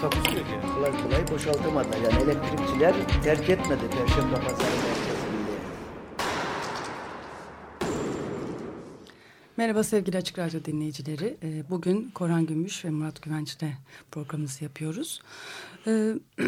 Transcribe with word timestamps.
Takusuyor 0.00 0.46
yani. 0.46 0.74
kolay 0.74 1.02
kolay 1.02 1.28
boşaltamadı. 1.30 1.88
Yani 2.04 2.22
elektrikçiler 2.22 2.94
terk 3.22 3.50
etmedi 3.50 3.80
Perşembe 3.90 4.34
Pazarı 4.34 4.58
merkezini. 4.58 5.38
Merhaba 9.56 9.82
sevgili 9.82 10.16
Açık 10.16 10.38
Radyo 10.38 10.64
dinleyicileri. 10.64 11.36
Ee, 11.42 11.70
Bugün 11.70 12.10
Korhan 12.14 12.46
Gümüş 12.46 12.84
ve 12.84 12.90
Murat 12.90 13.22
Güvenç'le 13.22 13.64
programımızı 14.10 14.64
yapıyoruz. 14.64 15.22
Ee, 15.86 16.14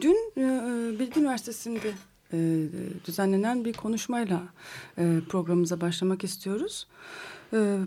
Dün 0.00 0.32
e, 0.36 0.98
Bilgi 0.98 1.20
Üniversitesi'nde 1.20 1.92
e, 2.32 2.68
düzenlenen 3.06 3.64
bir 3.64 3.72
konuşmayla 3.72 4.42
e, 4.98 5.20
programımıza 5.28 5.80
başlamak 5.80 6.24
istiyoruz. 6.24 6.86
Ee, 7.52 7.78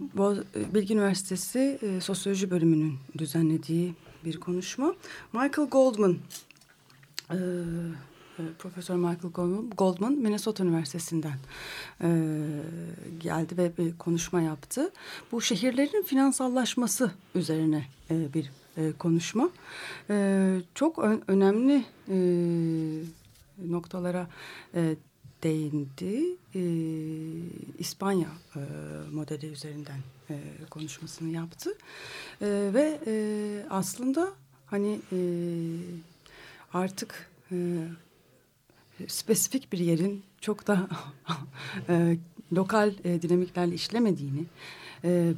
Bilgi 0.74 0.94
Üniversitesi 0.94 1.80
e, 1.82 2.02
Sosyoloji 2.02 2.52
Bölümünün 2.52 2.94
düzenlediği 3.18 3.94
bir 4.26 4.40
konuşma. 4.40 4.94
Michael 5.34 5.70
Goldman 5.70 6.18
ee, 7.32 7.36
e, 8.40 8.44
Profesör 8.60 8.96
Michael 8.96 9.32
Goldman, 9.78 10.14
Minnesota 10.14 10.64
Üniversitesi'nden 10.64 11.38
e, 12.02 12.10
geldi 13.20 13.58
ve 13.58 13.72
bir 13.78 13.98
konuşma 13.98 14.42
yaptı. 14.42 14.92
Bu 15.32 15.42
şehirlerin 15.42 16.04
finansallaşması 16.04 17.12
üzerine 17.36 17.86
e, 18.12 18.34
bir 18.34 18.52
e, 18.78 18.92
konuşma. 19.00 19.50
E, 20.10 20.58
çok 20.76 21.00
ö- 21.00 21.22
önemli 21.28 21.86
e, 22.10 22.18
noktalara 23.70 24.28
e, 24.76 24.96
değindi. 25.46 26.38
E, 26.56 26.62
İspanya 27.80 28.28
e, 28.56 28.60
modeli 29.12 29.46
üzerinden 29.46 30.00
e, 30.30 30.36
konuşmasını 30.70 31.30
yaptı. 31.30 31.70
E, 32.42 32.48
ve 32.74 33.00
e, 33.08 33.14
aslında 33.70 34.34
hani 34.66 35.00
e, 35.12 35.20
artık 36.74 37.30
e, 37.52 37.56
spesifik 39.08 39.74
bir 39.74 39.80
yerin 39.80 40.24
çok 40.42 40.68
da 40.68 40.90
e, 41.90 42.18
lokal 42.54 42.94
e, 43.04 43.22
dinamiklerle 43.22 43.76
işlemediğini, 43.76 44.46
e, 45.04 45.34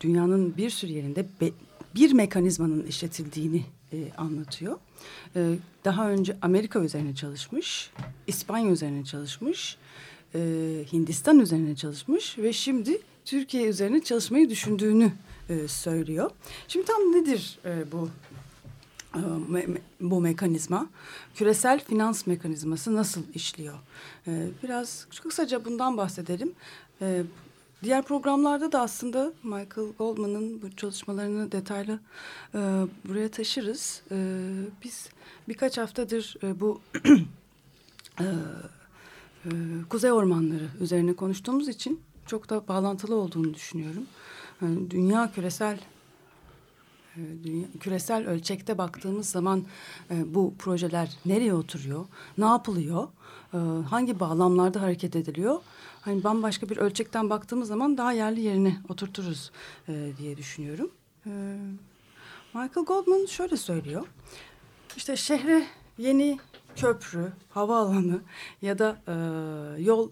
dünyanın 0.00 0.56
bir 0.56 0.70
sürü 0.70 0.92
yerinde 0.92 1.26
be- 1.40 1.52
bir 1.94 2.12
mekanizmanın 2.12 2.86
işletildiğini 2.86 3.64
e, 3.92 4.12
anlatıyor. 4.16 4.78
E, 5.36 5.54
daha 5.84 6.10
önce 6.10 6.36
Amerika 6.42 6.80
üzerine 6.80 7.14
çalışmış, 7.14 7.90
İspanya 8.26 8.70
üzerine 8.70 9.04
çalışmış, 9.04 9.76
e, 10.34 10.38
Hindistan 10.92 11.38
üzerine 11.38 11.76
çalışmış 11.76 12.38
ve 12.38 12.52
şimdi 12.52 13.00
Türkiye 13.24 13.68
üzerine 13.68 14.02
çalışmayı 14.02 14.50
düşündüğünü 14.50 15.12
e, 15.48 15.68
söylüyor. 15.68 16.30
Şimdi 16.68 16.86
tam 16.86 17.00
nedir 17.00 17.58
e, 17.64 17.92
bu 17.92 18.08
e, 19.14 19.20
bu 20.00 20.20
mekanizma, 20.20 20.86
küresel 21.34 21.84
finans 21.84 22.26
mekanizması 22.26 22.94
nasıl 22.94 23.22
işliyor? 23.34 23.74
E, 24.26 24.48
Biraz 24.62 25.06
kısaca 25.22 25.64
bundan 25.64 25.96
bahsedelim. 25.96 26.52
Diğer 27.82 28.02
programlarda 28.02 28.72
da 28.72 28.80
aslında 28.80 29.32
Michael 29.42 29.92
Goldman'ın 29.98 30.62
bu 30.62 30.76
çalışmalarını 30.76 31.52
detaylı 31.52 32.00
e, 32.54 32.58
buraya 33.08 33.28
taşırız. 33.28 34.02
E, 34.10 34.16
biz 34.84 35.08
birkaç 35.48 35.78
haftadır 35.78 36.36
e, 36.42 36.60
bu 36.60 36.80
e, 38.20 38.24
e, 39.44 39.50
kuzey 39.90 40.12
ormanları 40.12 40.68
üzerine 40.80 41.12
konuştuğumuz 41.12 41.68
için 41.68 42.00
çok 42.26 42.50
da 42.50 42.68
bağlantılı 42.68 43.14
olduğunu 43.14 43.54
düşünüyorum. 43.54 44.06
Yani 44.62 44.90
dünya 44.90 45.32
küresel 45.32 45.78
e, 47.16 47.22
küresel 47.80 48.26
ölçekte 48.26 48.78
baktığımız 48.78 49.28
zaman 49.28 49.64
e, 50.10 50.34
bu 50.34 50.54
projeler 50.58 51.16
nereye 51.26 51.54
oturuyor, 51.54 52.06
ne 52.38 52.44
yapılıyor, 52.44 53.08
e, 53.54 53.58
hangi 53.90 54.20
bağlamlarda 54.20 54.82
hareket 54.82 55.16
ediliyor? 55.16 55.60
Hani 56.00 56.24
bambaşka 56.24 56.68
bir 56.68 56.76
ölçekten 56.76 57.30
baktığımız 57.30 57.68
zaman 57.68 57.98
daha 57.98 58.12
yerli 58.12 58.40
yerine 58.40 58.76
oturturuz 58.88 59.50
e, 59.88 60.10
diye 60.18 60.36
düşünüyorum. 60.36 60.90
E, 61.26 61.30
Michael 62.54 62.86
Goldman 62.86 63.26
şöyle 63.26 63.56
söylüyor. 63.56 64.06
İşte 64.96 65.16
şehre 65.16 65.66
yeni 65.98 66.38
köprü, 66.76 67.32
havaalanı 67.50 68.20
ya 68.62 68.78
da 68.78 68.98
e, 69.08 69.12
yol 69.82 70.10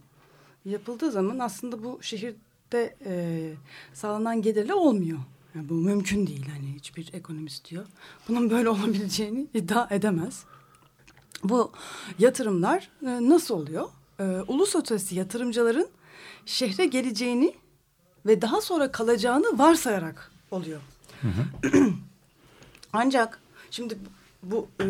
yapıldığı 0.65 1.11
zaman 1.11 1.39
aslında 1.39 1.85
bu 1.85 1.99
şehirde 2.03 2.97
e, 3.05 3.53
sağlanan 3.95 4.43
gelirle 4.43 4.75
olmuyor. 4.75 5.19
Yani 5.55 5.69
bu 5.69 5.75
mümkün 5.75 6.27
değil 6.27 6.47
hani 6.53 6.75
hiçbir 6.75 7.11
ekonomist 7.13 7.71
diyor. 7.71 7.87
Bunun 8.29 8.51
böyle 8.51 8.69
olabileceğini 8.77 9.47
iddia 9.55 9.89
edemez. 9.91 10.45
Bu 11.45 11.73
yatırımlar 12.19 12.91
e, 13.03 13.07
nasıl 13.07 13.55
oluyor? 13.55 13.89
E, 14.21 14.25
uluslararası 14.25 15.15
yatırımcıların 15.15 15.89
şehre 16.47 16.87
geleceğini 16.87 17.55
ve 18.27 18.43
daha 18.43 18.61
sonra 18.61 18.93
kalacağını 18.93 19.59
varsayarak 19.59 20.33
oluyor. 20.51 20.81
Ancak 22.93 23.41
şimdi 23.71 23.99
bu 24.43 24.69
e, 24.81 24.87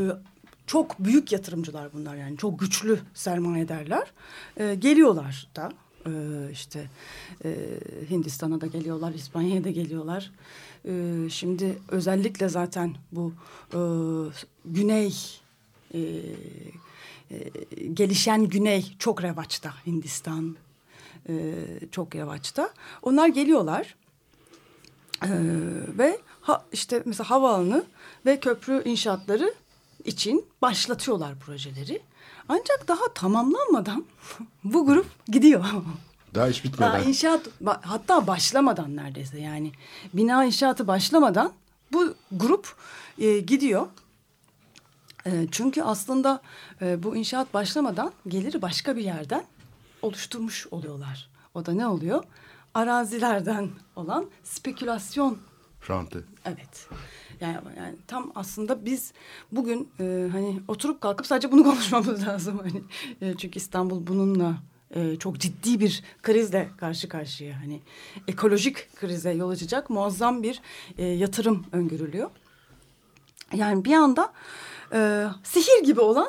çok 0.66 0.98
büyük 0.98 1.32
yatırımcılar 1.32 1.92
bunlar 1.92 2.16
yani 2.16 2.36
çok 2.36 2.58
güçlü 2.58 3.00
sermayedarlar 3.14 4.12
e, 4.56 4.74
geliyorlar 4.74 5.48
da 5.56 5.72
e, 6.06 6.10
işte 6.52 6.90
e, 7.44 7.56
Hindistan'a 8.10 8.60
da 8.60 8.66
geliyorlar, 8.66 9.14
İspanya'ya 9.14 9.64
da 9.64 9.70
geliyorlar. 9.70 10.30
E, 10.84 11.14
şimdi 11.30 11.78
özellikle 11.88 12.48
zaten 12.48 12.94
bu 13.12 13.32
e, 13.72 13.80
güney 14.64 15.14
e, 15.94 16.00
e, 17.30 17.50
gelişen 17.86 18.44
güney 18.44 18.96
çok 18.98 19.22
revaçta 19.22 19.74
Hindistan 19.86 20.56
e, 21.28 21.54
çok 21.92 22.14
revaçta. 22.14 22.70
Onlar 23.02 23.28
geliyorlar. 23.28 23.94
Ee, 25.22 25.28
ve 25.98 26.18
ha, 26.40 26.64
işte 26.72 27.02
mesela 27.04 27.30
havaalanı 27.30 27.84
ve 28.26 28.40
köprü 28.40 28.82
inşaatları 28.84 29.54
için 30.04 30.44
başlatıyorlar 30.62 31.38
projeleri. 31.38 32.02
Ancak 32.48 32.88
daha 32.88 33.12
tamamlanmadan 33.14 34.04
bu 34.64 34.86
grup 34.86 35.06
gidiyor. 35.28 35.64
Daha 36.34 36.48
hiç 36.48 36.64
bitmeden. 36.64 36.92
Daha 36.92 36.98
inşaat 36.98 37.40
hatta 37.80 38.26
başlamadan 38.26 38.96
neredeyse 38.96 39.40
yani 39.40 39.72
bina 40.14 40.44
inşaatı 40.44 40.86
başlamadan 40.86 41.52
bu 41.92 42.14
grup 42.32 42.74
e, 43.18 43.38
gidiyor. 43.38 43.86
E, 45.26 45.46
çünkü 45.50 45.82
aslında 45.82 46.42
e, 46.82 47.02
bu 47.02 47.16
inşaat 47.16 47.54
başlamadan 47.54 48.12
geliri 48.28 48.62
başka 48.62 48.96
bir 48.96 49.04
yerden 49.04 49.44
oluşturmuş 50.02 50.66
oluyorlar. 50.70 51.30
O 51.54 51.66
da 51.66 51.72
ne 51.72 51.86
oluyor? 51.86 52.24
Arazilerden 52.74 53.70
olan 53.96 54.26
spekülasyon 54.44 55.38
Rantı. 55.90 56.24
Evet. 56.44 56.88
Yani, 57.40 57.56
yani 57.76 57.96
tam 58.06 58.32
aslında 58.34 58.84
biz 58.84 59.12
bugün 59.52 59.88
e, 60.00 60.28
hani 60.32 60.60
oturup 60.68 61.00
kalkıp 61.00 61.26
sadece 61.26 61.52
bunu 61.52 61.64
konuşmamız 61.70 62.26
lazım. 62.26 62.58
Hani, 62.58 62.82
e, 63.20 63.36
çünkü 63.36 63.58
İstanbul 63.58 64.06
bununla 64.06 64.56
e, 64.94 65.16
çok 65.16 65.38
ciddi 65.38 65.80
bir 65.80 66.02
krizle 66.22 66.68
karşı 66.76 67.08
karşıya. 67.08 67.60
Hani 67.60 67.80
ekolojik 68.28 68.96
krize 68.96 69.32
yol 69.32 69.50
açacak 69.50 69.90
muazzam 69.90 70.42
bir 70.42 70.60
e, 70.98 71.04
yatırım 71.04 71.66
öngörülüyor. 71.72 72.30
Yani 73.54 73.84
bir 73.84 73.94
anda 73.94 74.32
e, 74.92 75.26
sihir 75.42 75.84
gibi 75.84 76.00
olan 76.00 76.28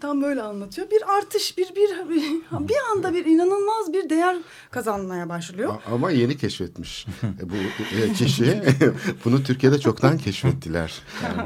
tam 0.00 0.22
böyle 0.22 0.42
anlatıyor. 0.42 0.90
Bir 0.90 1.16
artış, 1.18 1.58
bir 1.58 1.68
bir 1.76 1.90
bir 2.68 2.76
anda 2.92 3.14
bir 3.14 3.26
inanılmaz 3.26 3.92
bir 3.92 4.10
değer 4.10 4.36
kazanmaya 4.70 5.28
başlıyor. 5.28 5.74
Ama 5.92 6.10
yeni 6.10 6.36
keşfetmiş. 6.36 7.06
E, 7.42 7.50
bu 7.50 7.54
e, 8.02 8.12
kişi 8.12 8.62
bunu 9.24 9.42
Türkiye'de 9.42 9.78
çoktan 9.78 10.18
keşfettiler. 10.18 11.02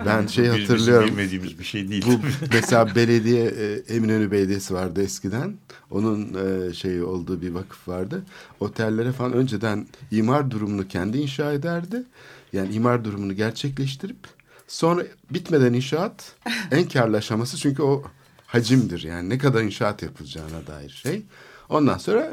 ben 0.06 0.26
şey 0.26 0.44
Biz- 0.44 0.53
hatırlıyorum. 0.62 1.09
bilmediğimiz 1.09 1.59
bir 1.59 1.64
şey 1.64 1.88
değil. 1.88 2.05
Bu 2.06 2.20
mesela 2.53 2.94
belediye 2.94 3.44
e, 3.44 3.94
Eminönü 3.94 4.31
Belediyesi 4.31 4.75
vardı 4.75 5.03
eskiden. 5.03 5.55
Onun 5.91 6.35
e, 6.35 6.75
şeyi 6.75 7.03
olduğu 7.03 7.43
bir 7.43 7.50
vakıf 7.50 7.88
vardı. 7.88 8.23
Otellere 8.61 9.12
falan 9.12 9.32
önceden 9.32 9.87
imar 10.11 10.50
durumunu 10.50 10.88
kendi 10.88 11.19
inşa 11.19 11.53
ederdi. 11.53 12.03
Yani 12.53 12.75
imar 12.75 13.05
durumunu 13.05 13.32
gerçekleştirip 13.32 14.17
Sonra 14.72 15.02
bitmeden 15.30 15.72
inşaat 15.72 16.34
en 16.70 16.88
karlı 16.88 17.16
aşaması 17.16 17.56
çünkü 17.56 17.82
o 17.82 18.02
hacimdir. 18.46 19.02
Yani 19.02 19.28
ne 19.28 19.38
kadar 19.38 19.62
inşaat 19.62 20.02
yapılacağına 20.02 20.66
dair 20.66 20.90
şey. 20.90 21.22
Ondan 21.69 21.98
sonra 21.98 22.32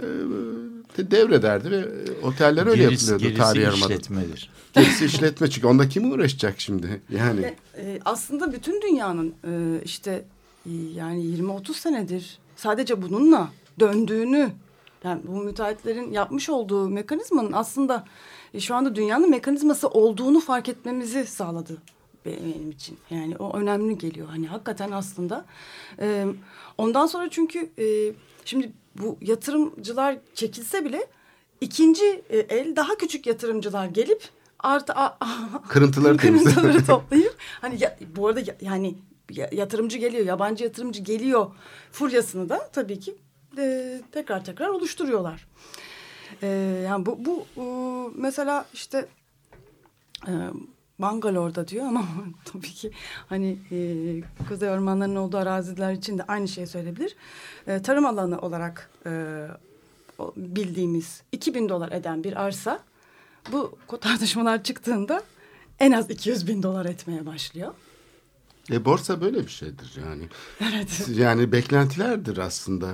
e, 0.98 1.12
devrederdi 1.12 1.72
ve 1.72 1.78
e, 1.78 2.26
oteller 2.26 2.68
öyle 2.68 2.84
gerisi, 2.84 3.12
yapılıyordu 3.12 3.24
gerisi 3.24 3.38
tarihi 3.38 3.64
yarımada. 3.64 3.94
işletmedir. 3.94 4.50
Gerisi 4.74 5.06
işletme 5.06 5.50
çünkü 5.50 5.68
onda 5.68 5.90
kim 5.90 6.12
uğraşacak 6.12 6.60
şimdi? 6.60 7.02
Yani 7.10 7.42
Ve, 7.42 7.56
e, 7.78 8.00
aslında 8.06 8.54
bütün 8.54 8.82
dünyanın 8.82 9.34
e, 9.44 9.84
işte 9.84 10.26
e, 10.66 10.72
yani 10.96 11.24
20-30 11.24 11.74
senedir 11.74 12.40
sadece 12.56 13.02
bununla 13.02 13.50
döndüğünü 13.80 14.52
yani 15.04 15.22
bu 15.28 15.36
müteahhitlerin 15.36 16.12
yapmış 16.12 16.50
olduğu 16.50 16.90
mekanizmanın 16.90 17.52
aslında 17.54 18.06
e, 18.54 18.60
şu 18.60 18.76
anda 18.76 18.96
dünyanın 18.96 19.30
mekanizması 19.30 19.88
olduğunu 19.88 20.40
fark 20.40 20.70
etmemizi 20.70 21.26
sağladı 21.26 21.78
benim 22.26 22.72
için. 22.72 22.98
Yani 23.10 23.38
o 23.38 23.58
önemli 23.58 23.98
geliyor. 23.98 24.28
Hani 24.28 24.48
hakikaten 24.48 24.92
aslında. 24.92 25.46
E, 26.00 26.26
ondan 26.78 27.06
sonra 27.06 27.30
çünkü 27.30 27.70
e, 27.80 28.14
şimdi 28.46 28.72
bu 28.96 29.18
yatırımcılar 29.22 30.18
çekilse 30.36 30.86
bile 30.86 31.08
ikinci 31.62 32.06
e, 32.30 32.38
el 32.38 32.76
daha 32.76 32.98
küçük 32.98 33.28
yatırımcılar 33.28 33.86
gelip 33.86 34.24
artı 34.60 34.94
a, 34.94 35.18
a- 35.20 35.62
Kırıntıları 35.70 36.18
kırıntıları 36.18 36.86
toplayıp 36.86 37.36
hani 37.62 37.84
ya, 37.84 37.98
bu 38.16 38.28
arada 38.28 38.40
ya- 38.40 38.58
yani 38.62 38.96
ya- 39.32 39.50
yatırımcı 39.52 39.98
geliyor 39.98 40.26
yabancı 40.26 40.64
yatırımcı 40.64 41.02
geliyor 41.02 41.52
furyasını 41.92 42.50
da 42.50 42.70
tabii 42.74 43.00
ki 43.00 43.16
e, 43.58 44.02
tekrar 44.12 44.46
tekrar 44.46 44.68
oluşturuyorlar. 44.68 45.48
E, 46.42 46.48
yani 46.86 47.06
bu 47.06 47.20
bu 47.26 47.46
e, 47.58 47.64
mesela 48.16 48.66
işte 48.74 49.08
e, 50.28 50.32
Bangalore'da 51.00 51.68
diyor 51.68 51.86
ama 51.86 52.06
tabii 52.46 52.72
ki 52.72 52.92
hani 53.30 53.58
e, 53.72 53.78
kuzey 54.48 54.70
ormanlarının 54.70 55.16
olduğu 55.16 55.38
araziler 55.38 55.94
için 55.94 56.18
de 56.18 56.24
aynı 56.24 56.48
şeyi 56.48 56.68
söyleyebilir. 56.68 57.16
E, 57.68 57.82
tarım 57.82 58.06
alanı 58.06 58.40
olarak 58.40 58.90
e, 59.06 59.12
bildiğimiz 60.38 61.22
2000 61.32 61.70
dolar 61.70 61.92
eden 61.92 62.24
bir 62.24 62.42
arsa 62.42 62.80
bu 63.52 63.78
tartışmalar 64.02 64.64
çıktığında 64.64 65.24
en 65.80 65.92
az 65.92 66.10
200 66.10 66.48
bin 66.48 66.64
dolar 66.64 66.86
etmeye 66.86 67.26
başlıyor. 67.26 67.74
E 68.72 68.86
borsa 68.86 69.22
böyle 69.22 69.38
bir 69.38 69.52
şeydir 69.52 69.98
yani. 70.06 70.24
Evet. 70.74 71.08
Yani 71.16 71.52
beklentilerdir 71.52 72.38
aslında. 72.38 72.92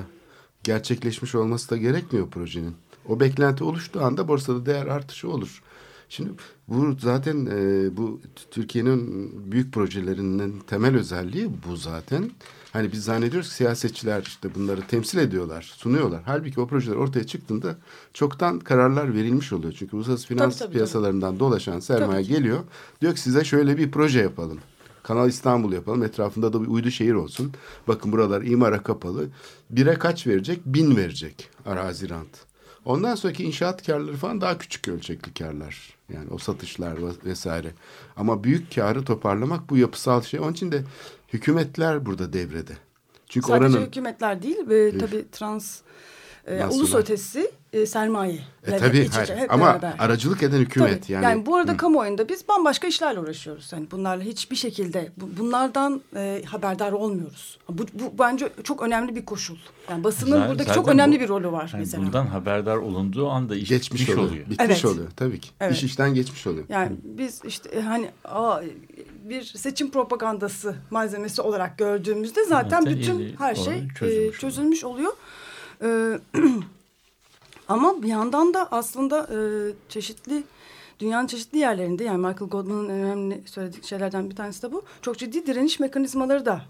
Gerçekleşmiş 0.63 1.35
olması 1.35 1.69
da 1.69 1.77
gerekmiyor 1.77 2.29
projenin. 2.29 2.75
O 3.09 3.19
beklenti 3.19 3.63
oluştuğu 3.63 4.01
anda 4.01 4.27
borsada 4.27 4.65
değer 4.65 4.85
artışı 4.85 5.29
olur. 5.29 5.63
Şimdi 6.09 6.29
bu 6.67 6.95
zaten 6.99 7.45
e, 7.45 7.97
bu 7.97 8.21
Türkiye'nin 8.51 9.31
büyük 9.51 9.73
projelerinin 9.73 10.59
temel 10.59 10.95
özelliği 10.95 11.49
bu 11.67 11.75
zaten. 11.75 12.31
Hani 12.73 12.91
biz 12.91 13.03
zannediyoruz 13.03 13.49
ki 13.49 13.55
siyasetçiler 13.55 14.21
işte 14.21 14.55
bunları 14.55 14.81
temsil 14.81 15.17
ediyorlar, 15.17 15.73
sunuyorlar. 15.77 16.21
Halbuki 16.25 16.59
o 16.59 16.67
projeler 16.67 16.95
ortaya 16.95 17.27
çıktığında 17.27 17.75
çoktan 18.13 18.59
kararlar 18.59 19.13
verilmiş 19.13 19.53
oluyor. 19.53 19.73
Çünkü 19.73 19.95
uluslararası 19.95 20.27
finans 20.27 20.57
Tabii, 20.57 20.67
tabii, 20.67 20.73
piyasalarından 20.73 21.39
dolaşan 21.39 21.79
sermaye 21.79 22.23
Tabii 22.23 22.33
geliyor. 22.35 22.59
Diyor 23.01 23.15
ki 23.15 23.21
size 23.21 23.43
şöyle 23.43 23.77
bir 23.77 23.91
proje 23.91 24.19
yapalım. 24.21 24.59
Kanal 25.03 25.29
İstanbul 25.29 25.73
yapalım. 25.73 26.03
Etrafında 26.03 26.53
da 26.53 26.61
bir 26.61 26.67
uydu 26.67 26.91
şehir 26.91 27.13
olsun. 27.13 27.53
Bakın 27.87 28.11
buralar 28.11 28.41
imara 28.41 28.83
kapalı. 28.83 29.27
Bire 29.69 29.93
kaç 29.93 30.27
verecek? 30.27 30.59
Bin 30.65 30.95
verecek 30.95 31.49
arazi 31.65 32.09
rant. 32.09 32.54
Ondan 32.85 33.15
sonraki 33.15 33.43
inşaat 33.43 33.85
karları 33.87 34.15
falan 34.15 34.41
daha 34.41 34.57
küçük 34.57 34.87
ölçekli 34.87 35.33
karlar. 35.33 35.93
Yani 36.13 36.27
o 36.31 36.37
satışlar 36.37 36.97
ve- 36.97 37.25
vesaire. 37.29 37.71
Ama 38.17 38.43
büyük 38.43 38.75
karı 38.75 39.05
toparlamak 39.05 39.69
bu 39.69 39.77
yapısal 39.77 40.21
şey. 40.21 40.39
Onun 40.39 40.53
için 40.53 40.71
de 40.71 40.83
hükümetler 41.33 42.05
burada 42.05 42.33
devrede. 42.33 42.73
Çünkü 43.29 43.47
Sadece 43.47 43.65
oranın 43.65 43.85
hükümetler 43.87 44.41
değil 44.41 44.57
ve 44.69 44.97
tabii 44.97 45.25
trans 45.31 45.81
e, 46.47 46.65
ulus 46.65 46.95
ötesi 46.95 47.51
e, 47.73 47.85
sermaye. 47.85 48.39
e, 48.67 48.77
tabii 48.77 49.07
hayır. 49.09 49.31
ama 49.49 49.79
aracılık 49.99 50.43
eden 50.43 50.57
hükümet 50.57 51.01
Tabii. 51.03 51.11
yani. 51.13 51.23
Yani, 51.23 51.45
bu 51.45 51.55
arada 51.55 51.77
kamuoyunda 51.77 52.29
biz 52.29 52.47
bambaşka 52.47 52.87
işlerle 52.87 53.19
uğraşıyoruz. 53.19 53.69
Yani 53.73 53.87
bunlarla 53.91 54.23
hiçbir 54.23 54.55
şekilde 54.55 55.11
bu- 55.17 55.29
bunlardan 55.39 56.01
e, 56.15 56.41
haberdar 56.45 56.91
olmuyoruz. 56.91 57.59
Bu, 57.69 57.83
bu 57.93 58.19
bence 58.19 58.49
çok 58.63 58.81
önemli 58.81 59.15
bir 59.15 59.25
koşul. 59.25 59.55
Yani 59.89 60.03
basının 60.03 60.31
Zaten- 60.31 60.49
buradaki 60.49 60.67
zaten 60.67 60.81
çok 60.81 60.89
önemli 60.89 61.15
bu- 61.17 61.19
bir 61.23 61.27
rolü 61.29 61.51
var 61.51 61.69
Yani 61.73 61.79
mesela. 61.81 62.05
bundan 62.05 62.25
haberdar 62.27 62.77
olunduğu 62.77 63.29
anda 63.29 63.55
iş 63.55 63.69
geçmiş 63.69 64.01
bitmiş 64.01 64.17
oluyor. 64.17 64.31
oluyor. 64.31 64.45
Bitmiş 64.49 64.67
Evet. 64.83 64.85
oluyor 64.85 65.07
tabii 65.15 65.39
ki. 65.39 65.49
Evet. 65.59 65.73
İş 65.75 65.83
işten 65.83 66.13
geçmiş 66.13 66.47
oluyor. 66.47 66.65
Yani 66.69 66.91
biz 67.03 67.41
işte 67.45 67.69
e, 67.69 67.81
hani 67.81 68.09
aa, 68.25 68.61
bir 69.23 69.43
seçim 69.43 69.91
propagandası 69.91 70.75
malzemesi 70.91 71.41
olarak 71.41 71.77
gördüğümüzde 71.77 72.43
zaten 72.45 72.69
Zaten 72.79 72.85
bütün 72.99 73.35
her 73.39 73.55
şey 73.55 73.63
olarak 73.73 73.83
e, 73.83 73.95
çözülmüş 73.99 74.39
çözülmüş, 74.39 74.83
oluyor. 74.83 75.13
Ee, 75.81 76.19
ama 77.67 78.03
bir 78.03 78.07
yandan 78.07 78.53
da 78.53 78.67
aslında 78.71 79.27
e, 79.31 79.37
çeşitli 79.89 80.43
dünyanın 80.99 81.27
çeşitli 81.27 81.57
yerlerinde 81.57 82.03
yani 82.03 82.17
Michael 82.17 82.49
Goldman'ın 82.49 82.89
önemli 82.89 83.41
söylediği 83.45 83.83
şeylerden 83.83 84.29
bir 84.29 84.35
tanesi 84.35 84.63
de 84.63 84.71
bu. 84.71 84.83
Çok 85.01 85.17
ciddi 85.17 85.47
direniş 85.47 85.79
mekanizmaları 85.79 86.45
da 86.45 86.61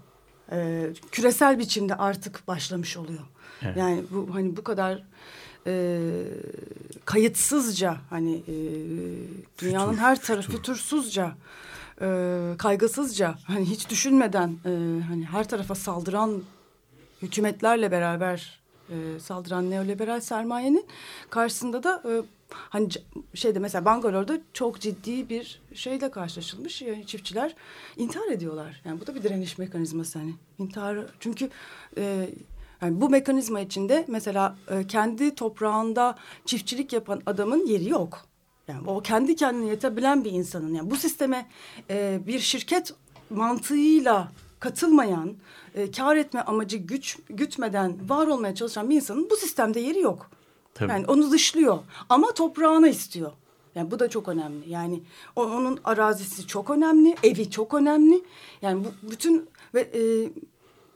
e, 0.52 0.88
küresel 1.12 1.58
biçimde 1.58 1.94
artık 1.94 2.48
başlamış 2.48 2.96
oluyor. 2.96 3.22
Evet. 3.62 3.76
Yani 3.76 4.02
bu 4.10 4.34
hani 4.34 4.56
bu 4.56 4.64
kadar 4.64 5.02
e, 5.66 5.98
kayıtsızca 7.04 7.96
hani 8.10 8.36
e, 8.36 8.54
dünyanın 9.58 9.96
her 9.96 10.22
tarafı 10.22 10.52
fütursuzca 10.52 11.34
e, 12.00 12.08
kaygısızca 12.58 13.34
hani 13.44 13.64
hiç 13.64 13.90
düşünmeden 13.90 14.48
e, 14.64 14.70
hani 15.08 15.24
her 15.24 15.48
tarafa 15.48 15.74
saldıran 15.74 16.42
hükümetlerle 17.22 17.90
beraber 17.90 18.60
e, 18.90 19.20
saldıran 19.20 19.70
neoliberal 19.70 20.20
sermayenin 20.20 20.86
karşısında 21.30 21.82
da 21.82 22.02
e, 22.04 22.22
hani 22.50 22.88
şeyde 23.34 23.58
mesela 23.58 23.84
Bangalore'da 23.84 24.38
çok 24.52 24.80
ciddi 24.80 25.28
bir 25.28 25.60
şeyle 25.74 26.10
karşılaşılmış. 26.10 26.82
Yani 26.82 27.06
çiftçiler 27.06 27.54
intihar 27.96 28.28
ediyorlar. 28.28 28.82
Yani 28.84 29.00
bu 29.00 29.06
da 29.06 29.14
bir 29.14 29.22
direniş 29.22 29.58
mekanizması 29.58 30.18
hani. 30.18 30.34
İntihar 30.58 30.98
çünkü 31.20 31.50
e, 31.98 32.30
yani 32.82 33.00
bu 33.00 33.10
mekanizma 33.10 33.60
içinde 33.60 34.04
mesela 34.08 34.56
e, 34.70 34.86
kendi 34.86 35.34
toprağında 35.34 36.16
çiftçilik 36.44 36.92
yapan 36.92 37.22
adamın 37.26 37.66
yeri 37.66 37.88
yok. 37.88 38.26
Yani 38.68 38.90
o 38.90 39.00
kendi 39.00 39.36
kendine 39.36 39.70
yetebilen 39.70 40.24
bir 40.24 40.32
insanın 40.32 40.74
yani 40.74 40.90
bu 40.90 40.96
sisteme 40.96 41.46
e, 41.90 42.20
bir 42.26 42.38
şirket 42.38 42.94
mantığıyla 43.30 44.32
katılmayan, 44.60 45.34
e, 45.74 45.90
kar 45.90 46.16
etme 46.16 46.40
amacı 46.40 46.76
güç 46.76 47.18
gütmeden 47.28 48.08
var 48.08 48.26
olmaya 48.26 48.54
çalışan 48.54 48.90
bir 48.90 48.96
insanın 48.96 49.30
bu 49.30 49.36
sistemde 49.36 49.80
yeri 49.80 50.00
yok. 50.00 50.30
Tabii. 50.74 50.90
Yani 50.90 51.06
onu 51.06 51.30
dışlıyor 51.30 51.78
ama 52.08 52.34
toprağını 52.34 52.88
istiyor. 52.88 53.32
Yani 53.74 53.90
bu 53.90 53.98
da 53.98 54.10
çok 54.10 54.28
önemli. 54.28 54.70
Yani 54.70 55.02
onun 55.36 55.80
arazisi 55.84 56.46
çok 56.46 56.70
önemli, 56.70 57.16
evi 57.22 57.50
çok 57.50 57.74
önemli. 57.74 58.22
Yani 58.62 58.84
bu 58.84 59.10
bütün 59.10 59.48
ve 59.74 59.80
e, 59.80 60.30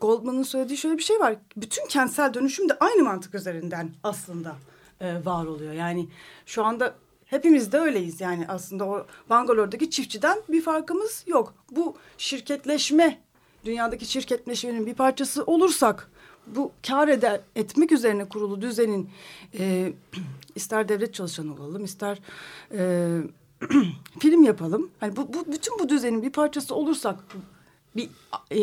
Goldman'ın 0.01 0.43
söylediği 0.43 0.77
şöyle 0.77 0.97
bir 0.97 1.03
şey 1.03 1.19
var. 1.19 1.35
Bütün 1.57 1.87
kentsel 1.87 2.33
dönüşüm 2.33 2.69
de 2.69 2.73
aynı 2.79 3.03
mantık 3.03 3.35
üzerinden 3.35 3.89
aslında 4.03 4.55
e, 5.01 5.25
var 5.25 5.45
oluyor. 5.45 5.73
Yani 5.73 6.07
şu 6.45 6.65
anda 6.65 6.95
hepimiz 7.25 7.71
de 7.71 7.77
öyleyiz. 7.77 8.21
Yani 8.21 8.45
aslında 8.47 8.85
o 8.85 9.05
Bangalore'daki 9.29 9.89
çiftçiden 9.89 10.41
bir 10.49 10.61
farkımız 10.61 11.23
yok. 11.27 11.53
Bu 11.71 11.97
şirketleşme, 12.17 13.21
dünyadaki 13.65 14.05
şirketleşmenin 14.05 14.85
bir 14.85 14.93
parçası 14.93 15.43
olursak 15.43 16.09
bu 16.47 16.71
kar 16.87 17.07
eder, 17.07 17.41
etmek 17.55 17.91
üzerine 17.91 18.29
kurulu 18.29 18.61
düzenin 18.61 19.09
e, 19.59 19.93
ister 20.55 20.89
devlet 20.89 21.13
çalışanı 21.13 21.53
olalım, 21.53 21.83
ister 21.83 22.19
e, 22.73 23.17
film 24.19 24.43
yapalım. 24.43 24.91
Hani 24.99 25.15
bu, 25.15 25.33
bu 25.33 25.51
bütün 25.51 25.79
bu 25.79 25.89
düzenin 25.89 26.23
bir 26.23 26.31
parçası 26.31 26.75
olursak 26.75 27.19
bir 27.95 28.09
e, 28.51 28.61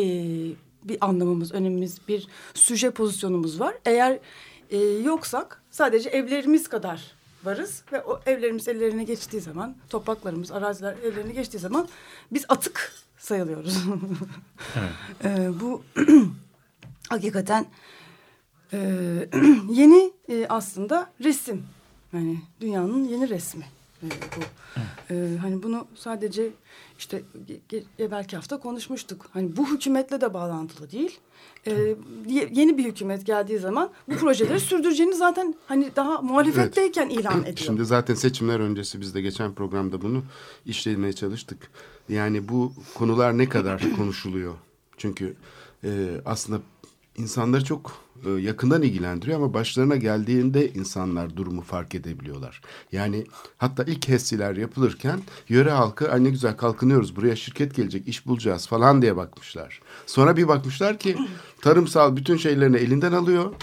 bir 0.83 0.97
anlamımız, 1.01 1.51
önemimiz, 1.51 1.97
bir 2.07 2.27
süje 2.53 2.91
pozisyonumuz 2.91 3.59
var. 3.59 3.75
Eğer 3.85 4.19
e, 4.69 4.77
yoksak 4.77 5.61
sadece 5.71 6.09
evlerimiz 6.09 6.67
kadar 6.67 7.15
varız 7.43 7.83
ve 7.91 8.01
o 8.01 8.19
evlerimiz 8.25 8.67
ellerine 8.67 9.03
geçtiği 9.03 9.41
zaman, 9.41 9.75
topraklarımız, 9.89 10.51
araziler 10.51 10.95
ellerine 11.03 11.33
geçtiği 11.33 11.59
zaman 11.59 11.87
biz 12.31 12.45
atık 12.49 12.93
sayılıyoruz. 13.29 13.77
E, 15.23 15.59
bu 15.59 15.83
hakikaten 17.09 17.65
e, 18.73 18.79
yeni 19.69 20.11
e, 20.29 20.45
aslında 20.49 21.11
resim. 21.23 21.63
Yani 22.13 22.39
dünyanın 22.61 23.03
yeni 23.03 23.29
resmi. 23.29 23.65
Bu. 24.01 24.41
E, 25.13 25.37
hani 25.41 25.63
bunu 25.63 25.87
sadece 25.95 26.49
işte 26.97 27.23
belki 27.99 28.35
hafta 28.35 28.59
konuşmuştuk. 28.59 29.25
Hani 29.33 29.57
bu 29.57 29.69
hükümetle 29.71 30.21
de 30.21 30.33
bağlantılı 30.33 30.91
değil. 30.91 31.19
E, 31.67 31.95
yeni 32.27 32.77
bir 32.77 32.85
hükümet 32.85 33.25
geldiği 33.25 33.59
zaman 33.59 33.89
bu 34.09 34.15
projeleri 34.15 34.59
sürdüreceğini 34.59 35.15
zaten 35.15 35.55
hani 35.67 35.91
daha 35.95 36.21
muhalefetteyken 36.21 37.09
evet. 37.09 37.19
ilan 37.19 37.39
ediyor. 37.41 37.57
Şimdi 37.57 37.85
zaten 37.85 38.15
seçimler 38.15 38.59
öncesi 38.59 39.01
biz 39.01 39.15
de 39.15 39.21
geçen 39.21 39.53
programda 39.53 40.01
bunu 40.01 40.23
işlemeye 40.65 41.13
çalıştık. 41.13 41.71
Yani 42.09 42.49
bu 42.49 42.73
konular 42.95 43.37
ne 43.37 43.49
kadar 43.49 43.81
konuşuluyor? 43.97 44.53
Çünkü 44.97 45.35
e, 45.83 46.21
aslında 46.25 46.61
insanları 47.19 47.63
çok 47.63 48.09
e, 48.25 48.29
yakından 48.29 48.81
ilgilendiriyor 48.81 49.37
ama 49.37 49.53
başlarına 49.53 49.95
geldiğinde 49.95 50.73
insanlar 50.73 51.35
durumu 51.37 51.61
fark 51.61 51.95
edebiliyorlar. 51.95 52.61
Yani 52.91 53.25
hatta 53.57 53.83
ilk 53.83 54.07
HES'ler 54.07 54.55
yapılırken 54.55 55.19
yöre 55.49 55.71
halkı 55.71 56.11
Ay 56.11 56.23
ne 56.23 56.29
güzel 56.29 56.57
kalkınıyoruz 56.57 57.15
buraya 57.15 57.35
şirket 57.35 57.75
gelecek 57.75 58.07
iş 58.07 58.27
bulacağız 58.27 58.67
falan 58.67 59.01
diye 59.01 59.17
bakmışlar. 59.17 59.81
Sonra 60.05 60.37
bir 60.37 60.47
bakmışlar 60.47 60.99
ki 60.99 61.17
tarımsal 61.61 62.15
bütün 62.15 62.37
şeylerini 62.37 62.77
elinden 62.77 63.11
alıyor 63.11 63.53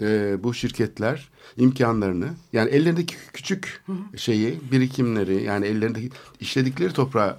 e, 0.00 0.36
bu 0.42 0.54
şirketler 0.54 1.28
imkanlarını 1.56 2.28
yani 2.52 2.70
ellerindeki 2.70 3.16
küçük 3.32 3.84
şeyi 4.16 4.60
birikimleri 4.72 5.42
yani 5.42 5.66
ellerindeki 5.66 6.10
işledikleri 6.40 6.92
toprağı 6.92 7.38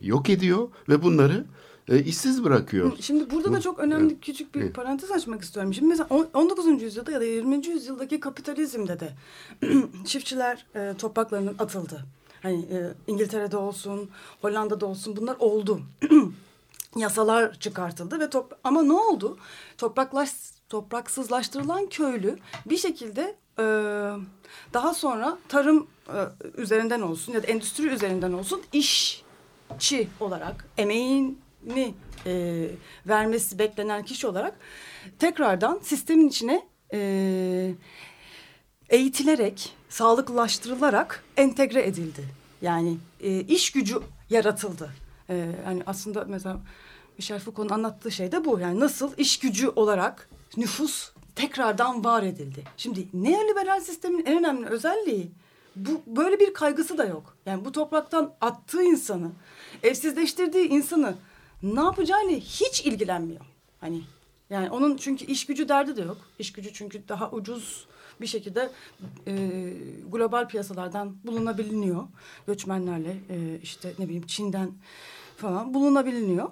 yok 0.00 0.30
ediyor 0.30 0.68
ve 0.88 1.02
bunları 1.02 1.44
e, 1.88 2.02
işsiz 2.02 2.44
bırakıyor. 2.44 2.92
Şimdi 3.00 3.30
burada 3.30 3.52
da 3.52 3.60
çok 3.60 3.78
önemli 3.78 4.20
küçük 4.20 4.54
bir 4.54 4.72
parantez 4.72 5.10
açmak 5.10 5.42
istiyorum. 5.42 5.74
Şimdi 5.74 5.88
mesela 5.88 6.08
19. 6.34 6.82
yüzyılda 6.82 7.12
ya 7.12 7.20
da 7.20 7.24
20. 7.24 7.66
yüzyıldaki 7.66 8.20
kapitalizmde 8.20 9.00
de 9.00 9.10
çiftçiler 10.04 10.66
e, 10.74 10.94
topraklarının 10.98 11.56
atıldı. 11.58 12.04
Hani 12.42 12.60
e, 12.60 12.92
İngiltere'de 13.06 13.56
olsun, 13.56 14.10
Hollanda'da 14.40 14.86
olsun 14.86 15.16
bunlar 15.16 15.36
oldu. 15.38 15.80
Yasalar 16.96 17.54
çıkartıldı 17.54 18.20
ve 18.20 18.30
top 18.30 18.58
ama 18.64 18.82
ne 18.82 18.92
oldu? 18.92 19.38
Topraklaş 19.78 20.30
topraksızlaştırılan 20.68 21.86
köylü 21.86 22.38
bir 22.66 22.76
şekilde 22.76 23.36
e, 23.58 23.64
daha 24.72 24.94
sonra 24.94 25.38
tarım 25.48 25.86
e, 26.08 26.18
üzerinden 26.56 27.00
olsun 27.00 27.32
ya 27.32 27.42
da 27.42 27.46
endüstri 27.46 27.86
üzerinden 27.86 28.32
olsun 28.32 28.62
işçi 28.72 30.08
olarak 30.20 30.68
emeğin 30.78 31.38
ni 31.68 31.94
e, 32.26 32.64
vermesi 33.06 33.58
beklenen 33.58 34.04
kişi 34.04 34.26
olarak 34.26 34.54
tekrardan 35.18 35.80
sistemin 35.82 36.28
içine 36.28 36.62
e, 36.92 37.74
eğitilerek, 38.88 39.74
sağlıklılaştırılarak 39.88 41.24
entegre 41.36 41.86
edildi. 41.86 42.24
Yani 42.62 42.96
e, 43.20 43.40
iş 43.40 43.70
gücü 43.72 44.00
yaratıldı. 44.30 44.90
E, 45.28 45.36
yani 45.66 45.82
aslında 45.86 46.24
mesela 46.28 46.60
Michel 47.18 47.40
Foucault'un 47.40 47.74
anlattığı 47.74 48.10
şey 48.10 48.32
de 48.32 48.44
bu. 48.44 48.60
Yani 48.60 48.80
nasıl 48.80 49.12
iş 49.16 49.38
gücü 49.38 49.68
olarak 49.68 50.28
nüfus 50.56 51.12
tekrardan 51.34 52.04
var 52.04 52.22
edildi. 52.22 52.64
Şimdi 52.76 53.08
neoliberal 53.12 53.80
sistemin 53.80 54.26
en 54.26 54.38
önemli 54.38 54.66
özelliği 54.66 55.30
bu 55.76 56.02
böyle 56.06 56.40
bir 56.40 56.54
kaygısı 56.54 56.98
da 56.98 57.04
yok. 57.04 57.36
Yani 57.46 57.64
bu 57.64 57.72
topraktan 57.72 58.34
attığı 58.40 58.82
insanı, 58.82 59.30
evsizleştirdiği 59.82 60.68
insanı 60.68 61.14
ne 61.62 61.80
yapacağını 61.80 62.30
hiç 62.30 62.80
ilgilenmiyor. 62.80 63.40
Hani 63.80 64.02
yani 64.50 64.70
onun 64.70 64.96
çünkü 64.96 65.24
iş 65.24 65.46
gücü 65.46 65.68
derdi 65.68 65.96
de 65.96 66.02
yok. 66.02 66.16
İş 66.38 66.52
gücü 66.52 66.72
çünkü 66.72 67.08
daha 67.08 67.30
ucuz 67.30 67.86
bir 68.20 68.26
şekilde 68.26 68.70
e, 69.26 69.34
global 70.12 70.48
piyasalardan 70.48 71.16
bulunabiliyor. 71.24 72.08
Göçmenlerle 72.46 73.16
e, 73.30 73.58
işte 73.62 73.92
ne 73.98 74.04
bileyim 74.04 74.26
Çin'den 74.26 74.72
falan 75.36 75.74
bulunabiliyor. 75.74 76.50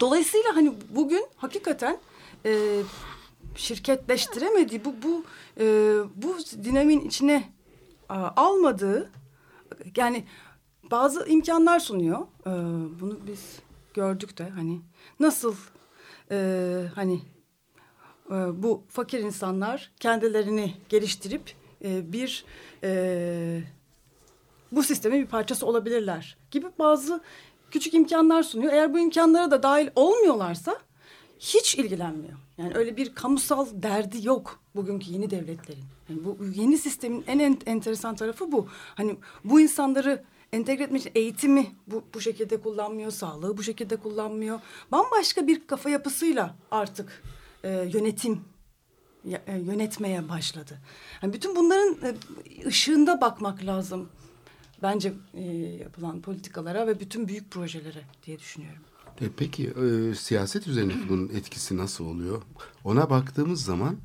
Dolayısıyla 0.00 0.56
hani 0.56 0.72
bugün 0.90 1.26
hakikaten 1.36 1.98
e, 2.46 2.82
şirketleştiremediği 3.56 4.84
bu 4.84 4.94
bu 5.02 5.24
e, 5.60 5.64
bu 6.16 6.36
dinamin 6.64 7.00
içine 7.00 7.52
a, 8.08 8.30
almadığı 8.36 9.10
yani 9.96 10.24
bazı 10.90 11.28
imkanlar 11.28 11.80
sunuyor. 11.80 12.18
Ee, 12.46 12.50
bunu 13.00 13.18
biz 13.26 13.58
gördük 13.94 14.38
de 14.38 14.48
hani 14.48 14.80
nasıl 15.20 15.54
e, 16.30 16.82
hani 16.94 17.20
e, 18.30 18.62
bu 18.62 18.82
fakir 18.88 19.20
insanlar 19.20 19.92
kendilerini 20.00 20.74
geliştirip 20.88 21.54
e, 21.84 22.12
bir 22.12 22.44
e, 22.82 23.62
bu 24.72 24.82
sistemin 24.82 25.22
bir 25.22 25.26
parçası 25.26 25.66
olabilirler 25.66 26.36
gibi 26.50 26.66
bazı 26.78 27.20
küçük 27.70 27.94
imkanlar 27.94 28.42
sunuyor. 28.42 28.72
Eğer 28.72 28.94
bu 28.94 28.98
imkanlara 28.98 29.50
da 29.50 29.62
dahil 29.62 29.88
olmuyorlarsa 29.96 30.78
hiç 31.38 31.74
ilgilenmiyor. 31.74 32.38
Yani 32.58 32.74
öyle 32.74 32.96
bir 32.96 33.14
kamusal 33.14 33.66
derdi 33.72 34.26
yok 34.26 34.60
bugünkü 34.74 35.12
yeni 35.12 35.30
devletlerin. 35.30 35.84
Yani 36.08 36.24
bu 36.24 36.38
yeni 36.54 36.78
sistemin 36.78 37.24
en 37.26 37.58
enteresan 37.66 38.16
tarafı 38.16 38.52
bu. 38.52 38.68
Hani 38.94 39.16
bu 39.44 39.60
insanları 39.60 40.24
entegre 40.54 40.82
etmek 40.84 41.00
için 41.00 41.12
eğitimi 41.14 41.66
bu, 41.86 42.04
bu 42.14 42.20
şekilde 42.20 42.60
kullanmıyor, 42.60 43.10
sağlığı 43.10 43.56
bu 43.56 43.62
şekilde 43.62 43.96
kullanmıyor. 43.96 44.60
Bambaşka 44.92 45.46
bir 45.46 45.66
kafa 45.66 45.90
yapısıyla 45.90 46.56
artık 46.70 47.22
e, 47.64 47.68
yönetim 47.70 48.40
e, 49.46 49.58
yönetmeye 49.58 50.28
başladı. 50.28 50.78
Yani 51.22 51.32
bütün 51.32 51.56
bunların 51.56 51.96
e, 52.02 52.16
ışığında 52.66 53.20
bakmak 53.20 53.64
lazım 53.64 54.08
bence 54.82 55.12
e, 55.34 55.42
yapılan 55.80 56.20
politikalara 56.20 56.86
ve 56.86 57.00
bütün 57.00 57.28
büyük 57.28 57.50
projelere 57.50 58.02
diye 58.26 58.38
düşünüyorum. 58.38 58.82
E, 59.20 59.24
peki 59.36 59.66
e, 59.66 60.14
siyaset 60.14 60.66
üzerindeki 60.66 61.08
bunun 61.08 61.28
etkisi 61.28 61.76
nasıl 61.76 62.04
oluyor? 62.04 62.42
Ona 62.84 63.10
baktığımız 63.10 63.64
zaman 63.64 63.96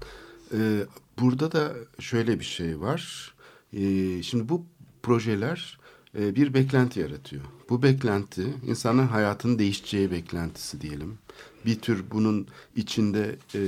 e, 0.53 0.83
burada 1.19 1.51
da 1.51 1.73
şöyle 1.99 2.39
bir 2.39 2.45
şey 2.45 2.79
var. 2.79 3.33
E, 3.73 3.83
şimdi 4.23 4.49
bu 4.49 4.65
projeler 5.03 5.78
bir 6.15 6.53
beklenti 6.53 6.99
yaratıyor. 6.99 7.43
Bu 7.69 7.83
beklenti 7.83 8.53
insanın 8.67 9.07
hayatının 9.07 9.59
değişeceği 9.59 10.11
beklentisi 10.11 10.81
diyelim. 10.81 11.17
Bir 11.65 11.79
tür 11.79 12.03
bunun 12.11 12.47
içinde 12.75 13.35
e, 13.53 13.59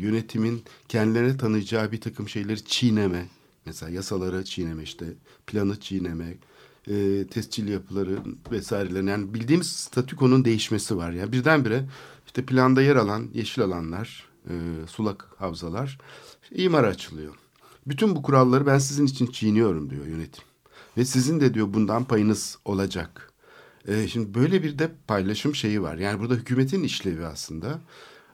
yönetimin 0.00 0.62
kendilerine 0.88 1.36
tanıyacağı 1.36 1.92
bir 1.92 2.00
takım 2.00 2.28
şeyleri 2.28 2.64
çiğneme. 2.64 3.26
Mesela 3.66 3.90
yasaları 3.90 4.44
çiğneme 4.44 4.82
işte 4.82 5.06
planı 5.46 5.80
çiğneme, 5.80 6.34
e, 6.90 7.26
tescil 7.30 7.68
yapıları 7.68 8.18
vesairelerin 8.50 9.06
yani 9.06 9.34
bildiğimiz 9.34 9.72
statükonun 9.72 10.44
değişmesi 10.44 10.96
var. 10.96 11.12
Yani 11.12 11.32
birdenbire 11.32 11.84
işte 12.26 12.44
planda 12.44 12.82
yer 12.82 12.96
alan 12.96 13.28
yeşil 13.34 13.62
alanlar, 13.62 14.28
e, 14.48 14.54
sulak 14.86 15.28
havzalar 15.38 15.98
imar 16.50 16.84
açılıyor. 16.84 17.34
Bütün 17.86 18.16
bu 18.16 18.22
kuralları 18.22 18.66
ben 18.66 18.78
sizin 18.78 19.06
için 19.06 19.26
çiğniyorum 19.26 19.90
diyor 19.90 20.06
yönetim. 20.06 20.44
Ve 20.96 21.04
sizin 21.04 21.40
de 21.40 21.54
diyor 21.54 21.74
bundan 21.74 22.04
payınız 22.04 22.58
olacak. 22.64 23.32
E, 23.88 24.08
şimdi 24.08 24.34
böyle 24.34 24.62
bir 24.62 24.78
de 24.78 24.90
paylaşım 25.06 25.54
şeyi 25.54 25.82
var. 25.82 25.96
Yani 25.96 26.20
burada 26.20 26.34
hükümetin 26.34 26.82
işlevi 26.82 27.26
aslında 27.26 27.80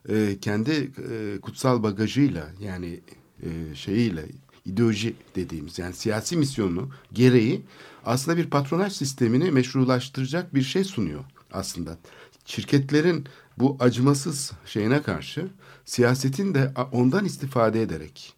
e, 0.09 0.39
kendi 0.41 0.71
e, 1.11 1.41
kutsal 1.41 1.83
bagajıyla 1.83 2.49
yani 2.61 3.01
e, 3.43 3.75
şeyiyle 3.75 4.27
ideoloji 4.65 5.15
dediğimiz 5.37 5.79
yani 5.79 5.95
siyasi 5.95 6.37
misyonu 6.37 6.89
gereği 7.13 7.65
aslında 8.05 8.37
bir 8.37 8.51
patronaj 8.51 8.93
sistemini 8.93 9.51
meşrulaştıracak 9.51 10.55
bir 10.55 10.63
şey 10.63 10.85
sunuyor 10.85 11.25
aslında. 11.53 11.99
Şirketlerin 12.45 13.25
bu 13.59 13.77
acımasız 13.81 14.53
şeyine 14.67 15.03
karşı 15.03 15.49
siyasetin 15.85 16.55
de 16.55 16.73
ondan 16.93 17.25
istifade 17.25 17.83
ederek 17.83 18.38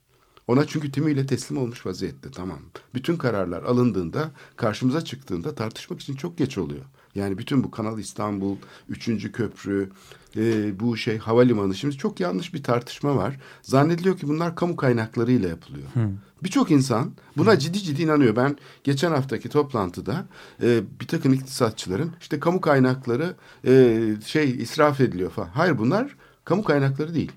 ona 0.51 0.67
çünkü 0.67 0.93
tümüyle 0.93 1.27
teslim 1.27 1.59
olmuş 1.59 1.87
vaziyette 1.87 2.31
tamam. 2.31 2.59
Bütün 2.95 3.17
kararlar 3.17 3.63
alındığında 3.63 4.31
karşımıza 4.57 5.05
çıktığında 5.05 5.55
tartışmak 5.55 6.01
için 6.01 6.15
çok 6.15 6.39
geç 6.39 6.59
oluyor. 6.59 6.85
Yani 7.15 7.39
bütün 7.39 7.65
bu 7.65 7.71
Kanal 7.71 7.99
İstanbul, 7.99 8.57
Üçüncü 8.89 9.33
Köprü, 9.33 9.91
e, 10.37 10.81
bu 10.81 10.97
şey 10.97 11.19
havalimanı. 11.19 11.75
Şimdi 11.75 11.97
çok 11.97 12.21
yanlış 12.21 12.55
bir 12.55 12.63
tartışma 12.63 13.17
var. 13.17 13.41
Zannediliyor 13.63 14.19
ki 14.19 14.29
bunlar 14.29 14.57
kamu 14.57 14.77
kaynaklarıyla 14.77 15.49
yapılıyor. 15.49 15.87
Birçok 16.43 16.71
insan 16.71 17.13
buna 17.37 17.53
Hı. 17.53 17.59
ciddi 17.59 17.79
ciddi 17.79 18.03
inanıyor. 18.03 18.37
Ben 18.37 18.57
geçen 18.85 19.11
haftaki 19.11 19.49
toplantıda 19.49 20.27
e, 20.63 20.81
bir 21.01 21.07
takım 21.07 21.33
iktisatçıların 21.33 22.13
işte 22.21 22.41
kamu 22.41 22.61
kaynakları 22.61 23.35
e, 23.67 24.15
şey 24.27 24.51
israf 24.51 25.01
ediliyor 25.01 25.31
falan. 25.31 25.49
Hayır 25.49 25.79
bunlar 25.79 26.17
kamu 26.45 26.65
kaynakları 26.65 27.15
değil. 27.15 27.33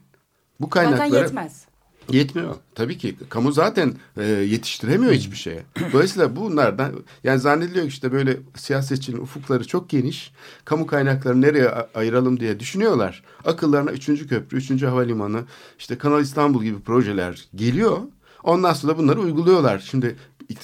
Bu 0.59 0.69
kaynaklara... 0.69 1.09
Zaten 1.09 1.21
yetmez. 1.23 1.72
Yetmiyor. 2.11 2.55
Tabii 2.75 2.97
ki. 2.97 3.15
Kamu 3.29 3.51
zaten 3.51 3.93
e, 4.17 4.23
yetiştiremiyor 4.23 5.13
hiçbir 5.13 5.37
şeye. 5.37 5.63
Dolayısıyla 5.93 6.35
bunlardan 6.35 6.91
yani 7.23 7.39
zannediliyor 7.39 7.85
işte 7.85 8.11
böyle 8.11 8.37
siyasetçinin 8.55 9.17
ufukları 9.17 9.67
çok 9.67 9.89
geniş. 9.89 10.31
Kamu 10.65 10.87
kaynaklarını 10.87 11.41
nereye 11.41 11.69
ayıralım 11.95 12.39
diye 12.39 12.59
düşünüyorlar. 12.59 13.23
Akıllarına 13.45 13.91
üçüncü 13.91 14.27
köprü, 14.27 14.57
üçüncü 14.57 14.85
havalimanı, 14.85 15.41
işte 15.79 15.97
Kanal 15.97 16.21
İstanbul 16.21 16.63
gibi 16.63 16.79
projeler 16.79 17.45
geliyor. 17.55 17.97
Ondan 18.43 18.73
sonra 18.73 18.97
bunları 18.97 19.19
uyguluyorlar. 19.19 19.79
Şimdi 19.79 20.15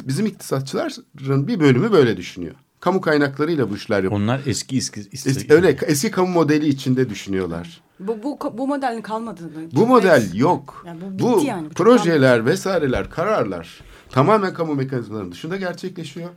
Bizim 0.04 0.26
iktisatçıların 0.26 1.48
bir 1.48 1.60
bölümü 1.60 1.92
böyle 1.92 2.18
düşünüyor. 2.18 2.56
Kamu 2.80 3.02
kaynaklarıyla 3.02 3.70
bu 3.70 3.76
işler 3.76 3.96
yapıyor. 4.04 4.22
Onlar 4.22 4.42
eski 4.46 4.78
eski, 4.78 5.00
eski 5.14 5.30
Es- 5.30 5.54
öyle 5.54 5.78
eski 5.88 6.12
kamu 6.12 6.28
modeli 6.34 6.68
içinde 6.68 7.10
düşünüyorlar. 7.10 7.82
Bu, 8.00 8.24
bu, 8.24 8.40
bu 8.58 8.68
modelin 8.68 9.02
kalmadığını. 9.02 9.72
Bu 9.72 9.88
model 9.88 10.34
yok. 10.34 10.84
Yani 10.88 11.00
bu 11.02 11.20
bu 11.20 11.42
yani, 11.46 11.70
bu 11.70 11.74
projeler 11.74 12.46
vesaireler, 12.46 13.10
kararlar 13.10 13.80
tamamen 14.10 14.54
kamu 14.54 14.76
mekanizmalarının 14.76 15.32
dışında 15.32 15.58
gerçekleşiyor. 15.58 16.30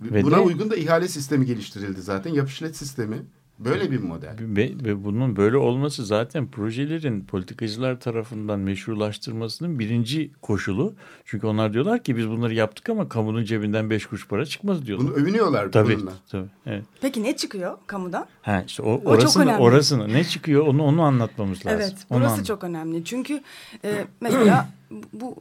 Ve 0.00 0.22
Buna 0.22 0.36
de- 0.36 0.40
uygun 0.40 0.70
da 0.70 0.76
ihale 0.76 1.08
sistemi 1.08 1.46
geliştirildi 1.46 2.02
zaten. 2.02 2.32
Yapışlet 2.34 2.76
sistemi 2.76 3.16
böyle 3.58 3.90
bir 3.90 4.00
model. 4.00 4.36
Ve, 4.40 4.72
ve 4.84 5.04
bunun 5.04 5.36
böyle 5.36 5.56
olması 5.56 6.06
zaten 6.06 6.46
projelerin 6.46 7.24
politikacılar 7.24 8.00
tarafından 8.00 8.60
meşrulaştırmasının 8.60 9.78
birinci 9.78 10.30
koşulu. 10.42 10.94
Çünkü 11.24 11.46
onlar 11.46 11.72
diyorlar 11.72 12.02
ki 12.02 12.16
biz 12.16 12.28
bunları 12.28 12.54
yaptık 12.54 12.88
ama 12.88 13.08
kamunun 13.08 13.44
cebinden 13.44 13.90
beş 13.90 14.06
kuruş 14.06 14.28
para 14.28 14.46
çıkmadı 14.46 14.86
diyorlar. 14.86 15.08
Bunu 15.08 15.14
övünüyorlar 15.14 15.72
tabii, 15.72 15.96
bununla. 15.96 16.12
tabii. 16.30 16.48
Evet. 16.66 16.84
Peki 17.00 17.22
ne 17.22 17.36
çıkıyor 17.36 17.78
kamudan? 17.86 18.26
Ha 18.42 18.64
işte 18.66 18.82
o, 18.82 18.96
çok 18.96 19.06
orasını, 19.06 19.58
orasını 19.58 20.08
ne 20.08 20.24
çıkıyor 20.24 20.66
onu 20.66 20.82
onu 20.82 21.02
anlatmamız 21.02 21.66
lazım. 21.66 21.80
Evet, 21.80 21.94
Onu 22.10 22.18
burası 22.20 22.34
anlat- 22.34 22.46
çok 22.46 22.64
önemli. 22.64 23.04
Çünkü 23.04 23.42
e, 23.84 24.04
mesela 24.20 24.68
bu 25.12 25.36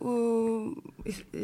e, 1.06 1.10
e, 1.40 1.42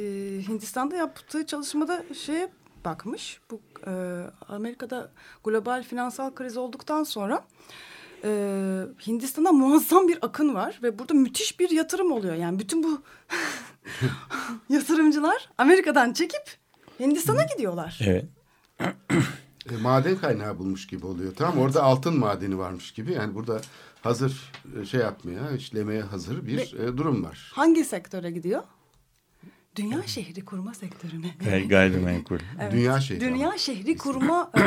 Hindistan'da 0.48 0.96
yaptığı 0.96 1.46
çalışmada 1.46 2.04
şeye 2.26 2.50
bakmış. 2.86 3.40
Bu 3.52 3.60
e, 3.88 3.92
Amerika'da 4.48 5.12
global 5.44 5.84
finansal 5.84 6.34
kriz 6.34 6.58
olduktan 6.58 7.04
sonra 7.04 7.44
e, 8.24 8.30
Hindistan'da 9.08 9.52
muazzam 9.52 10.08
bir 10.08 10.18
akın 10.22 10.56
var 10.56 10.80
ve 10.84 11.00
burada 11.00 11.14
müthiş 11.14 11.60
bir 11.60 11.70
yatırım 11.70 12.12
oluyor. 12.12 12.36
Yani 12.36 12.60
bütün 12.60 12.84
bu 12.84 13.02
yatırımcılar 14.70 15.50
Amerika'dan 15.58 16.14
çekip 16.14 16.58
Hindistan'a 17.00 17.44
gidiyorlar. 17.44 18.00
Evet. 18.04 18.26
E, 19.70 19.78
maden 19.82 20.18
kaynağı 20.18 20.60
bulmuş 20.60 20.88
gibi 20.88 21.06
oluyor. 21.06 21.36
Tamam 21.36 21.58
orada 21.58 21.84
altın 21.84 22.20
madeni 22.20 22.58
varmış 22.58 22.92
gibi. 22.92 23.14
Yani 23.14 23.36
burada 23.36 23.62
hazır 24.02 24.52
e, 24.82 24.86
şey 24.86 25.00
yapmaya, 25.00 25.52
işlemeye 25.52 26.02
hazır 26.02 26.48
bir 26.48 26.74
e, 26.74 26.98
durum 26.98 27.24
var. 27.24 27.52
Hangi 27.54 27.86
sektöre 27.86 28.32
gidiyor? 28.32 28.64
Dünya 29.76 30.02
şehri 30.08 30.42
kurma 30.46 30.74
sektörüne. 30.74 31.28
Gay- 31.46 31.68
Gayrimenkul. 31.68 32.38
Evet. 32.62 32.72
Dünya 32.72 33.00
şehri 33.00 33.20
Dünya 33.22 33.58
şehri 33.58 33.98
kurma 33.98 34.52
e, 34.58 34.64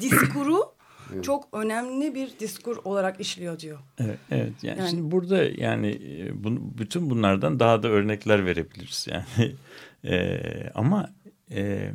diskuru 0.00 0.60
çok 1.22 1.48
önemli 1.52 2.14
bir 2.14 2.38
diskur 2.40 2.76
olarak 2.84 3.20
işliyor 3.20 3.58
diyor. 3.58 3.78
Evet, 3.98 4.18
evet. 4.30 4.52
Yani, 4.62 4.78
Yani- 4.78 4.90
şimdi 4.90 5.10
burada 5.10 5.42
yani 5.44 5.88
e, 5.88 6.44
bunu, 6.44 6.60
bütün 6.78 7.10
bunlardan 7.10 7.60
daha 7.60 7.82
da 7.82 7.88
örnekler 7.88 8.46
verebiliriz 8.46 9.06
yani. 9.10 9.54
E, 10.04 10.40
ama 10.74 11.10
e, 11.50 11.90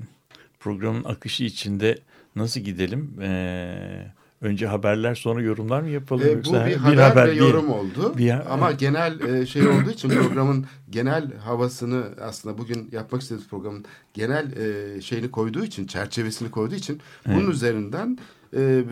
programın 0.60 1.04
akışı 1.04 1.44
içinde 1.44 1.98
nasıl 2.36 2.62
gidelim? 2.62 3.22
E, 3.22 4.14
önce 4.42 4.68
haberler 4.68 5.16
sonra 5.16 5.42
yorumlar 5.42 5.82
mı 5.82 5.90
yapalım? 5.90 6.24
E, 6.28 6.32
bu 6.32 6.36
yoksa 6.36 6.66
bir 6.68 6.76
haber, 6.76 7.28
ve 7.28 7.32
bir- 7.32 7.38
yorum 7.38 7.70
oldu. 7.72 8.18
bir- 8.18 8.54
Ama 8.54 8.72
genel 8.72 9.20
e, 9.20 9.46
şey 9.46 9.68
olduğu 9.68 9.90
için 9.92 10.10
programın 10.10 10.66
genel 10.90 11.38
havasını 11.38 12.04
aslında 12.22 12.58
bugün 12.58 12.90
yapmak 12.92 13.22
istediğimiz 13.22 13.50
programın 13.50 13.86
genel 14.14 14.52
e, 14.58 15.02
şeyini 15.02 15.32
koyduğu 15.32 15.64
için, 15.66 15.88
çerçevesini 15.88 16.52
koyduğu 16.52 16.76
için 16.76 17.02
bunun 17.28 17.52
üzerinden 17.52 18.18
e, 18.58 18.84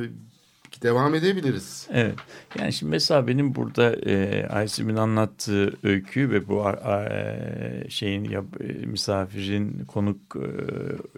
devam 0.84 1.16
edebiliriz. 1.16 1.88
Evet. 1.92 2.16
Yani 2.60 2.74
şimdi 2.74 2.90
mesela 2.90 3.28
benim 3.28 3.56
burada 3.56 3.96
e, 3.96 4.46
Aysim'in 4.50 4.96
anlattığı 4.96 5.74
öykü 5.84 6.30
ve 6.32 6.48
bu 6.48 6.66
a- 6.68 7.90
şeyin 7.90 8.24
yap, 8.24 8.46
e, 8.62 8.86
misafirin 8.86 9.86
konuk 9.88 10.18
e, 10.36 10.40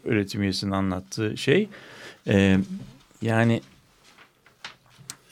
öğretim 0.10 0.42
üyesinin 0.42 0.72
anlattığı 0.72 1.38
şey 1.38 1.70
e, 2.28 2.58
yani 3.22 3.62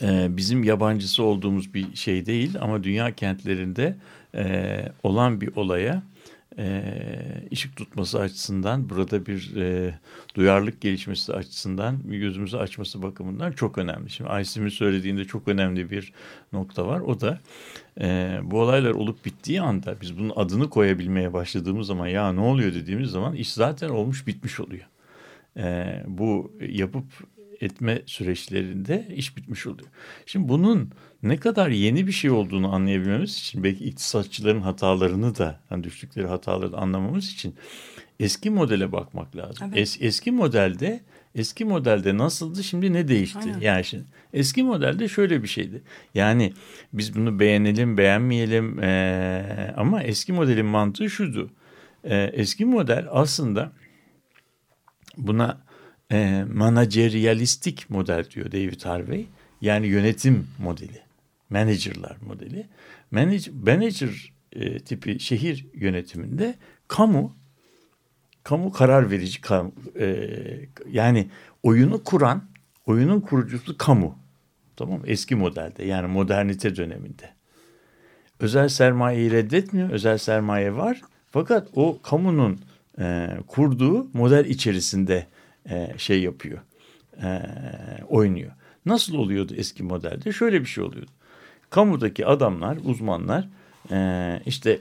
e, 0.02 0.38
bizim 0.38 0.64
yabancısı 0.64 1.24
olduğumuz 1.24 1.74
bir 1.74 1.96
şey 1.96 2.26
değil 2.26 2.56
ama 2.62 2.84
dünya 2.84 3.16
kentlerinde 3.16 3.96
e, 4.36 4.86
olan 5.04 5.42
bir 5.42 5.56
olaya 5.56 6.04
e, 6.58 6.84
ışık 7.54 7.76
tutması 7.76 8.20
açısından 8.20 8.90
burada 8.90 9.26
bir 9.26 9.52
duyarlılık 10.36 10.82
gelişmesi 10.82 11.34
açısından 11.34 12.00
gözümüzü 12.06 12.58
açması 12.58 13.02
bakımından 13.02 13.52
çok 13.52 13.78
önemli. 13.78 14.10
Şimdi 14.10 14.30
Aysim'in 14.30 14.70
söylediğinde 14.70 15.26
çok 15.26 15.48
önemli 15.48 15.92
bir 15.92 16.14
nokta 16.54 16.88
var. 16.88 17.00
O 17.00 17.22
da 17.22 17.40
bu 18.44 18.62
olaylar 18.62 18.92
olup 18.92 19.26
bittiği 19.26 19.62
anda 19.62 19.96
biz 20.02 20.18
bunun 20.20 20.34
adını 20.36 20.70
koyabilmeye 20.70 21.34
başladığımız 21.34 21.88
zaman 21.88 22.08
ya 22.08 22.34
ne 22.34 22.42
oluyor 22.42 22.74
dediğimiz 22.74 23.10
zaman 23.10 23.36
iş 23.36 23.54
zaten 23.54 23.90
olmuş 23.90 24.28
bitmiş 24.28 24.60
oluyor. 24.60 24.86
Bu 26.08 26.52
yapıp 26.70 27.06
etme 27.62 28.02
süreçlerinde 28.06 29.08
iş 29.16 29.38
bitmiş 29.38 29.68
oluyor. 29.68 29.88
Şimdi 30.26 30.50
bunun 30.50 30.92
ne 31.24 31.38
kadar 31.38 31.70
yeni 31.70 32.08
bir 32.08 32.12
şey 32.12 32.32
olduğunu 32.32 32.74
anlayabilmemiz 32.76 33.38
için 33.38 33.64
belki 33.64 33.86
iktisatçıların 33.86 34.62
hatalarını 34.62 35.38
da 35.38 35.60
hani 35.70 35.84
düştükleri 35.84 36.28
hataları 36.28 36.72
da 36.72 36.78
anlamamız 36.78 37.32
için 37.32 37.56
eski 38.20 38.50
modele 38.50 38.92
bakmak 38.92 39.36
lazım. 39.36 39.68
Evet. 39.68 39.78
Es, 39.78 39.98
eski 40.02 40.32
modelde 40.32 41.02
eski 41.36 41.66
modelde 41.66 42.18
nasıldı 42.18 42.64
şimdi 42.64 42.94
ne 42.94 43.08
değişti? 43.08 43.40
Aynen. 43.40 43.60
Yani 43.60 43.86
şimdi 43.86 44.04
eski 44.34 44.64
modelde 44.64 45.08
şöyle 45.08 45.44
bir 45.44 45.48
şeydi. 45.48 45.82
Yani 46.16 46.54
biz 46.94 47.16
bunu 47.16 47.40
beğenelim 47.40 47.98
beğenmeyelim 47.98 48.80
eee, 48.80 49.74
ama 49.78 50.04
eski 50.04 50.34
modelin 50.34 50.66
mantığı 50.66 51.10
şuydu. 51.10 51.50
Eee, 52.04 52.32
eski 52.34 52.66
model 52.66 53.08
aslında 53.12 53.72
buna 55.18 55.69
e, 56.12 56.44
manageryalistik 56.54 57.90
model 57.90 58.26
diyor 58.32 58.52
David 58.52 58.86
Harvey. 58.86 59.28
Yani 59.62 59.88
yönetim 59.88 60.48
modeli. 60.60 61.02
Managerlar 61.50 62.18
modeli. 62.28 62.68
Manager, 63.12 63.54
manager 63.54 64.34
e, 64.54 64.80
tipi 64.80 65.20
şehir 65.20 65.66
yönetiminde 65.74 66.56
kamu 66.88 67.40
kamu 68.44 68.72
karar 68.72 69.12
verici 69.12 69.42
kamu, 69.42 69.72
e, 70.00 70.30
yani 70.92 71.30
oyunu 71.64 72.04
kuran 72.04 72.44
oyunun 72.86 73.20
kurucusu 73.20 73.78
kamu. 73.78 74.16
Tamam? 74.76 75.02
Eski 75.06 75.36
modelde 75.36 75.86
yani 75.86 76.08
modernite 76.08 76.76
döneminde. 76.76 77.30
Özel 78.40 78.70
sermayeyi 78.70 79.32
reddetmiyor. 79.32 79.90
Özel 79.90 80.18
sermaye 80.18 80.76
var. 80.76 81.02
Fakat 81.32 81.68
o 81.74 82.02
kamunun 82.02 82.60
e, 83.00 83.30
kurduğu 83.48 84.08
model 84.14 84.46
içerisinde 84.46 85.28
e, 85.70 85.94
şey 85.98 86.22
yapıyor. 86.22 86.60
E, 87.24 87.42
oynuyor. 88.08 88.52
Nasıl 88.86 89.16
oluyordu 89.16 89.54
eski 89.58 89.84
modelde? 89.84 90.32
Şöyle 90.32 90.62
bir 90.62 90.66
şey 90.66 90.84
oluyordu. 90.84 91.12
Kamudaki 91.70 92.26
adamlar, 92.26 92.78
uzmanlar 92.86 93.48
e, 93.92 94.42
işte 94.46 94.80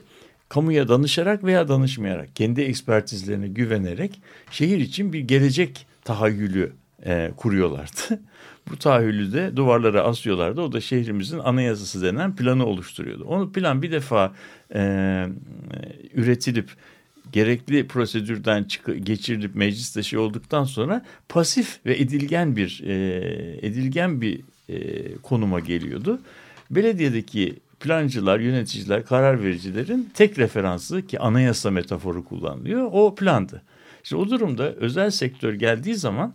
kamuya 0.49 0.87
danışarak 0.87 1.43
veya 1.43 1.67
danışmayarak, 1.67 2.35
kendi 2.35 2.61
ekspertizlerine 2.61 3.47
güvenerek 3.47 4.21
şehir 4.51 4.77
için 4.77 5.13
bir 5.13 5.19
gelecek 5.19 5.87
tahayyülü 6.03 6.73
e, 7.05 7.31
kuruyorlardı. 7.37 8.19
Bu 8.71 8.77
tahayyülü 8.77 9.33
de 9.33 9.55
duvarlara 9.55 10.03
asıyorlardı. 10.03 10.61
O 10.61 10.71
da 10.71 10.81
şehrimizin 10.81 11.39
anayasası 11.39 12.01
denen 12.01 12.35
planı 12.35 12.65
oluşturuyordu. 12.65 13.23
Onu 13.23 13.51
plan 13.51 13.81
bir 13.81 13.91
defa 13.91 14.33
e, 14.73 15.25
üretilip 16.13 16.69
gerekli 17.31 17.87
prosedürden 17.87 18.63
çık- 18.63 19.05
geçirilip 19.05 19.55
mecliste 19.55 20.03
şey 20.03 20.19
olduktan 20.19 20.63
sonra 20.63 21.05
pasif 21.29 21.79
ve 21.85 21.97
edilgen 21.97 22.55
bir 22.55 22.83
e, 22.85 22.95
edilgen 23.67 24.21
bir 24.21 24.41
e, 24.69 25.15
konuma 25.15 25.59
geliyordu. 25.59 26.19
Belediyedeki 26.71 27.55
plancılar, 27.79 28.39
yöneticiler, 28.39 29.05
karar 29.05 29.43
vericilerin 29.43 30.09
tek 30.13 30.39
referansı 30.39 31.07
ki 31.07 31.19
anayasa 31.19 31.71
metaforu 31.71 32.25
kullanılıyor 32.25 32.89
o 32.91 33.15
plandı. 33.15 33.61
İşte 34.03 34.15
o 34.15 34.29
durumda 34.29 34.73
özel 34.73 35.09
sektör 35.09 35.53
geldiği 35.53 35.95
zaman 35.95 36.33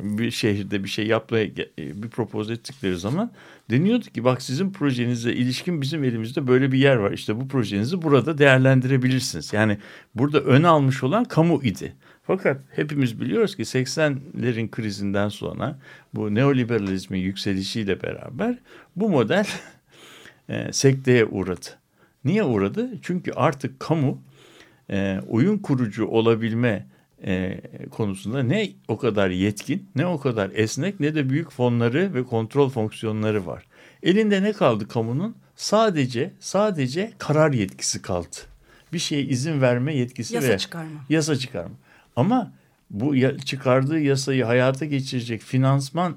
bir 0.00 0.30
şehirde 0.30 0.84
bir 0.84 0.88
şey 0.88 1.06
yapmaya 1.06 1.48
bir 1.78 2.08
propoz 2.08 2.50
ettikleri 2.50 2.96
zaman 2.96 3.32
deniyordu 3.70 4.04
ki 4.04 4.24
bak 4.24 4.42
sizin 4.42 4.72
projenize 4.72 5.32
ilişkin 5.32 5.80
bizim 5.80 6.04
elimizde 6.04 6.46
böyle 6.46 6.72
bir 6.72 6.78
yer 6.78 6.96
var. 6.96 7.12
İşte 7.12 7.40
bu 7.40 7.48
projenizi 7.48 8.02
burada 8.02 8.38
değerlendirebilirsiniz. 8.38 9.52
Yani 9.52 9.78
burada 10.14 10.40
ön 10.40 10.62
almış 10.62 11.02
olan 11.02 11.24
kamu 11.24 11.62
idi. 11.62 11.94
Fakat 12.22 12.60
hepimiz 12.70 13.20
biliyoruz 13.20 13.56
ki 13.56 13.62
80'lerin 13.62 14.70
krizinden 14.70 15.28
sonra 15.28 15.78
bu 16.14 16.34
neoliberalizmin 16.34 17.18
yükselişiyle 17.18 18.02
beraber 18.02 18.58
bu 18.96 19.08
model 19.08 19.46
e, 20.48 20.72
sekteye 20.72 21.24
uğradı. 21.24 21.66
Niye 22.24 22.44
uğradı? 22.44 22.90
Çünkü 23.02 23.32
artık 23.32 23.80
kamu 23.80 24.22
e, 24.90 25.20
oyun 25.28 25.58
kurucu 25.58 26.06
olabilme 26.06 26.86
e, 27.26 27.60
konusunda 27.90 28.42
ne 28.42 28.70
o 28.88 28.98
kadar 28.98 29.30
yetkin, 29.30 29.88
ne 29.96 30.06
o 30.06 30.20
kadar 30.20 30.50
esnek, 30.54 31.00
ne 31.00 31.14
de 31.14 31.30
büyük 31.30 31.50
fonları 31.52 32.14
ve 32.14 32.24
kontrol 32.24 32.70
fonksiyonları 32.70 33.46
var. 33.46 33.62
Elinde 34.02 34.42
ne 34.42 34.52
kaldı 34.52 34.88
kamunun? 34.88 35.36
Sadece 35.56 36.32
sadece 36.40 37.12
karar 37.18 37.52
yetkisi 37.52 38.02
kaldı. 38.02 38.36
bir 38.92 38.98
şeye 38.98 39.22
izin 39.22 39.60
verme 39.60 39.96
yetkisi 39.96 40.34
Yasa 40.34 40.48
ve 40.48 40.58
çıkarma. 40.58 41.00
yasa 41.08 41.36
çıkarma. 41.36 41.74
Ama 42.16 42.52
bu 42.90 43.14
ya- 43.16 43.38
çıkardığı 43.38 43.98
yasayı 44.00 44.44
hayata 44.44 44.84
geçirecek 44.84 45.42
finansman 45.42 46.16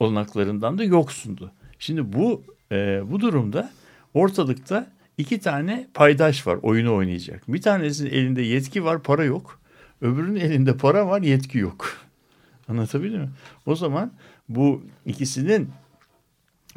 olanaklarından 0.00 0.78
da 0.78 0.84
yoksundu. 0.84 1.52
Şimdi 1.78 2.12
bu 2.12 2.42
e, 2.72 3.00
bu 3.10 3.20
durumda 3.20 3.70
ortalıkta 4.14 4.86
iki 5.18 5.38
tane 5.40 5.86
paydaş 5.94 6.46
var 6.46 6.58
oyunu 6.62 6.94
oynayacak. 6.94 7.42
Bir 7.52 7.62
tanesinin 7.62 8.10
elinde 8.10 8.42
yetki 8.42 8.84
var, 8.84 9.02
para 9.02 9.24
yok. 9.24 9.60
Öbürünün 10.00 10.40
elinde 10.40 10.76
para 10.76 11.06
var, 11.06 11.22
yetki 11.22 11.58
yok. 11.58 11.96
Anlatabildim 12.68 13.20
mi? 13.20 13.28
O 13.66 13.76
zaman 13.76 14.12
bu 14.48 14.82
ikisinin 15.06 15.70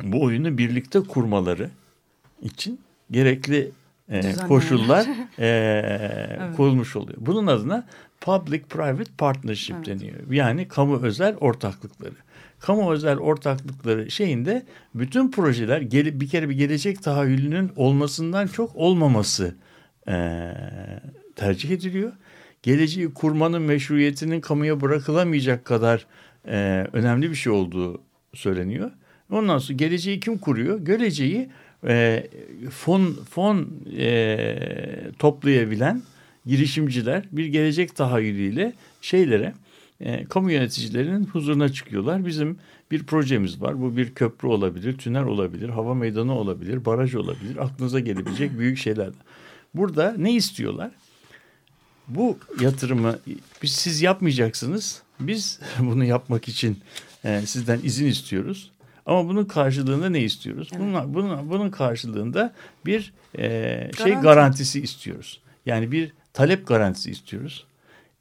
bu 0.03 0.23
oyunu 0.23 0.57
birlikte 0.57 0.99
kurmaları 0.99 1.69
için 2.41 2.79
gerekli 3.11 3.71
e, 4.09 4.35
koşullar 4.47 5.07
e, 5.39 6.39
kurulmuş 6.57 6.95
oluyor. 6.95 7.17
Bunun 7.21 7.47
adına 7.47 7.87
public 8.21 8.61
private 8.61 9.11
partnership 9.17 9.75
Evet. 9.75 9.87
deniyor. 9.87 10.31
Yani 10.31 10.67
kamu 10.67 11.01
özel 11.01 11.35
ortaklıkları. 11.35 12.15
Kamu 12.59 12.91
özel 12.91 13.17
ortaklıkları 13.17 14.11
şeyinde 14.11 14.65
bütün 14.95 15.31
projeler 15.31 15.91
bir 15.91 16.29
kere 16.29 16.49
bir 16.49 16.55
gelecek 16.55 17.03
tahayyülünün 17.03 17.71
olmasından 17.75 18.47
çok 18.47 18.75
olmaması 18.75 19.55
e, 20.07 20.51
tercih 21.35 21.69
ediliyor. 21.69 22.11
Geleceği 22.63 23.13
kurmanın 23.13 23.61
meşruiyetinin 23.61 24.41
kamuya 24.41 24.81
bırakılamayacak 24.81 25.65
kadar 25.65 26.05
e, 26.47 26.87
önemli 26.93 27.29
bir 27.29 27.35
şey 27.35 27.53
olduğu 27.53 28.01
söyleniyor. 28.33 28.91
Ondan 29.31 29.57
sonra 29.57 29.77
geleceği 29.77 30.19
kim 30.19 30.37
kuruyor? 30.37 30.85
Geleceği 30.85 31.49
e, 31.87 32.27
fon 32.69 33.17
fon 33.29 33.67
e, 33.97 34.57
toplayabilen 35.19 36.01
girişimciler 36.45 37.23
bir 37.31 37.45
gelecek 37.45 37.95
tahayyülüyle 37.95 38.73
şeylere 39.01 39.53
e, 39.99 40.25
kamu 40.25 40.51
yöneticilerinin 40.51 41.25
huzuruna 41.25 41.69
çıkıyorlar. 41.69 42.25
Bizim 42.25 42.57
bir 42.91 43.03
projemiz 43.03 43.61
var. 43.61 43.81
Bu 43.81 43.97
bir 43.97 44.13
köprü 44.13 44.47
olabilir, 44.47 44.97
tünel 44.97 45.25
olabilir, 45.25 45.69
hava 45.69 45.93
meydanı 45.93 46.33
olabilir, 46.33 46.85
baraj 46.85 47.15
olabilir. 47.15 47.57
Aklınıza 47.57 47.99
gelebilecek 47.99 48.59
büyük 48.59 48.77
şeyler. 48.77 49.09
Burada 49.75 50.15
ne 50.17 50.33
istiyorlar? 50.33 50.91
Bu 52.09 52.37
yatırımı 52.61 53.19
biz 53.63 53.71
siz 53.71 54.01
yapmayacaksınız. 54.01 55.01
Biz 55.19 55.59
bunu 55.79 56.05
yapmak 56.05 56.47
için 56.47 56.79
e, 57.25 57.41
sizden 57.45 57.79
izin 57.83 58.05
istiyoruz. 58.05 58.71
Ama 59.05 59.27
bunun 59.27 59.45
karşılığında 59.45 60.09
ne 60.09 60.21
istiyoruz? 60.21 60.69
Bunun, 60.79 61.13
bunun, 61.13 61.49
bunun 61.49 61.69
karşılığında 61.69 62.53
bir 62.85 63.13
e, 63.37 63.41
şey 63.97 64.05
Garanti. 64.05 64.23
garantisi 64.23 64.81
istiyoruz. 64.81 65.41
Yani 65.65 65.91
bir 65.91 66.13
talep 66.33 66.67
garantisi 66.67 67.11
istiyoruz. 67.11 67.65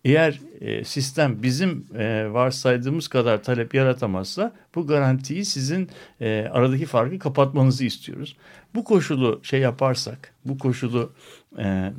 Eğer 0.04 0.40
e, 0.60 0.84
sistem 0.84 1.42
bizim 1.42 1.86
e, 1.98 2.32
varsaydığımız 2.32 3.08
kadar 3.08 3.42
talep 3.42 3.74
yaratamazsa 3.74 4.52
bu 4.74 4.86
garantiyi 4.86 5.44
sizin 5.44 5.88
e, 6.20 6.48
aradaki 6.52 6.86
farkı 6.86 7.18
kapatmanızı 7.18 7.84
istiyoruz. 7.84 8.36
Bu 8.74 8.84
koşulu 8.84 9.40
şey 9.42 9.60
yaparsak, 9.60 10.34
bu 10.44 10.58
koşulu 10.58 11.12
e, 11.58 11.92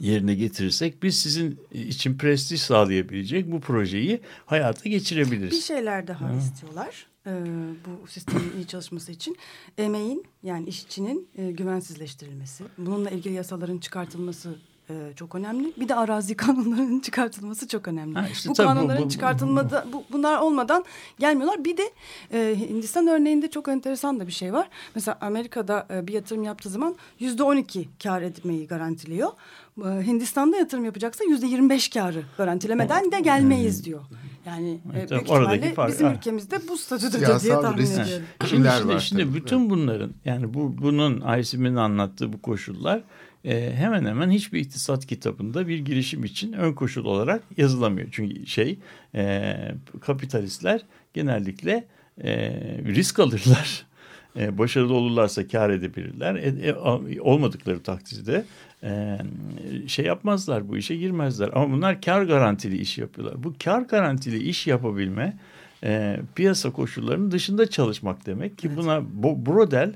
yerine 0.00 0.34
getirirsek 0.34 1.02
biz 1.02 1.18
sizin 1.18 1.60
için 1.72 2.18
prestij 2.18 2.60
sağlayabilecek 2.60 3.52
bu 3.52 3.60
projeyi 3.60 4.20
hayata 4.46 4.84
Bir 4.84 4.90
geçirebiliriz. 4.90 5.64
şeyler 5.64 6.06
daha 6.06 6.32
istiyorlar 6.32 7.06
e, 7.26 7.30
bu 7.86 8.06
sistemin 8.06 8.52
iyi 8.56 8.66
çalışması 8.66 9.12
için. 9.12 9.36
Emeğin 9.78 10.24
yani 10.42 10.68
işçinin 10.68 11.28
e, 11.38 11.50
güvensizleştirilmesi. 11.52 12.64
Bununla 12.78 13.10
ilgili 13.10 13.34
yasaların 13.34 13.78
çıkartılması 13.78 14.54
e, 14.90 14.94
çok 15.16 15.34
önemli. 15.34 15.72
Bir 15.76 15.88
de 15.88 15.94
arazi 15.94 16.36
kanunlarının 16.36 17.00
çıkartılması 17.00 17.68
çok 17.68 17.88
önemli. 17.88 18.14
Ha, 18.18 18.28
işte 18.32 18.48
bu 18.50 18.54
tabii 18.54 18.66
bu- 18.68 18.72
kanunların 18.74 19.04
bu- 19.04 19.08
çıkartılmada 19.08 19.86
bu, 19.92 20.04
bunlar 20.12 20.38
olmadan 20.38 20.84
gelmiyorlar. 21.18 21.64
Bir 21.64 21.76
de 21.76 21.82
e, 22.32 22.56
Hindistan 22.58 23.06
örneğinde 23.06 23.50
çok 23.50 23.68
enteresan 23.68 24.20
da 24.20 24.26
bir 24.26 24.32
şey 24.32 24.52
var. 24.52 24.68
Mesela 24.94 25.18
Amerika'da 25.20 25.86
e, 25.90 26.06
bir 26.06 26.12
yatırım 26.12 26.42
yaptığı 26.42 26.68
zaman 26.70 26.96
yüzde 27.18 27.42
on 27.42 27.56
iki 27.56 27.88
kar 28.02 28.22
etmeyi 28.22 28.66
garantiliyor. 28.66 29.30
E, 29.78 30.06
Hindistan'da 30.06 30.56
yatırım 30.56 30.84
yapacaksa 30.84 31.24
yüzde 31.24 31.46
yirmi 31.46 31.70
beş 31.70 31.88
karı 31.88 32.22
garantilemeden 32.38 33.12
de 33.12 33.20
gelmeyiz 33.20 33.84
diyor. 33.84 34.00
Yani 34.46 34.70
e, 34.70 34.98
Evet, 34.98 35.10
büyük 35.10 35.30
oradaki 35.30 35.56
ihtimalle 35.56 35.74
fark- 35.74 35.92
bizim 35.92 36.06
ha. 36.06 36.12
ülkemizde 36.14 36.68
bu 36.68 36.76
statüde 36.76 37.40
diye 37.40 37.52
tahmin 37.54 37.78
risk. 37.78 37.92
ediyorum. 38.00 38.26
Şimdi, 38.48 38.68
şimdi, 38.78 38.88
var 38.94 38.98
şimdi 39.00 39.34
bütün 39.34 39.70
bunların 39.70 40.12
yani 40.24 40.54
bu 40.54 40.78
bunun 40.78 41.20
Aysim'in 41.20 41.76
anlattığı 41.76 42.32
bu 42.32 42.42
koşullar 42.42 43.02
e, 43.44 43.72
hemen 43.74 44.04
hemen 44.04 44.30
hiçbir 44.30 44.60
iktisat 44.60 45.06
kitabında 45.06 45.68
bir 45.68 45.78
girişim 45.78 46.24
için 46.24 46.52
ön 46.52 46.72
koşul 46.72 47.04
olarak 47.04 47.42
yazılamıyor. 47.56 48.08
Çünkü 48.12 48.46
şey 48.46 48.78
e, 49.14 49.54
kapitalistler 50.00 50.80
genellikle 51.14 51.84
e, 52.24 52.32
risk 52.84 53.18
alırlar. 53.18 53.86
E, 54.38 54.58
başarılı 54.58 54.94
olurlarsa 54.94 55.48
kar 55.48 55.70
edebilirler. 55.70 56.34
E, 56.34 56.68
e, 56.68 56.74
olmadıkları 57.20 57.82
takdirde 57.82 58.44
e, 58.84 59.18
şey 59.86 60.04
yapmazlar 60.04 60.68
bu 60.68 60.76
işe 60.76 60.96
girmezler. 60.96 61.50
Ama 61.54 61.70
bunlar 61.70 62.00
kar 62.00 62.22
garantili 62.22 62.78
iş 62.78 62.98
yapıyorlar. 62.98 63.44
Bu 63.44 63.54
kar 63.64 63.80
garantili 63.80 64.38
iş 64.38 64.66
yapabilme 64.66 65.36
e, 65.84 66.20
piyasa 66.34 66.70
koşullarının 66.70 67.30
dışında 67.30 67.70
çalışmak 67.70 68.26
demek 68.26 68.58
ki 68.58 68.76
buna 68.76 69.02
bu 69.12 69.46
Brodel 69.46 69.94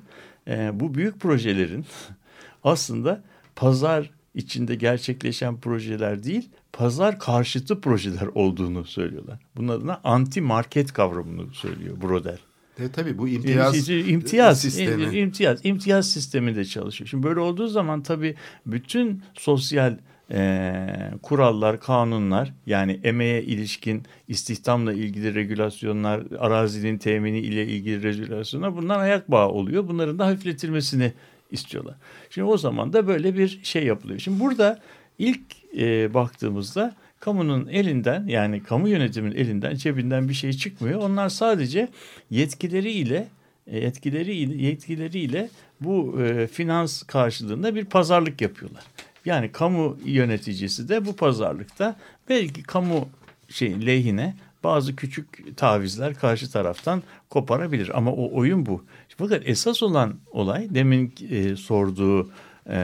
e, 0.49 0.81
bu 0.81 0.95
büyük 0.95 1.21
projelerin 1.21 1.87
aslında 2.65 3.23
pazar 3.57 4.11
içinde 4.35 4.75
gerçekleşen 4.75 5.61
projeler 5.61 6.23
değil 6.23 6.49
pazar 6.73 7.19
karşıtı 7.19 7.81
projeler 7.81 8.27
olduğunu 8.27 8.85
söylüyorlar. 8.85 9.39
Bunun 9.57 9.69
adına 9.69 10.01
anti 10.05 10.41
market 10.41 10.93
kavramını 10.93 11.55
söylüyor 11.55 11.97
Brodel. 12.03 12.39
E, 12.79 12.89
tabii 12.93 13.19
bu 13.19 13.29
imtiyaz, 13.29 13.77
imtiyaz, 13.77 14.09
imtiyaz 14.09 14.61
sistemi. 14.61 15.19
imtiyaz, 15.19 15.61
imtiyaz 15.65 16.11
sisteminde 16.11 16.65
çalışıyor. 16.65 17.09
Şimdi 17.09 17.27
böyle 17.27 17.41
olduğu 17.41 17.69
zaman 17.69 18.03
tabii 18.03 18.35
bütün 18.67 19.23
sosyal 19.35 19.97
e, 20.31 20.87
kurallar, 21.23 21.81
kanunlar 21.81 22.55
yani 22.67 23.01
emeğe 23.05 23.43
ilişkin 23.43 24.03
istihdamla 24.29 24.93
ilgili 24.93 25.35
regülasyonlar, 25.35 26.23
arazinin 26.39 26.99
temini 26.99 27.39
ile 27.39 27.67
ilgili 27.67 28.03
regülasyonlar 28.03 28.77
bunlar 28.77 28.99
ayak 28.99 29.31
bağı 29.31 29.49
oluyor. 29.49 29.89
Bunların 29.89 30.19
da 30.19 30.27
hafifletilmesini 30.27 31.13
istiyorlar. 31.51 31.95
Şimdi 32.31 32.49
o 32.49 32.59
zaman 32.59 32.93
da 32.93 33.07
böyle 33.07 33.39
bir 33.39 33.61
şey 33.63 33.85
yapılıyor. 33.85 34.19
Şimdi 34.19 34.41
burada 34.41 34.81
ilk 35.19 35.41
e, 35.79 36.15
baktığımızda 36.15 36.95
kamunun 37.21 37.69
elinden 37.69 38.27
yani 38.27 38.63
kamu 38.63 38.89
yönetiminin 38.89 39.37
elinden 39.37 39.75
cebinden 39.75 40.29
bir 40.29 40.35
şey 40.35 40.53
çıkmıyor. 40.53 41.01
Onlar 41.01 41.29
sadece 41.29 41.89
yetkileriyle 42.31 43.29
e, 43.67 43.79
yetkileriyle 43.79 44.63
yetkileriyle 44.63 45.51
bu 45.81 46.23
e, 46.23 46.47
finans 46.47 47.03
karşılığında 47.03 47.75
bir 47.75 47.85
pazarlık 47.85 48.41
yapıyorlar. 48.41 48.85
Yani 49.25 49.53
kamu 49.53 49.99
yöneticisi 50.05 50.89
de 50.89 51.07
bu 51.07 51.17
pazarlıkta 51.17 51.97
belki 52.29 52.63
kamu 52.63 53.09
şey 53.49 53.87
lehine 53.87 54.35
bazı 54.65 54.97
küçük 54.97 55.57
tavizler 55.57 56.15
karşı 56.15 56.53
taraftan 56.53 57.03
koparabilir 57.31 57.99
ama 57.99 58.13
o 58.13 58.37
oyun 58.37 58.67
bu. 58.67 58.85
Fakat 59.19 59.43
esas 59.45 59.83
olan 59.83 60.15
olay 60.31 60.75
demin 60.75 61.15
e, 61.31 61.57
sorduğu 61.57 62.31
e, 62.71 62.75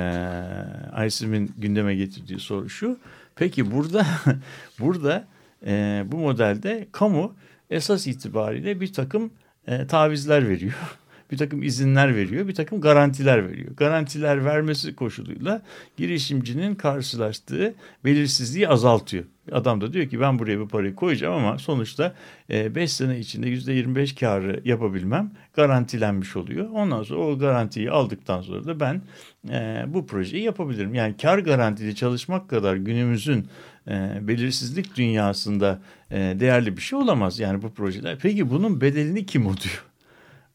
gündeme 1.59 1.94
getirdiği 1.94 2.40
soru 2.40 2.68
şu. 2.68 2.99
Peki 3.37 3.73
burada 3.73 4.07
burada 4.81 5.27
e, 5.66 6.05
bu 6.07 6.16
modelde 6.16 6.88
kamu 6.92 7.35
esas 7.70 8.07
itibariyle 8.07 8.81
bir 8.81 8.92
takım 8.92 9.31
e, 9.66 9.87
tavizler 9.87 10.49
veriyor. 10.49 10.75
Bir 11.31 11.38
takım 11.38 11.62
izinler 11.62 12.16
veriyor, 12.16 12.49
bir 12.49 12.55
takım 12.55 12.81
garantiler 12.81 13.49
veriyor. 13.49 13.77
Garantiler 13.77 14.44
vermesi 14.44 14.97
koşuluyla 14.97 15.62
girişimcinin 15.97 16.75
karşılaştığı 16.75 17.75
belirsizliği 18.05 18.68
azaltıyor. 18.68 19.25
Adam 19.52 19.80
da 19.80 19.92
diyor 19.92 20.09
ki 20.09 20.20
ben 20.20 20.38
buraya 20.38 20.61
bu 20.61 20.68
parayı 20.68 20.94
koyacağım 20.94 21.35
ama 21.35 21.59
sonuçta 21.59 22.14
5 22.50 22.92
sene 22.92 23.18
içinde 23.18 23.48
%25 23.48 24.20
karı 24.20 24.61
yapabilmem 24.64 25.30
garantilenmiş 25.54 26.37
oluyor. 26.37 26.68
Ondan 26.70 27.02
sonra 27.02 27.20
o 27.20 27.38
garantiyi 27.38 27.90
aldıktan 27.90 28.42
sonra 28.42 28.64
da 28.64 28.80
ben 28.80 29.02
e, 29.50 29.85
bu 29.87 30.07
projeyi 30.07 30.42
yapabilirim. 30.42 30.94
Yani 30.94 31.16
kar 31.22 31.38
garantili 31.38 31.94
çalışmak 31.94 32.48
kadar 32.50 32.76
günümüzün 32.76 33.48
e, 33.88 34.18
belirsizlik 34.22 34.96
dünyasında 34.96 35.80
e, 36.11 36.16
değerli 36.16 36.76
bir 36.76 36.83
şey 36.83 36.98
olamaz. 36.98 37.38
Yani 37.38 37.62
bu 37.62 37.70
projeler. 37.70 38.18
Peki 38.22 38.50
bunun 38.50 38.80
bedelini 38.80 39.26
kim 39.26 39.42
ödüyor? 39.42 39.85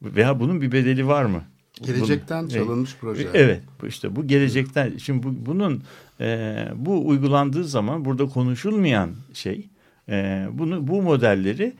Veya 0.02 0.40
bunun 0.40 0.60
bir 0.60 0.72
bedeli 0.72 1.06
var 1.06 1.24
mı? 1.24 1.42
Gelecekten 1.82 2.40
Bunun- 2.44 2.48
çalınmış 2.48 2.96
proje. 3.00 3.28
Evet 3.34 3.60
işte 3.86 4.16
bu 4.16 4.26
gelecekten 4.26 4.96
şimdi 4.96 5.22
bu, 5.22 5.46
bunun 5.46 5.82
e, 6.20 6.68
bu 6.74 7.08
uygulandığı 7.08 7.64
zaman 7.64 8.04
burada 8.04 8.26
konuşulmayan 8.26 9.14
şey 9.34 9.68
e, 10.08 10.46
bunu 10.52 10.88
bu 10.88 11.02
modelleri 11.02 11.72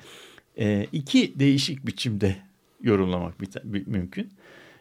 e, 0.59 0.87
iki 0.93 1.39
değişik 1.41 1.87
biçimde 1.87 2.37
yorumlamak 2.83 3.41
bir, 3.41 3.49
bir- 3.65 3.87
mümkün. 3.87 4.33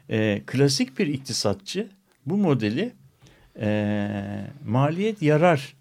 E, 0.10 0.42
klasik 0.46 1.00
bir 1.00 1.08
iktisatçı 1.08 1.90
bu 2.26 2.38
modeli 2.38 2.94
e, 3.60 4.10
maliyet 4.68 5.22
yarar 5.22 5.76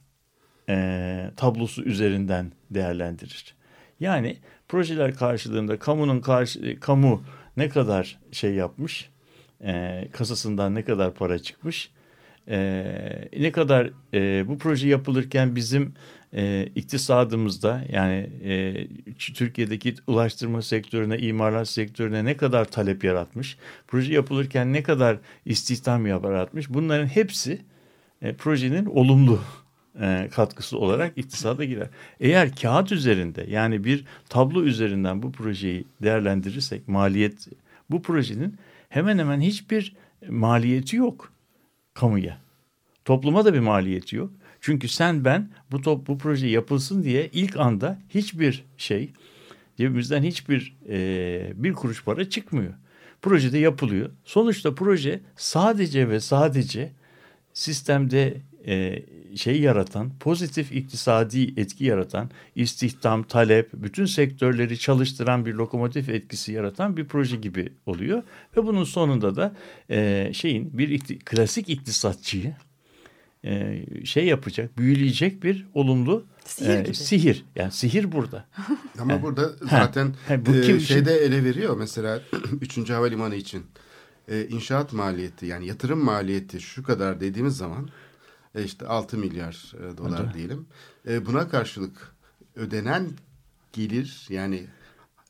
e, 0.68 1.30
tablosu 1.36 1.82
üzerinden 1.82 2.52
değerlendirir. 2.70 3.54
Yani 4.00 4.36
projeler 4.68 5.14
karşılığında 5.14 5.78
kamunun 5.78 6.20
karşı, 6.20 6.80
kamu 6.80 7.22
ne 7.56 7.68
kadar 7.68 8.18
şey 8.32 8.54
yapmış, 8.54 9.10
e, 9.64 10.04
kasasından 10.12 10.74
ne 10.74 10.84
kadar 10.84 11.14
para 11.14 11.38
çıkmış, 11.38 11.90
ne 13.38 13.52
kadar 13.52 13.90
e, 14.14 14.48
bu 14.48 14.58
proje 14.58 14.88
yapılırken 14.88 15.56
bizim 15.56 15.94
e, 16.34 16.68
iktisadımızda 16.74 17.84
yani 17.92 18.30
e, 18.44 18.86
Türkiye'deki 19.14 19.94
ulaştırma 20.06 20.62
sektörüne, 20.62 21.18
imalat 21.18 21.68
sektörüne 21.68 22.24
ne 22.24 22.36
kadar 22.36 22.64
talep 22.64 23.04
yaratmış, 23.04 23.56
proje 23.86 24.14
yapılırken 24.14 24.72
ne 24.72 24.82
kadar 24.82 25.18
istihdam 25.44 26.06
yaratmış 26.06 26.70
bunların 26.70 27.06
hepsi 27.06 27.60
e, 28.22 28.32
projenin 28.32 28.86
olumlu 28.86 29.40
e, 30.00 30.28
katkısı 30.32 30.78
olarak 30.78 31.18
iktisada 31.18 31.64
girer. 31.64 31.88
Eğer 32.20 32.56
kağıt 32.56 32.92
üzerinde 32.92 33.46
yani 33.48 33.84
bir 33.84 34.04
tablo 34.28 34.62
üzerinden 34.62 35.22
bu 35.22 35.32
projeyi 35.32 35.84
değerlendirirsek 36.02 36.88
maliyet 36.88 37.48
bu 37.90 38.02
projenin 38.02 38.56
hemen 38.88 39.18
hemen 39.18 39.40
hiçbir 39.40 39.96
maliyeti 40.28 40.96
yok 40.96 41.32
kamuya. 41.98 42.38
Topluma 43.04 43.44
da 43.44 43.54
bir 43.54 43.58
maliyeti 43.58 44.16
yok. 44.16 44.30
Çünkü 44.60 44.88
sen 44.88 45.24
ben 45.24 45.50
bu 45.72 45.80
top, 45.80 46.06
bu 46.06 46.18
proje 46.18 46.46
yapılsın 46.46 47.02
diye 47.02 47.28
ilk 47.32 47.56
anda 47.56 47.98
hiçbir 48.08 48.64
şey 48.76 49.10
cebimizden 49.76 50.22
hiçbir 50.22 50.76
e, 50.88 51.52
bir 51.54 51.72
kuruş 51.72 52.04
para 52.04 52.30
çıkmıyor. 52.30 52.74
Projede 53.22 53.58
yapılıyor. 53.58 54.10
Sonuçta 54.24 54.74
proje 54.74 55.20
sadece 55.36 56.08
ve 56.08 56.20
sadece 56.20 56.92
sistemde 57.52 58.36
e, 58.68 59.02
şey 59.36 59.60
yaratan, 59.60 60.10
pozitif 60.20 60.72
iktisadi 60.72 61.60
etki 61.60 61.84
yaratan, 61.84 62.30
istihdam, 62.54 63.22
talep, 63.22 63.70
bütün 63.72 64.04
sektörleri 64.04 64.78
çalıştıran 64.78 65.46
bir 65.46 65.54
lokomotif 65.54 66.08
etkisi 66.08 66.52
yaratan 66.52 66.96
bir 66.96 67.04
proje 67.04 67.36
gibi 67.36 67.72
oluyor. 67.86 68.22
Ve 68.56 68.66
bunun 68.66 68.84
sonunda 68.84 69.36
da 69.36 69.54
e, 69.90 70.30
şeyin 70.34 70.78
bir 70.78 70.88
ikti, 70.88 71.18
klasik 71.18 71.68
iktisatçıyı 71.68 72.54
e, 73.44 73.84
şey 74.04 74.26
yapacak, 74.26 74.78
büyüleyecek 74.78 75.42
bir 75.42 75.66
olumlu 75.74 76.26
Sihir 76.44 76.78
e, 76.78 76.82
gibi. 76.82 76.94
sihir. 76.94 77.44
Yani 77.56 77.72
sihir 77.72 78.12
burada. 78.12 78.44
Ama 78.98 79.22
burada 79.22 79.52
zaten 79.70 80.14
ha, 80.28 80.46
bu 80.46 80.54
e, 80.54 80.60
kim- 80.60 80.80
şeyde 80.80 81.14
ele 81.16 81.44
veriyor 81.44 81.76
mesela 81.76 82.22
3. 82.60 82.90
Havalimanı 82.90 83.34
için 83.34 83.66
e, 84.28 84.46
inşaat 84.48 84.92
maliyeti 84.92 85.46
yani 85.46 85.66
yatırım 85.66 86.04
maliyeti 86.04 86.60
şu 86.60 86.82
kadar 86.82 87.20
dediğimiz 87.20 87.56
zaman 87.56 87.88
e, 88.54 88.64
işte 88.64 88.86
6 88.86 89.18
milyar 89.18 89.72
e, 89.78 89.98
dolar 89.98 90.26
Hadi. 90.26 90.38
diyelim. 90.38 90.66
E, 91.08 91.26
buna 91.26 91.48
karşılık 91.48 92.12
ödenen 92.56 93.08
gelir 93.72 94.26
yani 94.30 94.66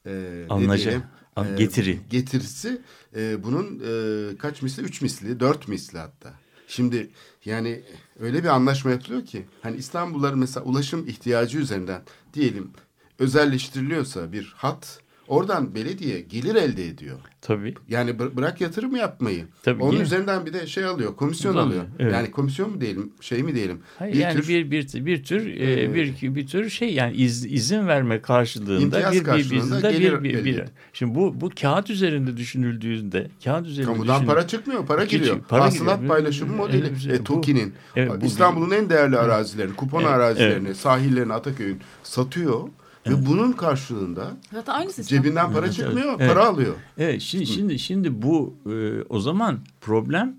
e, 0.07 0.45
Anlaca, 0.51 0.85
diyelim, 0.85 1.03
an- 1.37 1.57
getiri. 1.57 2.01
getirisi 2.11 2.83
e, 3.17 3.43
bunun 3.45 3.83
e, 3.87 4.37
kaç 4.37 4.63
misli? 4.63 4.83
3 4.83 5.03
misli, 5.03 5.41
4 5.41 5.69
misli 5.69 5.99
hatta. 5.99 6.35
Şimdi 6.69 7.11
yani 7.45 7.83
öyle 8.21 8.43
bir 8.45 8.49
anlaşma 8.49 8.91
yapılıyor 8.91 9.25
ki 9.27 9.47
hani 9.63 9.77
İstanbulluların 9.77 10.39
mesela 10.39 10.65
ulaşım 10.67 11.07
ihtiyacı 11.09 11.59
üzerinden 11.59 12.03
diyelim 12.35 12.71
özelleştiriliyorsa 13.19 14.33
bir 14.33 14.55
hat 14.57 15.01
oradan 15.29 15.75
belediye 15.75 16.21
gelir 16.21 16.55
elde 16.55 16.87
ediyor. 16.87 17.19
Tabii. 17.41 17.75
Yani 17.89 18.11
bı- 18.11 18.37
bırak 18.37 18.61
yatırım 18.61 18.97
yapmayı. 18.97 19.45
Tabii, 19.63 19.83
Onun 19.83 19.93
yine- 19.93 20.03
üzerinden 20.03 20.47
bir 20.47 20.53
de 20.53 20.67
şey 20.67 20.85
alıyor, 20.85 21.17
komisyon 21.17 21.53
Alıyor, 21.53 21.67
alıyor. 21.67 21.85
evet. 21.99 22.13
Yani 22.13 22.31
komisyon 22.31 22.71
mu 22.71 22.81
diyelim, 22.81 23.13
şey 23.21 23.43
mi 23.43 23.55
diyelim? 23.55 23.81
Hayır, 23.99 24.15
bir 24.15 24.19
yani 24.19 24.41
tür 24.41 24.49
bir 24.49 24.71
bir 24.71 25.07
bir 25.07 25.23
tür 25.25 25.47
e, 25.47 25.83
e, 25.83 25.95
bir 25.95 26.35
bir 26.35 26.47
tür 26.47 26.71
şey 26.71 26.95
yani 26.95 27.17
iz, 27.17 27.47
izin 27.47 27.87
verme 27.87 28.21
karşılığında 28.23 29.13
bir 29.13 29.19
bir 29.19 29.25
karşılığında 29.25 29.77
bizde 29.77 29.93
gelir 29.93 30.23
bir 30.23 30.35
bir, 30.35 30.45
bir 30.45 30.63
şimdi 30.93 31.15
bu 31.15 31.41
bu 31.41 31.51
kağıt 31.61 31.91
üzerinde 31.91 32.37
düşünüldüğünde 32.37 33.29
kağıt 33.45 33.67
üzerinde 33.67 33.93
kamudan 33.93 34.15
düşünün- 34.17 34.27
para 34.29 34.47
çıkmıyor, 34.47 34.87
para 34.87 35.05
giriyor. 35.05 35.37
para 35.49 35.65
Hasılat 35.65 35.97
giriyor. 35.97 36.15
paylaşımı 36.15 36.57
modeli. 36.57 36.87
Evet, 37.07 37.07
E, 37.17 37.21
bu- 37.21 37.25
TOKİ'nin 37.25 37.75
Evet, 37.97 38.13
bu- 38.21 38.25
İstanbul'un 38.27 38.71
en 38.71 38.91
değerli 38.91 39.19
arazilerini, 39.19 39.77
kupon 39.77 40.01
Evet, 40.03 40.11
arazilerini, 40.11 40.75
sahillerini 40.75 41.33
Ataköy'ün 41.33 41.81
satıyor. 42.03 42.69
Ve 43.11 43.27
bunun 43.27 43.53
karşılığında 43.53 44.37
Zaten 44.53 44.73
aynı 44.73 44.93
sistem. 44.93 45.23
cebinden 45.23 45.53
para 45.53 45.67
Evet, 45.67 45.75
çıkmıyor, 45.77 46.17
evet. 46.19 46.35
para 46.35 46.47
alıyor. 46.47 46.75
Evet 46.99 47.23
şimdi 47.23 47.47
şimdi 47.47 47.79
şimdi 47.79 48.23
bu 48.23 48.55
e, 48.67 49.03
o 49.09 49.21
zaman 49.21 49.59
problem 49.81 50.35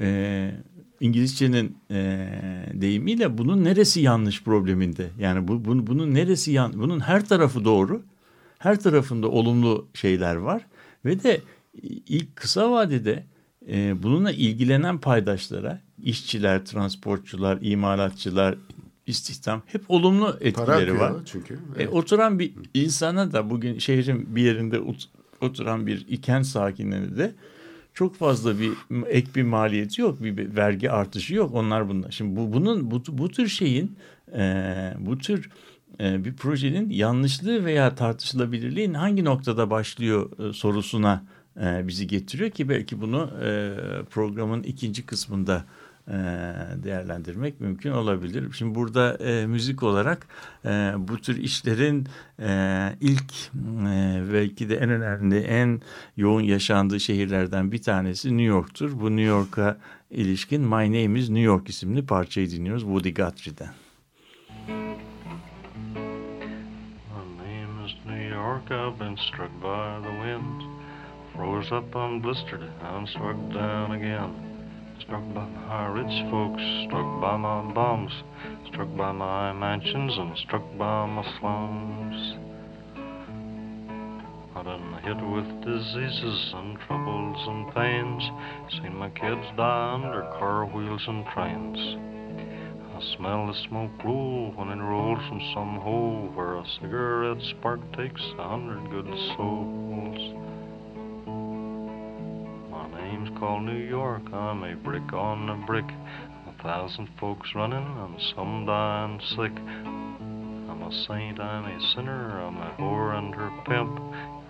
e, 0.00 0.50
İngilizcenin 1.00 1.76
e, 1.90 2.28
deyimiyle 2.74 3.38
bunun 3.38 3.64
neresi 3.64 4.00
yanlış 4.00 4.42
probleminde. 4.42 5.10
Yani 5.18 5.48
bu 5.48 5.64
bunun, 5.64 5.86
bunun 5.86 6.14
neresi 6.14 6.52
yan 6.52 6.72
bunun 6.74 7.00
her 7.00 7.24
tarafı 7.26 7.64
doğru. 7.64 8.02
Her 8.58 8.80
tarafında 8.80 9.28
olumlu 9.28 9.86
şeyler 9.94 10.34
var 10.36 10.66
ve 11.04 11.22
de 11.22 11.40
ilk 12.08 12.36
kısa 12.36 12.70
vadede 12.70 13.24
e, 13.68 14.02
bununla 14.02 14.32
ilgilenen 14.32 14.98
paydaşlara 14.98 15.80
işçiler, 16.02 16.64
transportçular, 16.64 17.58
imalatçılar, 17.60 18.54
istihdam 19.06 19.62
hep 19.66 19.84
olumlu 19.88 20.36
etkileri 20.40 20.98
var. 20.98 21.12
çünkü. 21.26 21.54
E, 21.54 21.58
Evet. 21.76 21.88
oturan 21.92 22.38
bir 22.38 22.52
insana 22.74 23.32
da 23.32 23.50
bugün 23.50 23.78
şehrin 23.78 24.36
bir 24.36 24.42
yerinde 24.42 24.78
ot- 24.80 25.08
oturan 25.40 25.86
bir 25.86 26.22
kent 26.22 26.46
sakinleri 26.46 27.16
de 27.18 27.32
çok 27.94 28.16
fazla 28.16 28.60
bir 28.60 28.70
ek 29.06 29.28
bir 29.34 29.42
maliyeti 29.42 30.00
yok, 30.00 30.22
bir, 30.22 30.36
bir 30.36 30.56
vergi 30.56 30.90
artışı 30.90 31.34
yok. 31.34 31.54
Onlar 31.54 31.88
bunlar. 31.88 32.10
Şimdi 32.10 32.36
bu 32.36 32.52
bunun 32.52 32.90
bu, 32.90 33.02
bu 33.08 33.28
tür 33.28 33.48
şeyin 33.48 33.96
e, 34.36 34.94
bu 34.98 35.18
tür 35.18 35.50
e, 36.00 36.24
bir 36.24 36.32
projenin 36.36 36.90
yanlışlığı 36.90 37.64
veya 37.64 37.94
tartışılabilirliğin 37.94 38.94
hangi 38.94 39.24
noktada 39.24 39.70
başlıyor 39.70 40.48
e, 40.50 40.52
sorusuna 40.52 41.24
e, 41.62 41.88
bizi 41.88 42.06
getiriyor 42.06 42.50
ki 42.50 42.68
belki 42.68 43.00
bunu 43.00 43.30
e, 43.44 43.72
programın 44.10 44.62
ikinci 44.62 45.06
kısmında 45.06 45.56
e, 45.56 45.83
değerlendirmek 46.84 47.60
mümkün 47.60 47.90
olabilir. 47.90 48.52
Şimdi 48.52 48.74
burada 48.74 49.16
e, 49.16 49.46
müzik 49.46 49.82
olarak 49.82 50.26
e, 50.64 50.68
bu 50.98 51.18
tür 51.18 51.36
işlerin 51.36 52.08
e, 52.38 52.92
ilk 53.00 53.32
e, 53.88 54.22
belki 54.32 54.68
de 54.68 54.76
en 54.76 54.90
önemli, 54.90 55.38
en 55.38 55.80
yoğun 56.16 56.42
yaşandığı 56.42 57.00
şehirlerden 57.00 57.72
bir 57.72 57.82
tanesi 57.82 58.28
New 58.28 58.42
York'tur. 58.42 59.00
Bu 59.00 59.10
New 59.10 59.22
York'a 59.22 59.76
ilişkin 60.10 60.60
My 60.60 60.68
Name 60.68 61.18
is 61.18 61.28
New 61.28 61.44
York 61.44 61.68
isimli 61.68 62.06
parçayı 62.06 62.50
dinliyoruz 62.50 62.82
Woody 62.82 63.14
Guthrie'den. 63.14 63.70
York, 68.64 68.70
I've 68.70 68.98
been 68.98 69.16
struck 69.16 69.50
by 69.60 70.00
the 70.02 70.12
wind. 70.22 70.62
Froze 71.34 71.72
up 71.72 71.96
and 71.96 72.22
blistered, 72.22 72.62
I'm 72.82 73.06
struck 73.06 73.36
down 73.52 73.92
again. 73.92 74.53
Struck 75.04 75.34
by 75.34 75.44
my 75.44 75.86
rich 75.88 76.30
folks, 76.30 76.62
struck 76.86 77.20
by 77.20 77.36
my 77.36 77.60
bombs, 77.74 78.10
struck 78.68 78.88
by 78.96 79.12
my 79.12 79.52
mansions, 79.52 80.16
and 80.16 80.34
struck 80.38 80.62
by 80.78 81.04
my 81.04 81.22
slums. 81.38 82.38
I 84.56 84.62
done 84.62 84.98
hit 85.04 85.20
with 85.20 85.60
diseases 85.62 86.52
and 86.54 86.78
troubles 86.86 87.36
and 87.46 87.74
pains, 87.74 88.30
seen 88.70 88.96
my 88.96 89.10
kids 89.10 89.46
die 89.58 89.92
under 89.92 90.22
car 90.38 90.64
wheels 90.64 91.04
and 91.06 91.26
trains. 91.34 91.78
I 92.96 93.16
smell 93.18 93.48
the 93.48 93.68
smoke 93.68 94.02
roll 94.02 94.52
when 94.56 94.70
it 94.70 94.82
rolls 94.82 95.18
from 95.28 95.40
some 95.52 95.80
hole 95.82 96.30
where 96.34 96.56
a 96.56 96.64
cigarette 96.80 97.42
spark 97.50 97.80
takes 97.92 98.22
a 98.38 98.48
hundred 98.48 98.88
good 98.88 99.12
souls. 99.36 100.53
Called 103.38 103.64
New 103.64 103.76
York, 103.76 104.22
I'm 104.32 104.62
a 104.62 104.76
brick 104.76 105.12
on 105.12 105.48
a 105.50 105.66
brick. 105.66 105.84
A 106.46 106.62
thousand 106.62 107.08
folks 107.18 107.50
running 107.54 107.78
and 107.78 108.20
some 108.34 108.64
dying 108.64 109.20
sick. 109.30 109.52
I'm 110.70 110.82
a 110.82 111.04
saint, 111.06 111.40
I'm 111.40 111.64
a 111.64 111.94
sinner, 111.94 112.40
I'm 112.40 112.56
a 112.56 112.74
whore 112.78 113.18
and 113.18 113.34
her 113.34 113.50
pimp. 113.66 114.00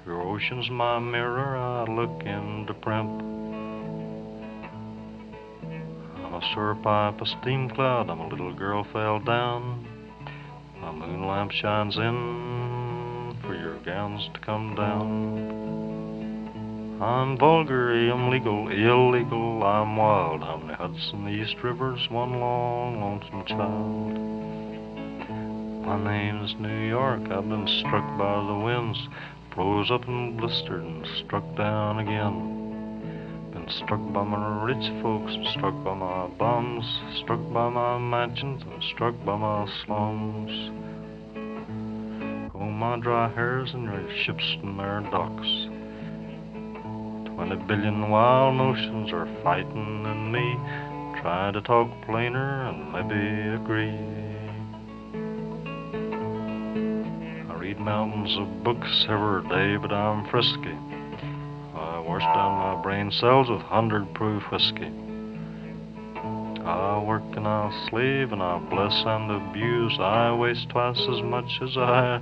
Your 0.06 0.22
ocean's 0.22 0.68
my 0.70 0.98
mirror, 0.98 1.56
I 1.56 1.84
look 1.84 2.22
in 2.24 2.66
to 2.66 2.74
primp. 2.74 3.20
I'm 6.16 6.34
a 6.34 6.40
sewer 6.54 6.74
pipe, 6.76 7.20
a 7.20 7.26
steam 7.40 7.70
cloud, 7.70 8.10
I'm 8.10 8.20
a 8.20 8.28
little 8.28 8.54
girl 8.54 8.86
fell 8.92 9.18
down. 9.18 9.88
My 10.80 10.92
moon 10.92 11.26
lamp 11.26 11.52
shines 11.52 11.96
in 11.96 13.36
for 13.42 13.54
your 13.54 13.78
gowns 13.78 14.28
to 14.34 14.40
come 14.40 14.74
down. 14.76 15.83
I'm 17.00 17.36
vulgar, 17.36 17.92
I'm 17.92 18.30
legal, 18.30 18.68
illegal, 18.68 19.64
I'm 19.64 19.96
wild. 19.96 20.44
I'm 20.44 20.68
the 20.68 20.76
Hudson, 20.76 21.24
the 21.24 21.30
East 21.32 21.56
River's 21.60 22.08
one 22.08 22.38
long, 22.38 23.00
lonesome 23.00 23.44
child. 23.46 24.16
My 25.84 25.98
name's 26.04 26.54
New 26.60 26.86
York, 26.86 27.22
I've 27.32 27.48
been 27.48 27.66
struck 27.80 28.16
by 28.16 28.46
the 28.46 28.54
winds, 28.64 29.08
froze 29.52 29.90
up 29.90 30.06
and 30.06 30.38
blistered 30.38 30.84
and 30.84 31.04
struck 31.26 31.42
down 31.56 31.98
again. 31.98 33.50
Been 33.52 33.68
struck 33.70 34.00
by 34.12 34.22
my 34.22 34.62
rich 34.62 35.02
folks, 35.02 35.32
struck 35.50 35.74
by 35.82 35.94
my 35.94 36.28
bums, 36.38 36.84
struck 37.24 37.40
by 37.52 37.70
my 37.70 37.98
mansions, 37.98 38.62
and 38.62 38.82
struck 38.94 39.16
by 39.24 39.36
my 39.36 39.66
slums. 39.84 40.70
Oh, 42.54 42.70
my 42.70 43.00
dry 43.00 43.34
hairs 43.34 43.74
and 43.74 43.82
your 43.82 44.08
ships 44.24 44.44
and 44.62 44.78
their 44.78 45.00
docks. 45.10 45.73
Twenty 47.34 47.56
billion 47.66 48.10
wild 48.10 48.54
notions 48.54 49.12
are 49.12 49.26
fighting 49.42 50.04
in 50.06 50.30
me, 50.30 50.54
trying 51.20 51.52
to 51.54 51.60
talk 51.62 51.90
plainer 52.06 52.68
and 52.68 52.92
maybe 52.92 53.54
agree. 53.54 53.98
I 57.50 57.58
read 57.58 57.80
mountains 57.80 58.36
of 58.38 58.62
books 58.62 59.06
every 59.08 59.42
day, 59.48 59.76
but 59.76 59.92
I'm 59.92 60.30
frisky. 60.30 60.78
I 61.74 61.98
wash 62.06 62.22
down 62.22 62.76
my 62.76 62.80
brain 62.80 63.10
cells 63.10 63.50
with 63.50 63.62
hundred 63.62 64.14
proof 64.14 64.44
whiskey. 64.52 64.92
I 66.64 67.02
work 67.04 67.24
and 67.36 67.48
I 67.48 67.88
slave 67.90 68.32
and 68.32 68.42
I 68.42 68.58
bless 68.70 68.94
and 69.04 69.30
abuse. 69.30 69.98
I 69.98 70.32
waste 70.32 70.68
twice 70.68 71.00
as 71.00 71.20
much 71.22 71.58
as 71.62 71.76
I 71.76 72.20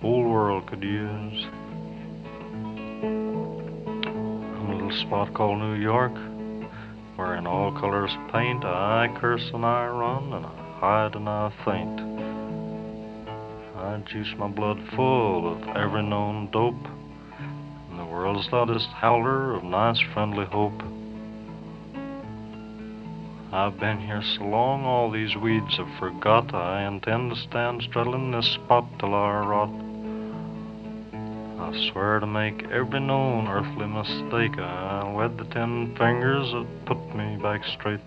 whole 0.00 0.24
world 0.24 0.66
could 0.66 0.82
use. 0.82 1.46
Little 4.86 5.06
spot 5.06 5.34
called 5.34 5.58
New 5.58 5.74
York, 5.74 6.12
where 7.16 7.34
in 7.34 7.46
all 7.46 7.72
colors 7.72 8.10
paint 8.32 8.64
I 8.64 9.12
curse 9.18 9.50
and 9.52 9.64
I 9.64 9.88
run 9.88 10.32
and 10.32 10.46
I 10.46 10.78
hide 10.78 11.14
and 11.16 11.28
I 11.28 11.52
faint. 11.64 12.00
I 13.76 13.98
juice 14.06 14.32
my 14.38 14.46
blood 14.46 14.78
full 14.94 15.52
of 15.52 15.76
every 15.76 16.02
known 16.02 16.50
dope 16.52 16.86
and 17.90 17.98
the 17.98 18.04
world's 18.04 18.48
loudest 18.52 18.88
howler 18.88 19.54
of 19.54 19.64
nice 19.64 20.00
friendly 20.12 20.46
hope. 20.46 20.80
I've 23.52 23.80
been 23.80 24.00
here 24.00 24.22
so 24.38 24.44
long, 24.44 24.84
all 24.84 25.10
these 25.10 25.34
weeds 25.36 25.76
have 25.78 25.98
forgot. 25.98 26.54
I 26.54 26.86
intend 26.86 27.30
to 27.30 27.36
stand 27.40 27.82
straddling 27.82 28.30
this 28.30 28.46
spot 28.54 28.86
till 29.00 29.14
I 29.14 29.46
rot. 29.46 29.85
I 31.66 31.90
swear 31.90 32.20
to 32.20 32.28
make 32.28 32.62
every 32.70 33.00
known 33.00 33.48
earthly 33.48 33.88
mistake. 33.88 34.56
I'll 34.56 35.14
wed 35.14 35.36
the 35.36 35.46
ten 35.46 35.96
fingers 35.98 36.48
that 36.52 36.64
put 36.86 37.16
me 37.16 37.36
back 37.42 37.60
straight. 37.76 37.98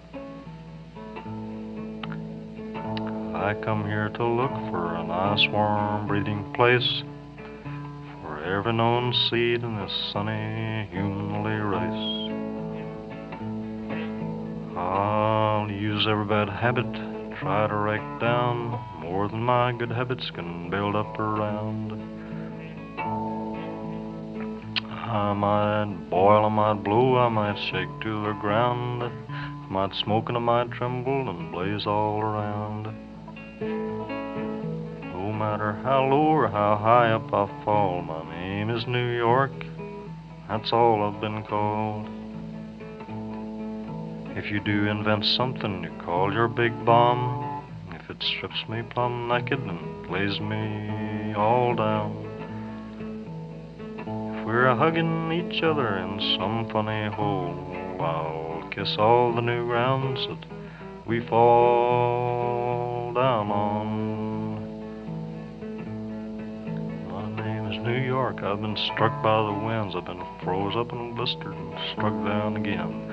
I 3.36 3.54
come 3.62 3.84
here 3.86 4.08
to 4.16 4.26
look 4.26 4.52
for 4.72 4.96
a 4.96 5.04
nice 5.04 5.46
warm 5.52 6.08
breeding 6.08 6.54
place 6.54 7.04
for 8.22 8.42
every 8.46 8.72
known 8.72 9.14
seed 9.30 9.62
in 9.62 9.76
this 9.76 9.92
sunny 10.14 10.88
humanly 10.92 11.60
race. 11.60 12.32
I'll 14.78 15.70
use 15.70 16.08
every 16.08 16.24
bad 16.24 16.48
habit, 16.48 16.90
try 17.42 17.68
to 17.68 17.76
wreck 17.76 18.22
down 18.22 18.80
more 19.02 19.28
than 19.28 19.44
my 19.44 19.74
good 19.74 19.92
habits 19.92 20.32
can 20.32 20.70
build 20.70 20.96
up 20.96 21.20
around. 21.20 22.19
I 25.10 25.34
might 25.34 26.08
boil, 26.12 26.46
I 26.46 26.50
might 26.50 26.84
blow, 26.84 27.18
I 27.18 27.30
might 27.30 27.58
shake 27.58 27.90
to 28.02 28.24
the 28.28 28.34
ground, 28.34 29.02
I 29.02 29.68
might 29.68 29.96
smoke 29.96 30.30
and 30.30 30.38
I 30.38 30.40
might 30.40 30.70
tremble 30.70 31.28
and 31.28 31.52
blaze 31.52 31.88
all 31.88 32.22
around. 32.22 32.84
No 33.60 35.34
matter 35.34 35.74
how 35.82 36.06
low 36.06 36.28
or 36.28 36.48
how 36.48 36.76
high 36.76 37.12
up 37.12 37.34
I 37.34 37.48
fall, 37.66 38.04
my 38.04 38.24
name 38.36 38.70
is 38.70 38.86
New 38.86 39.18
York, 39.18 39.52
that's 40.48 40.72
all 40.72 41.02
I've 41.02 41.20
been 41.20 41.42
called. 41.42 42.08
If 44.38 44.52
you 44.52 44.60
do 44.60 44.86
invent 44.86 45.26
something 45.26 45.86
you 45.86 45.92
call 46.06 46.32
your 46.32 46.48
big 46.48 46.86
bomb, 46.86 47.66
if 47.94 48.12
it 48.12 48.22
strips 48.22 48.64
me 48.70 48.84
plumb 48.84 49.28
naked 49.28 49.60
and 49.60 50.08
lays 50.12 50.40
me 50.40 51.34
all 51.34 51.74
down. 51.74 52.29
We're 54.50 54.66
a 54.66 54.76
hugging 54.76 55.32
each 55.32 55.62
other 55.62 55.98
in 55.98 56.20
some 56.36 56.68
funny 56.72 57.08
hole, 57.16 57.54
I'll 58.00 58.68
kiss 58.72 58.96
all 58.98 59.32
the 59.32 59.42
new 59.42 59.68
grounds 59.68 60.20
that 60.28 60.44
we 61.06 61.20
fall 61.28 63.14
down 63.14 63.52
on. 63.52 64.66
My 67.12 67.30
name 67.44 67.72
is 67.72 67.78
New 67.86 68.02
York. 68.02 68.42
I've 68.42 68.60
been 68.60 68.76
struck 68.92 69.22
by 69.22 69.44
the 69.46 69.54
winds. 69.54 69.96
I've 69.96 70.06
been 70.06 70.26
froze 70.44 70.76
up 70.76 70.92
and 70.94 71.16
blistered 71.16 71.54
and 71.54 71.78
struck 71.92 72.14
down 72.26 72.58
again. 72.58 73.06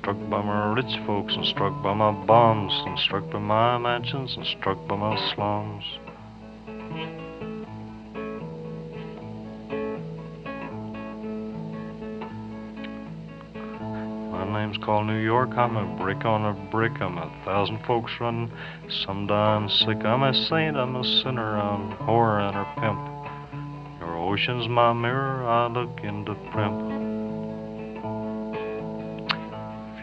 Struck 0.00 0.18
by 0.28 0.42
my 0.42 0.72
rich 0.74 0.96
folks 1.06 1.32
and 1.36 1.46
struck 1.46 1.80
by 1.80 1.94
my 1.94 2.10
bombs 2.10 2.72
and 2.86 2.98
struck 2.98 3.30
by 3.30 3.38
my 3.38 3.78
mansions 3.78 4.34
and 4.36 4.44
struck 4.58 4.84
by 4.88 4.96
my 4.96 5.16
slums. 5.32 5.84
Name's 14.86 15.06
New 15.06 15.16
York. 15.16 15.50
I'm 15.56 15.76
a 15.76 15.96
brick 15.96 16.26
on 16.26 16.44
a 16.44 16.70
brick. 16.70 17.00
I'm 17.00 17.16
a 17.16 17.32
thousand 17.44 17.82
folks 17.86 18.12
running, 18.20 18.50
some 19.06 19.26
dying 19.26 19.68
sick. 19.68 20.04
I'm 20.04 20.22
a 20.22 20.34
saint. 20.34 20.76
I'm 20.76 20.96
a 20.96 21.04
sinner. 21.22 21.56
I'm 21.56 21.92
a 21.92 21.96
whore 21.96 22.40
and 22.40 22.54
her 22.54 22.66
pimp. 22.74 24.00
Your 24.00 24.16
ocean's 24.16 24.68
my 24.68 24.92
mirror. 24.92 25.48
I 25.48 25.68
look 25.68 26.00
into 26.02 26.34
primp. 26.52 27.02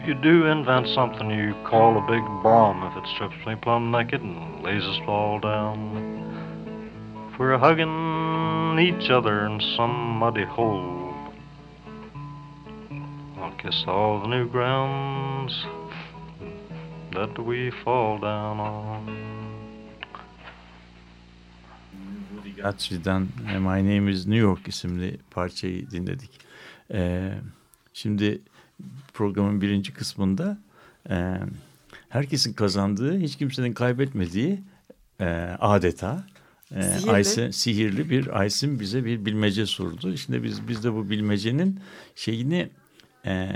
If 0.00 0.08
you 0.08 0.14
do 0.14 0.46
invent 0.46 0.88
something 0.88 1.30
you 1.30 1.54
call 1.64 1.98
a 1.98 2.10
big 2.10 2.24
bomb, 2.42 2.82
if 2.82 3.04
it 3.04 3.08
strips 3.14 3.46
me 3.46 3.54
plumb 3.54 3.92
naked 3.92 4.20
and 4.20 4.64
lays 4.64 4.82
us 4.82 4.98
all 5.06 5.38
down. 5.38 7.30
If 7.32 7.38
we're 7.38 7.56
hugging 7.56 8.78
each 8.80 9.10
other 9.10 9.46
in 9.46 9.60
some 9.76 10.18
muddy 10.18 10.44
hole, 10.44 11.11
kiss 13.62 13.84
all 13.86 14.20
the 14.20 14.28
new 14.28 14.48
grounds 14.48 15.52
that 17.12 17.36
we 17.38 17.70
fall 17.84 18.18
down 18.18 18.58
on. 18.58 19.06
Woody 22.34 22.62
Guthrie'den 22.62 23.28
My 23.60 23.80
Name 23.82 24.10
is 24.10 24.26
New 24.26 24.40
York 24.40 24.68
isimli 24.68 25.18
parçayı 25.30 25.90
dinledik. 25.90 26.30
Ee, 26.92 27.32
şimdi 27.92 28.42
programın 29.14 29.60
birinci 29.60 29.92
kısmında 29.94 30.58
e, 31.10 31.36
herkesin 32.08 32.52
kazandığı, 32.52 33.18
hiç 33.18 33.36
kimsenin 33.36 33.72
kaybetmediği 33.72 34.60
e, 35.20 35.26
adeta 35.60 36.24
e, 36.74 36.82
Sihirli. 36.82 37.10
Aysin, 37.10 37.50
sihirli 37.50 38.10
bir 38.10 38.38
Aysin 38.38 38.80
bize 38.80 39.04
bir 39.04 39.24
bilmece 39.24 39.66
sordu. 39.66 40.16
Şimdi 40.16 40.42
biz 40.42 40.68
biz 40.68 40.84
de 40.84 40.92
bu 40.92 41.10
bilmecenin 41.10 41.80
şeyini 42.16 42.70
e, 43.26 43.52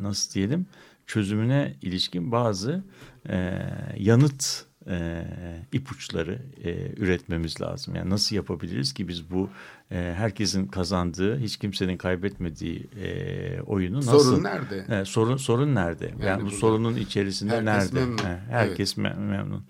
nasıl 0.00 0.32
diyelim 0.34 0.66
çözümüne 1.06 1.74
ilişkin 1.82 2.32
bazı 2.32 2.84
e, 3.28 3.62
yanıt 3.98 4.64
e, 4.88 5.24
ipuçları 5.72 6.42
e, 6.64 6.92
üretmemiz 6.96 7.60
lazım. 7.60 7.94
Yani 7.94 8.10
nasıl 8.10 8.36
yapabiliriz 8.36 8.92
ki 8.92 9.08
biz 9.08 9.30
bu 9.30 9.50
e, 9.90 10.14
herkesin 10.16 10.66
kazandığı, 10.66 11.38
hiç 11.38 11.56
kimsenin 11.56 11.96
kaybetmediği 11.96 12.86
e, 13.02 13.60
oyunu 13.60 13.96
nasıl? 13.96 14.18
Sorun 14.18 14.44
nerede? 14.44 15.00
E, 15.00 15.04
sorun 15.04 15.36
sorun 15.36 15.74
nerede? 15.74 16.04
Yani, 16.06 16.24
Yani 16.24 16.44
bu 16.44 16.50
sorunun 16.50 16.96
içerisinde 16.96 17.52
herkes 17.52 17.92
nerede? 17.92 18.06
memnun. 18.06 18.24
Herkes 18.50 18.96
me- 18.98 19.18
memnun. 19.18 19.64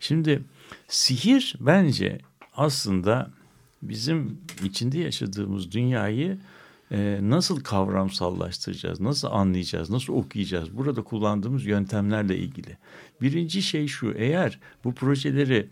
Şimdi 0.00 0.42
sihir 0.88 1.54
bence 1.60 2.18
aslında 2.56 3.30
bizim 3.82 4.38
içinde 4.64 4.98
yaşadığımız 4.98 5.72
dünyayı 5.72 6.38
e, 6.92 7.18
nasıl 7.22 7.60
kavramsallaştıracağız, 7.60 9.00
nasıl 9.00 9.28
anlayacağız, 9.28 9.90
nasıl 9.90 10.12
okuyacağız? 10.12 10.76
Burada 10.76 11.02
kullandığımız 11.02 11.66
yöntemlerle 11.66 12.36
ilgili. 12.36 12.76
Birinci 13.20 13.62
şey 13.62 13.86
şu, 13.86 14.12
eğer 14.16 14.58
bu 14.84 14.94
projeleri 14.94 15.68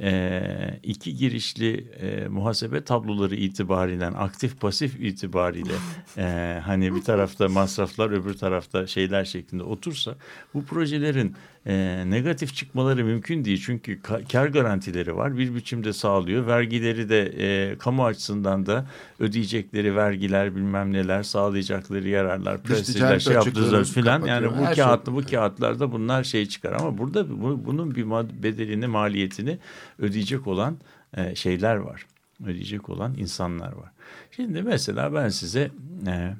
e, 0.00 0.80
iki 0.82 1.16
girişli 1.16 1.86
e, 2.00 2.28
muhasebe 2.28 2.84
tabloları 2.84 3.34
itibariyle, 3.34 4.06
aktif 4.06 4.60
pasif 4.60 5.00
itibariyle 5.00 5.72
e, 6.18 6.60
hani 6.64 6.94
bir 6.94 7.02
tarafta 7.02 7.48
masraflar 7.48 8.10
öbür 8.10 8.34
tarafta 8.34 8.86
şeyler 8.86 9.24
şeklinde 9.24 9.62
otursa 9.62 10.14
bu 10.54 10.64
projelerin 10.64 11.34
e, 11.66 12.04
negatif 12.06 12.54
çıkmaları 12.54 13.04
mümkün 13.04 13.44
değil. 13.44 13.62
Çünkü 13.66 13.98
ka- 13.98 14.32
kar 14.32 14.46
garantileri 14.46 15.16
var. 15.16 15.38
Bir 15.38 15.54
biçimde 15.54 15.92
sağlıyor. 15.92 16.46
Vergileri 16.46 17.08
de 17.08 17.22
e, 17.38 17.78
kamu 17.78 18.04
açısından 18.04 18.66
da 18.66 18.86
ödeyecekleri 19.18 19.96
vergiler 19.96 20.56
bilmem 20.56 20.92
neler 20.92 21.22
sağlayacakları 21.22 22.08
yararlar. 22.08 22.62
Prestijler 22.62 23.18
şey 23.20 23.36
açıkları 23.38 23.84
filan. 23.84 24.24
Yani 24.26 24.46
bu 24.50 24.66
Her 24.66 24.74
şey- 24.74 24.84
kağıtlı 24.84 25.14
bu 25.14 25.22
kağıtlarda 25.30 25.92
bunlar 25.92 26.24
şey 26.24 26.46
çıkar 26.46 26.72
ama 26.72 26.89
burada 26.98 27.42
bu- 27.42 27.64
bunun 27.64 27.94
bir 27.94 28.06
bedelini 28.42 28.86
maliyetini 28.86 29.58
ödeyecek 29.98 30.46
olan 30.46 30.76
e, 31.16 31.34
şeyler 31.34 31.76
var. 31.76 32.06
Ödeyecek 32.44 32.88
olan 32.88 33.14
insanlar 33.18 33.72
var. 33.72 33.90
Şimdi 34.30 34.62
mesela 34.62 35.14
ben 35.14 35.28
size 35.28 35.70
e, 36.06 36.34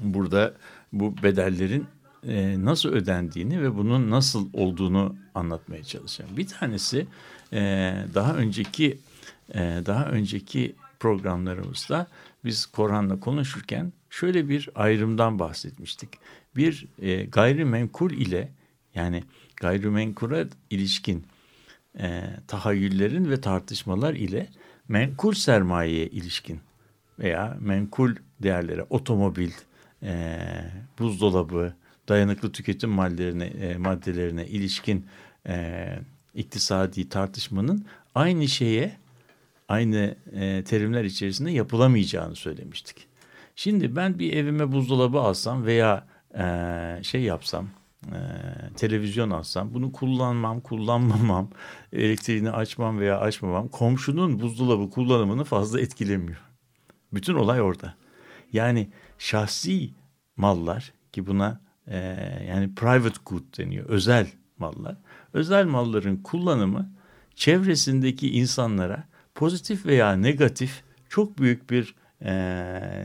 burada 0.00 0.54
bu 0.92 1.14
bedellerin 1.22 1.86
e, 2.28 2.64
nasıl 2.64 2.88
ödendiğini 2.88 3.62
ve 3.62 3.76
bunun 3.76 4.10
nasıl 4.10 4.48
olduğunu 4.52 5.16
anlatmaya 5.34 5.84
çalışacağım. 5.84 6.36
Bir 6.36 6.46
tanesi 6.46 7.06
e, 7.52 7.94
daha 8.14 8.34
önceki 8.34 8.98
e, 9.54 9.58
daha 9.86 10.06
önceki 10.06 10.74
programlarımızda 11.00 12.06
biz 12.44 12.66
Korhan'la 12.66 13.20
konuşurken 13.20 13.92
şöyle 14.10 14.48
bir 14.48 14.68
ayrımdan 14.74 15.38
bahsetmiştik. 15.38 16.08
Bir 16.56 16.86
e, 17.02 17.24
gayrimenkul 17.24 18.10
ile 18.10 18.48
yani 18.94 19.24
gayrimenkula 19.56 20.44
ilişkin 20.70 21.26
e, 21.98 22.24
tahayyüllerin 22.46 23.30
ve 23.30 23.40
tartışmalar 23.40 24.14
ile 24.14 24.48
menkul 24.88 25.32
sermayeye 25.32 26.06
ilişkin 26.06 26.60
veya 27.18 27.56
menkul 27.60 28.14
değerlere, 28.42 28.86
otomobil, 28.90 29.50
e, 30.02 30.38
buzdolabı, 30.98 31.74
dayanıklı 32.08 32.52
tüketim 32.52 32.90
maddelerine, 32.90 33.44
e, 33.44 33.76
maddelerine 33.76 34.46
ilişkin 34.46 35.06
e, 35.46 35.88
iktisadi 36.34 37.08
tartışmanın 37.08 37.86
aynı 38.14 38.48
şeye, 38.48 38.96
aynı 39.68 40.16
e, 40.32 40.64
terimler 40.64 41.04
içerisinde 41.04 41.50
yapılamayacağını 41.50 42.36
söylemiştik. 42.36 43.06
Şimdi 43.56 43.96
ben 43.96 44.18
bir 44.18 44.32
evime 44.32 44.72
buzdolabı 44.72 45.18
alsam 45.18 45.64
veya 45.64 46.06
e, 46.38 46.44
şey 47.02 47.22
yapsam, 47.22 47.68
e, 48.12 48.20
televizyon 48.76 49.30
alsam 49.30 49.74
bunu 49.74 49.92
kullanmam, 49.92 50.60
kullanmamam, 50.60 51.50
elektriğini 51.92 52.50
açmam 52.50 52.98
veya 52.98 53.18
açmamam 53.20 53.68
komşunun 53.68 54.40
buzdolabı 54.40 54.90
kullanımını 54.90 55.44
fazla 55.44 55.80
etkilemiyor. 55.80 56.40
Bütün 57.12 57.34
olay 57.34 57.60
orada. 57.60 57.94
Yani 58.52 58.90
şahsi 59.18 59.90
mallar 60.36 60.92
ki 61.12 61.26
buna 61.26 61.60
e, 61.86 61.96
yani 62.48 62.74
private 62.74 63.20
good 63.26 63.58
deniyor, 63.58 63.86
özel 63.88 64.26
mallar. 64.58 64.96
Özel 65.32 65.66
malların 65.66 66.16
kullanımı 66.16 66.90
çevresindeki 67.34 68.30
insanlara 68.30 69.04
pozitif 69.34 69.86
veya 69.86 70.12
negatif 70.12 70.82
çok 71.08 71.38
büyük 71.38 71.70
bir 71.70 71.94
e, 72.22 72.32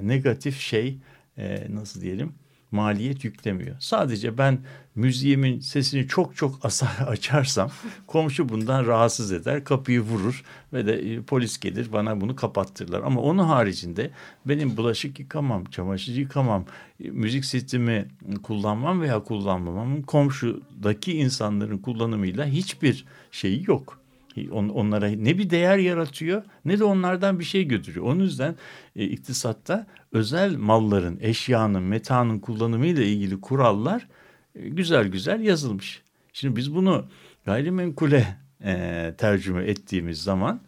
negatif 0.02 0.60
şey 0.60 1.00
e, 1.38 1.68
nasıl 1.70 2.02
diyelim 2.02 2.34
maliyet 2.74 3.24
yüklemiyor. 3.24 3.76
Sadece 3.80 4.38
ben 4.38 4.60
müziğimin 4.96 5.60
sesini 5.60 6.08
çok 6.08 6.36
çok 6.36 6.66
asar 6.66 6.98
açarsam 7.08 7.72
komşu 8.08 8.50
bundan 8.50 8.86
rahatsız 8.86 9.32
eder, 9.32 9.64
kapıyı 9.64 10.02
vurur 10.02 10.44
ve 10.74 10.86
de 10.86 10.94
e, 10.94 11.22
polis 11.22 11.60
gelir 11.60 11.88
bana 11.94 12.22
bunu 12.22 12.36
kapattırırlar. 12.36 13.02
Ama 13.02 13.22
onun 13.22 13.44
haricinde 13.44 14.12
benim 14.46 14.78
bulaşık 14.78 15.20
yıkamam, 15.20 15.66
çamaşır 15.66 16.14
yıkamam, 16.14 16.66
e, 17.04 17.10
müzik 17.10 17.46
sistemi 17.46 18.08
kullanmam 18.44 19.02
veya 19.02 19.24
kullanmamam 19.24 20.02
komşudaki 20.02 21.18
insanların 21.18 21.78
kullanımıyla 21.78 22.46
hiçbir 22.46 23.06
şeyi 23.32 23.64
yok 23.68 24.03
onlara 24.52 25.08
ne 25.08 25.38
bir 25.38 25.50
değer 25.50 25.78
yaratıyor 25.78 26.44
ne 26.66 26.80
de 26.80 26.84
onlardan 26.84 27.40
bir 27.40 27.44
şey 27.44 27.68
götürüyor. 27.68 28.06
Onun 28.06 28.24
yüzden 28.24 28.56
e, 28.96 29.06
iktisatta 29.06 29.88
özel 30.12 30.56
malların, 30.56 31.18
eşyanın, 31.22 31.84
metanın 31.84 32.40
kullanımıyla 32.40 33.04
ilgili 33.04 33.42
kurallar 33.42 34.08
e, 34.56 34.70
güzel 34.70 35.08
güzel 35.08 35.42
yazılmış. 35.42 36.02
Şimdi 36.34 36.56
biz 36.56 36.76
bunu 36.76 37.06
gayrimenkule 37.46 38.38
e, 38.64 39.14
tercüme 39.18 39.64
ettiğimiz 39.64 40.22
zaman 40.22 40.62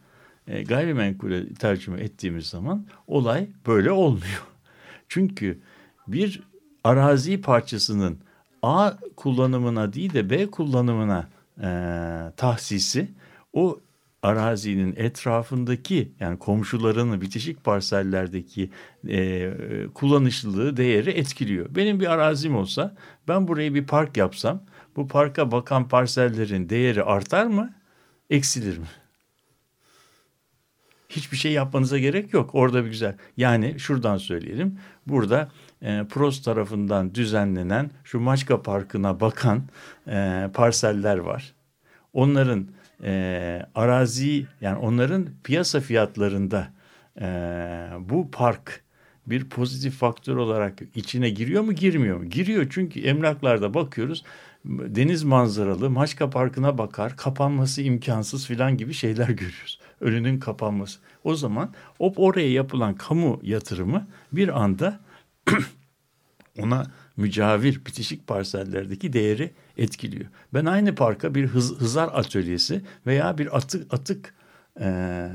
e, 0.47 0.63
gayrimenkule 0.63 1.53
tercüme 1.53 2.01
ettiğimiz 2.01 2.47
zaman 2.47 2.85
olay 3.07 3.47
böyle 3.67 3.91
olmuyor. 3.91 4.47
Çünkü 5.09 5.59
bir 6.07 6.41
arazi 6.83 7.41
parçasının 7.41 8.19
A 8.61 8.93
kullanımına 9.15 9.93
değil 9.93 10.13
de 10.13 10.29
B 10.29 10.45
kullanımına 10.45 11.27
e, 11.61 11.67
tahsisi 12.37 13.07
o 13.55 13.79
arazinin 14.23 14.93
etrafındaki 14.97 16.11
yani 16.19 16.39
komşularının 16.39 17.21
bitişik 17.21 17.63
parsellerdeki 17.63 18.69
e, 19.07 19.51
kullanışlılığı 19.93 20.77
değeri 20.77 21.09
etkiliyor. 21.09 21.75
Benim 21.75 21.99
bir 21.99 22.11
arazim 22.11 22.55
olsa 22.55 22.95
ben 23.27 23.47
buraya 23.47 23.73
bir 23.73 23.87
park 23.87 24.17
yapsam 24.17 24.63
bu 24.95 25.07
parka 25.07 25.51
bakan 25.51 25.87
parsellerin 25.87 26.69
değeri 26.69 27.03
artar 27.03 27.45
mı 27.45 27.73
eksilir 28.29 28.77
mi? 28.77 28.87
Hiçbir 31.09 31.37
şey 31.37 31.51
yapmanıza 31.51 31.97
gerek 31.97 32.33
yok. 32.33 32.49
Orada 32.55 32.85
bir 32.85 32.89
güzel. 32.89 33.15
Yani 33.37 33.79
şuradan 33.79 34.17
söyleyelim. 34.17 34.79
Burada 35.07 35.51
e, 35.81 36.03
Pros 36.09 36.41
tarafından 36.41 37.15
düzenlenen 37.15 37.91
şu 38.03 38.19
Maçka 38.19 38.61
Parkı'na 38.61 39.19
bakan 39.19 39.63
e, 40.07 40.49
parseller 40.53 41.17
var. 41.17 41.53
Onların 42.13 42.67
e, 43.03 43.61
arazi 43.75 44.45
yani 44.61 44.77
onların 44.77 45.27
piyasa 45.43 45.79
fiyatlarında 45.79 46.67
e, 47.21 47.27
bu 47.99 48.31
park 48.31 48.81
bir 49.27 49.49
pozitif 49.49 49.93
faktör 49.93 50.35
olarak 50.35 50.79
içine 50.95 51.29
giriyor 51.29 51.63
mu 51.63 51.73
girmiyor 51.73 52.17
mu? 52.17 52.25
Giriyor 52.25 52.67
çünkü 52.69 52.99
emlaklarda 52.99 53.73
bakıyoruz 53.73 54.23
deniz 54.65 55.23
manzaralı 55.23 55.89
Maçka 55.89 56.29
Parkı'na 56.29 56.77
bakar 56.77 57.17
kapanması 57.17 57.81
imkansız 57.81 58.45
filan 58.45 58.77
gibi 58.77 58.93
şeyler 58.93 59.29
görüyoruz. 59.29 59.79
Önünün 60.01 60.39
kapanması. 60.39 60.99
O 61.23 61.35
zaman 61.35 61.73
o 61.99 62.13
oraya 62.15 62.51
yapılan 62.51 62.95
kamu 62.95 63.39
yatırımı 63.43 64.07
bir 64.31 64.61
anda 64.63 64.99
ona 66.59 66.91
mücavir 67.17 67.85
bitişik 67.85 68.27
parsellerdeki 68.27 69.13
değeri 69.13 69.51
etkiliyor. 69.77 70.25
Ben 70.53 70.65
aynı 70.65 70.95
parka 70.95 71.35
bir 71.35 71.47
hız, 71.47 71.75
hızar 71.79 72.09
atölyesi 72.13 72.81
veya 73.07 73.37
bir 73.37 73.57
atık 73.57 73.93
atık 73.93 74.33
e, 74.79 75.29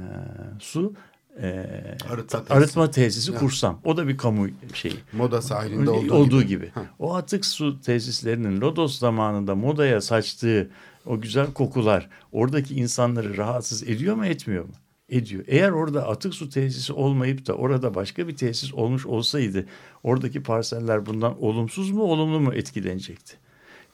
su 0.59 0.95
e, 1.43 1.67
arıtma, 2.11 2.45
arıtma 2.51 2.91
tesisi 2.91 3.35
kursam 3.35 3.81
o 3.85 3.97
da 3.97 4.09
bir 4.09 4.17
kamu 4.17 4.49
şeyi. 4.75 4.97
Moda 5.13 5.43
sahilinde 5.43 5.91
olduğu, 5.91 6.15
olduğu 6.15 6.43
gibi. 6.43 6.67
gibi. 6.67 6.73
O 6.99 7.15
atık 7.15 7.47
su 7.47 7.81
tesislerinin 7.81 8.61
Rodos 8.61 8.99
zamanında 8.99 9.55
modaya 9.55 10.01
saçtığı 10.01 10.71
o 11.07 11.21
güzel 11.21 11.53
kokular 11.53 12.09
oradaki 12.33 12.75
insanları 12.75 13.37
rahatsız 13.37 13.83
ediyor 13.83 14.15
mu 14.15 14.27
etmiyor 14.27 14.65
mu? 14.65 14.73
ediyor. 15.11 15.45
Eğer 15.47 15.71
orada 15.71 16.09
atık 16.09 16.35
su 16.35 16.49
tesisi 16.49 16.93
olmayıp 16.93 17.47
da 17.47 17.55
orada 17.55 17.95
başka 17.95 18.29
bir 18.29 18.37
tesis 18.37 18.75
olmuş 18.75 19.07
olsaydı 19.07 19.67
oradaki 20.03 20.43
parseller 20.43 21.07
bundan 21.07 21.43
olumsuz 21.43 21.91
mu 21.91 22.03
olumlu 22.03 22.41
mu 22.41 22.55
etkilenecekti? 22.55 23.37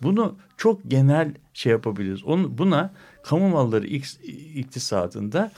Bunu 0.02 0.36
çok 0.56 0.80
genel 0.88 1.34
şey 1.54 1.72
yapabiliriz. 1.72 2.24
Onu, 2.24 2.58
buna 2.58 2.94
kamu 3.22 3.48
malları 3.48 3.86
iktisadında 4.54 5.52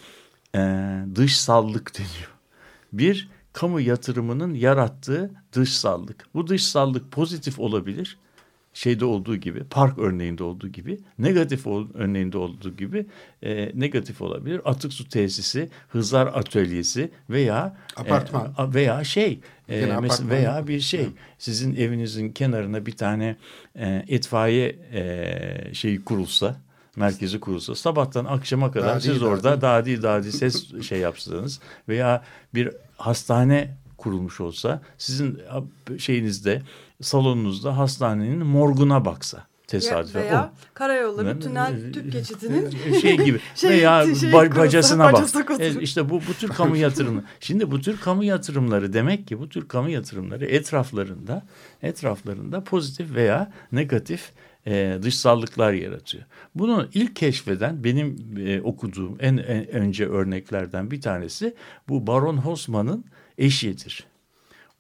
e, 0.55 0.61
dışsallık 1.15 1.99
deniyor. 1.99 2.35
Bir 2.93 3.29
kamu 3.53 3.81
yatırımının 3.81 4.55
yarattığı 4.55 5.31
dışsallık. 5.53 6.27
Bu 6.35 6.47
dışsallık 6.47 7.13
pozitif 7.13 7.59
olabilir 7.59 8.19
şeyde 8.79 9.05
olduğu 9.05 9.37
gibi 9.37 9.65
park 9.65 9.99
örneğinde 9.99 10.45
olduğu 10.45 10.69
gibi 10.69 10.99
negatif 11.19 11.67
örneğinde 11.95 12.39
olduğu 12.39 12.77
gibi 12.77 13.07
e, 13.43 13.81
negatif 13.81 14.23
olabilir. 14.23 14.61
Atık 14.65 14.93
su 14.93 15.09
tesisi, 15.09 15.71
hızar 15.89 16.27
atölyesi 16.27 17.11
veya 17.31 17.77
apartman 17.97 18.55
e, 18.59 18.75
veya 18.75 19.05
şey 19.05 19.41
e, 19.69 19.87
mesela 20.01 20.31
veya 20.31 20.67
bir 20.67 20.81
şey 20.81 21.07
Hı. 21.07 21.11
sizin 21.39 21.77
evinizin 21.77 22.33
kenarına 22.33 22.87
bir 22.87 22.97
tane 22.97 23.37
e, 23.79 24.05
itfaiye 24.09 24.79
e, 24.93 25.75
şeyi 25.75 26.05
kurulsa 26.05 26.57
merkezi 26.97 27.41
kurulsa 27.41 27.75
sabahtan 27.75 28.25
akşama 28.25 28.73
kadar 28.73 28.97
dadi, 28.97 29.03
siz 29.03 29.23
orada 29.23 29.61
dadi 29.61 30.03
dadi 30.03 30.33
ses 30.33 30.83
şey 30.83 30.99
yapsanız 30.99 31.61
veya 31.89 32.25
bir 32.55 32.71
hastane 32.97 33.77
kurulmuş 33.97 34.41
olsa 34.41 34.83
sizin 34.99 35.41
şeyinizde 35.99 36.63
salonunuzda 37.03 37.79
hastanenin 37.79 38.47
morguna 38.47 39.05
baksa 39.05 39.47
tesadüfen. 39.69 40.23
Veya 40.23 40.53
o. 40.55 40.75
karayolları 40.75 41.41
tünel 41.41 41.93
tüp 41.93 42.13
geçidinin 42.13 42.71
şey 43.01 43.17
gibi 43.17 43.41
şey, 43.55 43.71
veya 43.71 44.15
şey, 44.15 44.33
bacasına 44.33 45.13
bak. 45.13 45.61
E, 45.61 45.81
işte 45.81 46.11
bu 46.11 46.21
bu 46.29 46.35
tür 46.35 46.49
kamu 46.49 46.77
yatırımı. 46.77 47.25
Şimdi 47.41 47.71
bu 47.71 47.81
tür 47.81 48.01
kamu 48.01 48.25
yatırımları 48.25 48.93
demek 48.93 49.27
ki 49.27 49.41
bu 49.41 49.49
tür 49.49 49.69
kamu 49.69 49.91
yatırımları 49.91 50.47
etraflarında 50.47 51.43
etraflarında 51.83 52.65
pozitif 52.65 53.15
veya 53.15 53.53
negatif 53.73 54.33
e, 54.67 54.99
dışsallıklar 55.03 55.73
yaratıyor. 55.73 56.25
Bunu 56.55 56.89
ilk 56.95 57.17
keşfeden 57.17 57.85
benim 57.85 58.17
e, 58.39 58.61
okuduğum 58.61 59.17
en, 59.21 59.37
en 59.37 59.69
önce 59.69 60.09
örneklerden 60.09 60.91
bir 60.91 61.01
tanesi 61.01 61.55
bu 61.89 62.07
Baron 62.07 62.37
Hosman'ın 62.37 63.05
eşidir. 63.39 64.07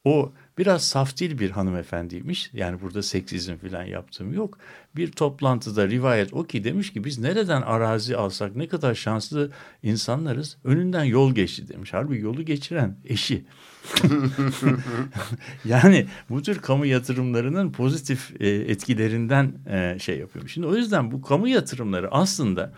O 0.05 0.32
biraz 0.59 0.84
saftil 0.84 1.38
bir 1.38 1.50
hanımefendiymiş. 1.50 2.50
Yani 2.52 2.80
burada 2.80 3.02
seksizm 3.02 3.56
falan 3.56 3.84
yaptığım 3.84 4.32
yok. 4.32 4.59
Bir 4.96 5.12
toplantıda 5.12 5.88
rivayet 5.88 6.34
o 6.34 6.44
ki 6.44 6.64
demiş 6.64 6.92
ki 6.92 7.04
biz 7.04 7.18
nereden 7.18 7.62
arazi 7.62 8.16
alsak 8.16 8.56
ne 8.56 8.68
kadar 8.68 8.94
şanslı 8.94 9.50
insanlarız. 9.82 10.56
Önünden 10.64 11.04
yol 11.04 11.34
geçti 11.34 11.68
demiş. 11.68 11.92
Halbuki 11.92 12.20
yolu 12.20 12.42
geçiren 12.42 12.96
eşi. 13.04 13.44
yani 15.64 16.06
bu 16.30 16.42
tür 16.42 16.59
kamu 16.59 16.86
yatırımlarının 16.86 17.72
pozitif 17.72 18.40
e, 18.40 18.48
etkilerinden 18.48 19.52
e, 19.70 19.98
şey 19.98 20.18
yapıyorum. 20.18 20.48
Şimdi 20.48 20.66
o 20.66 20.74
yüzden 20.74 21.11
bu 21.11 21.22
kamu 21.22 21.48
yatırımları 21.48 22.11
aslında 22.11 22.72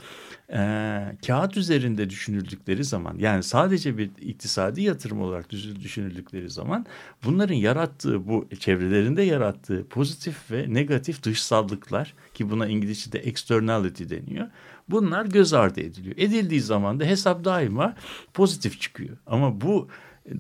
e, 0.53 1.17
kağıt 1.27 1.57
üzerinde 1.57 2.11
düşünüldükleri 2.11 2.85
zaman 2.85 3.15
yani 3.19 3.43
sadece 3.43 3.99
bir 3.99 4.11
iktisadi 4.21 4.83
yatırım 4.83 5.23
olarak 5.23 5.51
düşünüldükleri 5.51 6.51
zaman 6.51 6.87
bunların 7.25 7.55
yarattığı 7.55 8.29
bu 8.29 8.49
çevrelerinde 8.59 9.23
yarattığı 9.23 9.87
pozitif 9.89 10.51
ve 10.51 10.67
negatif 10.69 11.23
dışsallıklar 11.23 12.15
ki 12.35 12.51
buna 12.51 12.67
İngilizce'de 12.67 13.19
externality 13.19 14.05
deniyor. 14.05 14.47
Bunlar 14.89 15.27
göz 15.27 15.53
ardı 15.53 15.81
ediliyor. 15.81 16.15
Edildiği 16.19 16.61
zaman 16.61 17.01
da 17.01 17.05
hesap 17.05 17.45
daima 17.45 17.95
pozitif 18.35 18.81
çıkıyor. 18.81 19.17
Ama 19.27 19.61
bu 19.61 19.89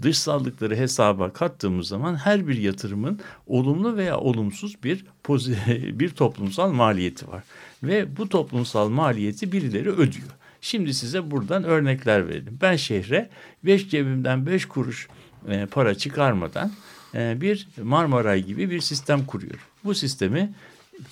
dışsallıkları 0.02 0.76
hesaba 0.76 1.32
kattığımız 1.32 1.88
zaman 1.88 2.14
her 2.14 2.48
bir 2.48 2.58
yatırımın 2.58 3.20
olumlu 3.46 3.96
veya 3.96 4.18
olumsuz 4.18 4.84
bir 4.84 5.04
bir 5.98 6.08
toplumsal 6.08 6.72
maliyeti 6.72 7.28
var 7.28 7.44
ve 7.82 8.16
bu 8.16 8.28
toplumsal 8.28 8.88
maliyeti 8.88 9.52
birileri 9.52 9.90
ödüyor. 9.90 10.28
Şimdi 10.60 10.94
size 10.94 11.30
buradan 11.30 11.64
örnekler 11.64 12.28
verelim. 12.28 12.58
Ben 12.62 12.76
şehre 12.76 13.30
beş 13.64 13.90
cebimden 13.90 14.46
beş 14.46 14.66
kuruş 14.66 15.08
e, 15.48 15.66
para 15.66 15.94
çıkarmadan 15.94 16.72
e, 17.14 17.40
bir 17.40 17.68
Marmaray 17.82 18.44
gibi 18.44 18.70
bir 18.70 18.80
sistem 18.80 19.26
kuruyorum. 19.26 19.60
Bu 19.84 19.94
sistemi 19.94 20.52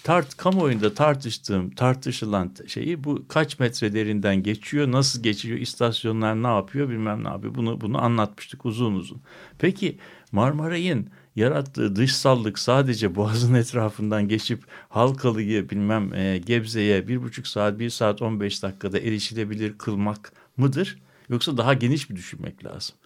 tart 0.04 0.36
kamuoyunda 0.36 0.94
tartıştığım 0.94 1.70
tartışılan 1.70 2.50
şeyi 2.66 3.04
bu 3.04 3.24
kaç 3.28 3.58
metre 3.58 3.92
derinden 3.94 4.42
geçiyor, 4.42 4.92
nasıl 4.92 5.22
geçiyor, 5.22 5.58
istasyonlar 5.58 6.42
ne 6.42 6.46
yapıyor 6.46 6.88
bilmem 6.88 7.24
ne 7.24 7.28
yapıyor. 7.28 7.54
Bunu 7.54 7.80
bunu 7.80 8.04
anlatmıştık 8.04 8.66
uzun 8.66 8.94
uzun. 8.94 9.20
Peki 9.58 9.98
Marmaray'ın 10.32 11.08
yarattığı 11.38 11.96
dışsallık 11.96 12.58
sadece 12.58 13.14
Boğaz'ın 13.14 13.54
etrafından 13.54 14.28
geçip 14.28 14.62
Halkalı'yı 14.88 15.70
bilmem 15.70 16.14
e, 16.14 16.38
Gebze'ye 16.38 17.08
bir 17.08 17.22
buçuk 17.22 17.46
saat, 17.46 17.78
bir 17.78 17.90
saat 17.90 18.22
on 18.22 18.40
beş 18.40 18.62
dakikada 18.62 18.98
erişilebilir 18.98 19.78
kılmak 19.78 20.32
mıdır? 20.56 20.98
Yoksa 21.28 21.56
daha 21.56 21.74
geniş 21.74 22.10
bir 22.10 22.16
düşünmek 22.16 22.64
lazım. 22.64 22.96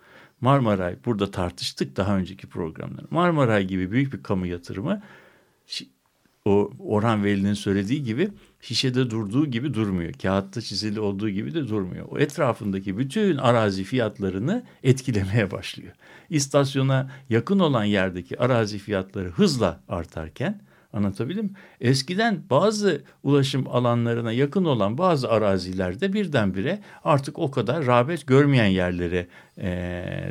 Marmaray 0.41 0.97
burada 1.05 1.31
tartıştık 1.31 1.97
daha 1.97 2.17
önceki 2.17 2.47
programları. 2.47 3.07
Marmaray 3.11 3.67
gibi 3.67 3.91
büyük 3.91 4.13
bir 4.13 4.23
kamu 4.23 4.47
yatırımı 4.47 5.03
o 6.45 6.71
Orhan 6.79 7.25
Veli'nin 7.25 7.55
söylediği 7.55 8.03
gibi 8.03 8.29
şişede 8.61 9.11
durduğu 9.11 9.47
gibi 9.47 9.75
durmuyor. 9.75 10.13
Kağıtta 10.13 10.61
çizili 10.61 11.01
olduğu 11.01 11.31
gibi 11.31 11.55
de 11.55 11.69
durmuyor. 11.69 12.07
O 12.11 12.19
etrafındaki 12.19 12.99
bütün 12.99 13.37
arazi 13.37 13.85
fiyatlarını 13.85 14.63
etkilemeye 14.83 15.51
başlıyor. 15.51 15.93
İstasyona 16.31 17.11
yakın 17.31 17.59
olan 17.59 17.85
yerdeki 17.85 18.39
arazi 18.39 18.79
fiyatları 18.79 19.29
hızla 19.29 19.81
artarken 19.89 20.61
Anlatabildim 20.93 21.51
Eskiden 21.81 22.43
bazı 22.51 23.03
ulaşım 23.23 23.69
alanlarına 23.69 24.33
yakın 24.33 24.65
olan 24.65 24.99
bazı 24.99 25.31
arazilerde 25.31 26.13
birdenbire 26.13 26.81
artık 27.05 27.39
o 27.39 27.51
kadar 27.51 27.87
rağbet 27.87 28.27
görmeyen 28.27 28.67
yerlere 28.67 29.27
e, 29.59 29.69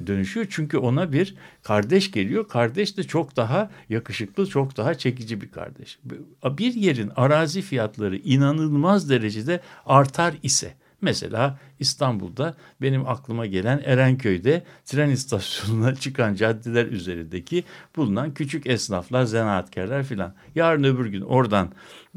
dönüşüyor. 0.08 0.48
Çünkü 0.50 0.78
ona 0.78 1.14
bir 1.14 1.36
kardeş 1.64 2.12
geliyor. 2.12 2.48
Kardeş 2.48 2.98
de 2.98 3.04
çok 3.04 3.36
daha 3.36 3.72
yakışıklı, 3.90 4.48
çok 4.48 4.78
daha 4.78 4.96
çekici 4.96 5.42
bir 5.42 5.52
kardeş. 5.52 6.00
Bir 6.46 6.74
yerin 6.74 7.12
arazi 7.16 7.62
fiyatları 7.62 8.18
inanılmaz 8.18 9.10
derecede 9.10 9.62
artar 9.86 10.34
ise 10.44 10.74
Mesela 11.02 11.60
İstanbul'da 11.80 12.56
benim 12.82 13.08
aklıma 13.08 13.46
gelen 13.46 13.82
Erenköy'de 13.86 14.64
tren 14.86 15.10
istasyonuna 15.10 15.96
çıkan 16.06 16.36
caddeler 16.36 16.86
üzerindeki 16.86 17.64
bulunan 17.96 18.34
küçük 18.34 18.68
esnaflar, 18.68 19.24
zanaatkarlar 19.24 20.04
filan. 20.04 20.34
Yarın 20.56 20.84
öbür 20.84 21.06
gün 21.06 21.22
oradan 21.22 21.72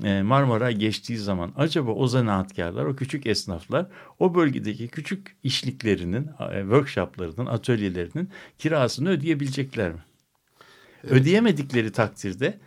e, 0.04 0.22
Marmara 0.22 0.70
geçtiği 0.70 1.18
zaman 1.18 1.52
acaba 1.56 1.90
o 1.90 2.06
zanaatkarlar, 2.06 2.84
o 2.84 2.96
küçük 2.96 3.26
esnaflar 3.26 3.86
o 4.18 4.34
bölgedeki 4.34 4.88
küçük 4.88 5.36
işliklerinin, 5.42 6.28
e, 6.52 6.60
workshoplarının, 6.60 7.46
atölyelerinin 7.46 8.30
kirasını 8.58 9.08
ödeyebilecekler 9.08 9.92
mi? 9.92 10.04
Evet. 11.04 11.12
Ödeyemedikleri 11.12 11.92
takdirde 11.92 12.58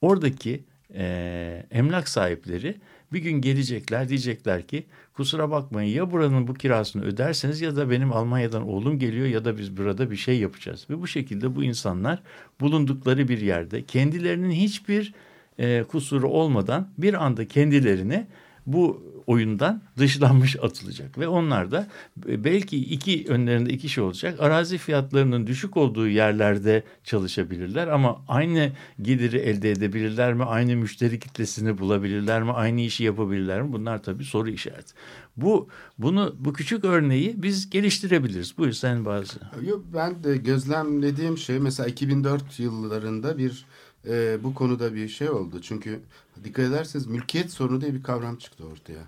oradaki 0.00 0.64
e, 0.94 1.66
emlak 1.70 2.08
sahipleri 2.08 2.80
bir 3.12 3.18
gün 3.18 3.40
gelecekler 3.40 4.08
diyecekler 4.08 4.66
ki 4.66 4.86
kusura 5.18 5.50
bakmayın 5.50 5.96
ya 5.96 6.10
buranın 6.10 6.48
bu 6.48 6.54
kirasını 6.54 7.04
öderseniz 7.04 7.60
ya 7.60 7.76
da 7.76 7.90
benim 7.90 8.12
Almanya'dan 8.12 8.68
oğlum 8.68 8.98
geliyor 8.98 9.26
ya 9.26 9.44
da 9.44 9.58
biz 9.58 9.76
burada 9.76 10.10
bir 10.10 10.16
şey 10.16 10.38
yapacağız. 10.38 10.86
Ve 10.90 11.00
bu 11.00 11.06
şekilde 11.06 11.56
bu 11.56 11.64
insanlar 11.64 12.22
bulundukları 12.60 13.28
bir 13.28 13.40
yerde 13.40 13.84
kendilerinin 13.84 14.50
hiçbir 14.50 15.14
e, 15.58 15.84
kusuru 15.88 16.28
olmadan 16.28 16.88
bir 16.98 17.14
anda 17.24 17.48
kendilerini 17.48 18.26
bu 18.66 19.02
oyundan 19.28 19.82
dışlanmış 19.98 20.56
atılacak 20.56 21.18
ve 21.18 21.28
onlar 21.28 21.70
da 21.70 21.86
e, 22.28 22.44
belki 22.44 22.76
iki 22.76 23.24
önlerinde 23.28 23.70
iki 23.72 23.88
şey 23.88 24.04
olacak. 24.04 24.40
Arazi 24.40 24.78
fiyatlarının 24.78 25.46
düşük 25.46 25.76
olduğu 25.76 26.08
yerlerde 26.08 26.84
çalışabilirler 27.04 27.88
ama 27.88 28.24
aynı 28.28 28.72
geliri 29.02 29.36
elde 29.36 29.70
edebilirler 29.70 30.34
mi? 30.34 30.44
Aynı 30.44 30.76
müşteri 30.76 31.18
kitlesini 31.18 31.78
bulabilirler 31.78 32.42
mi? 32.42 32.52
Aynı 32.52 32.80
işi 32.80 33.04
yapabilirler 33.04 33.62
mi? 33.62 33.72
Bunlar 33.72 34.02
tabii 34.02 34.24
soru 34.24 34.50
işareti. 34.50 34.94
Bu 35.36 35.68
bunu 35.98 36.36
bu 36.38 36.52
küçük 36.52 36.84
örneği 36.84 37.42
biz 37.42 37.70
geliştirebiliriz. 37.70 38.58
Buyur 38.58 38.72
sen 38.72 39.04
bazı. 39.04 39.38
Yok 39.66 39.84
ben 39.94 40.24
de 40.24 40.36
gözlemlediğim 40.36 41.38
şey 41.38 41.58
mesela 41.58 41.88
2004 41.88 42.60
yıllarında 42.60 43.38
bir 43.38 43.64
e, 44.06 44.38
bu 44.44 44.54
konuda 44.54 44.94
bir 44.94 45.08
şey 45.08 45.30
oldu. 45.30 45.60
Çünkü 45.62 46.00
dikkat 46.44 46.64
ederseniz 46.64 47.06
mülkiyet 47.06 47.52
sorunu 47.52 47.80
diye 47.80 47.94
bir 47.94 48.02
kavram 48.02 48.36
çıktı 48.36 48.64
ortaya. 48.66 49.04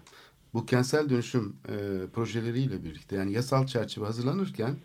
Bu 0.54 0.66
kentsel 0.66 1.10
dönüşüm 1.10 1.56
e, 1.68 1.74
projeleriyle 2.12 2.84
birlikte 2.84 3.16
yani 3.16 3.32
yasal 3.32 3.66
çerçeve 3.66 4.04
hazırlanırken 4.04 4.76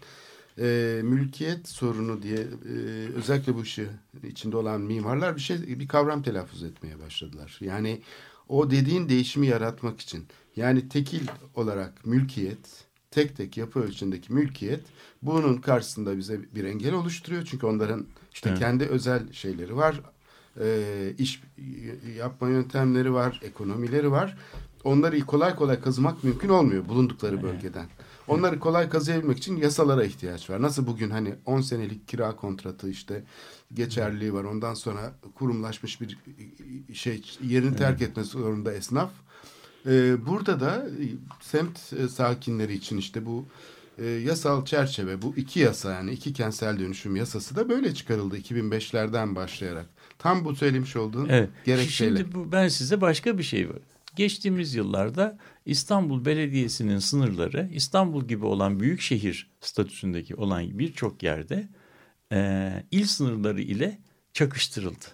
e, 0.60 1.00
mülkiyet 1.04 1.68
sorunu 1.68 2.24
diye 2.24 2.38
e, 2.38 2.74
özellikle 3.16 3.56
bu 3.56 3.64
işi 3.64 3.88
içinde 4.24 4.58
olan 4.58 4.82
mimarlar 4.82 5.36
bir 5.36 5.42
şey 5.42 5.80
bir 5.80 5.88
kavram 5.88 6.24
telaffuz 6.24 6.64
etmeye 6.64 7.00
başladılar. 7.00 7.58
Yani 7.62 8.02
o 8.50 8.72
dediğin 8.72 9.10
değişimi 9.10 9.48
yaratmak 9.48 10.00
için 10.00 10.26
yani 10.56 10.90
tekil 10.90 11.28
olarak 11.56 12.06
mülkiyet 12.06 12.85
tek 13.16 13.38
tek 13.38 13.58
yapı 13.58 13.80
ölçündeki 13.80 14.34
mülkiyet 14.34 14.82
bunun 15.22 15.58
karşısında 15.58 16.18
bize 16.18 16.40
bir 16.56 16.64
engel 16.64 16.94
oluşturuyor. 16.94 17.46
Çünkü 17.46 17.66
onların 17.66 18.06
işte 18.34 18.50
evet. 18.50 18.60
kendi 18.60 18.86
özel 18.86 19.34
şeyleri 19.34 19.76
var. 19.76 20.02
E, 20.62 21.14
iş 21.18 21.42
yapma 22.18 22.50
yöntemleri 22.50 23.14
var, 23.14 23.40
ekonomileri 23.44 24.12
var. 24.12 24.38
Onları 24.84 25.20
kolay 25.20 25.56
kolay 25.56 25.82
kazımak 25.82 26.24
mümkün 26.24 26.50
olmuyor 26.50 26.90
bulundukları 26.90 27.44
bölgeden. 27.44 27.86
Onları 28.28 28.60
kolay 28.60 28.90
kazıyabilmek 28.90 29.38
için 29.38 29.58
yasalara 29.58 30.04
ihtiyaç 30.04 30.50
var. 30.50 30.62
Nasıl 30.62 30.88
bugün 30.88 31.10
hani 31.10 31.36
10 31.46 31.62
senelik 31.62 32.08
kira 32.08 32.36
kontratı 32.36 32.90
işte 32.90 33.24
geçerliliği 33.74 34.34
var. 34.34 34.44
Ondan 34.44 34.74
sonra 34.74 35.16
kurumlaşmış 35.36 36.02
bir 36.02 36.18
şey 36.94 37.24
yerini 37.44 37.76
terk 37.76 38.02
etmesi 38.02 38.30
zorunda 38.30 38.74
esnaf. 38.74 39.12
Ee, 39.86 40.26
burada 40.26 40.60
da 40.60 40.88
semt 41.42 41.80
sakinleri 42.12 42.74
için 42.74 42.98
işte 42.98 43.26
bu 43.26 43.46
e, 43.98 44.06
yasal 44.06 44.66
çerçeve 44.66 45.22
bu 45.22 45.34
iki 45.38 45.60
yasa 45.60 45.92
yani 45.92 46.12
iki 46.12 46.34
kentsel 46.34 46.80
dönüşüm 46.80 47.16
yasası 47.16 47.56
da 47.56 47.70
böyle 47.70 47.94
çıkarıldı 47.94 48.38
2005'lerden 48.38 49.36
başlayarak. 49.36 49.86
Tam 50.20 50.46
bu 50.46 50.56
söylemiş 50.56 50.96
olduğun 50.96 51.30
evet. 51.30 51.50
gerekçeyle. 51.66 52.18
Şimdi 52.18 52.36
bu, 52.36 52.52
ben 52.52 52.68
size 52.68 53.02
başka 53.02 53.38
bir 53.38 53.44
şey 53.44 53.70
var. 53.70 53.80
Geçtiğimiz 54.16 54.76
yıllarda 54.76 55.38
İstanbul 55.66 56.26
Belediyesi'nin 56.26 57.00
sınırları 57.00 57.70
İstanbul 57.74 58.28
gibi 58.28 58.46
olan 58.46 58.80
büyük 58.80 59.02
şehir 59.02 59.52
statüsündeki 59.62 60.36
olan 60.36 60.80
birçok 60.80 61.24
yerde 61.24 61.70
e, 62.32 62.70
il 62.92 63.06
sınırları 63.06 63.62
ile 63.62 64.00
çakıştırıldı. 64.34 65.06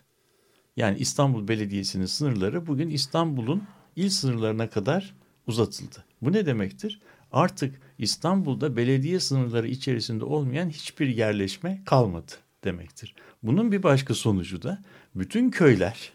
Yani 0.77 0.97
İstanbul 0.97 1.47
Belediyesi'nin 1.47 2.05
sınırları 2.05 2.67
bugün 2.67 2.89
İstanbul'un 2.89 3.63
il 3.95 4.09
sınırlarına 4.09 4.69
kadar 4.69 5.15
uzatıldı. 5.47 6.03
Bu 6.21 6.33
ne 6.33 6.45
demektir? 6.45 6.99
Artık 7.31 7.81
İstanbul'da 7.97 8.77
belediye 8.77 9.19
sınırları 9.19 9.67
içerisinde 9.67 10.25
olmayan 10.25 10.69
hiçbir 10.69 11.07
yerleşme 11.07 11.81
kalmadı 11.85 12.31
demektir. 12.63 13.15
Bunun 13.43 13.71
bir 13.71 13.83
başka 13.83 14.13
sonucu 14.13 14.61
da 14.61 14.81
bütün 15.15 15.49
köyler, 15.49 16.11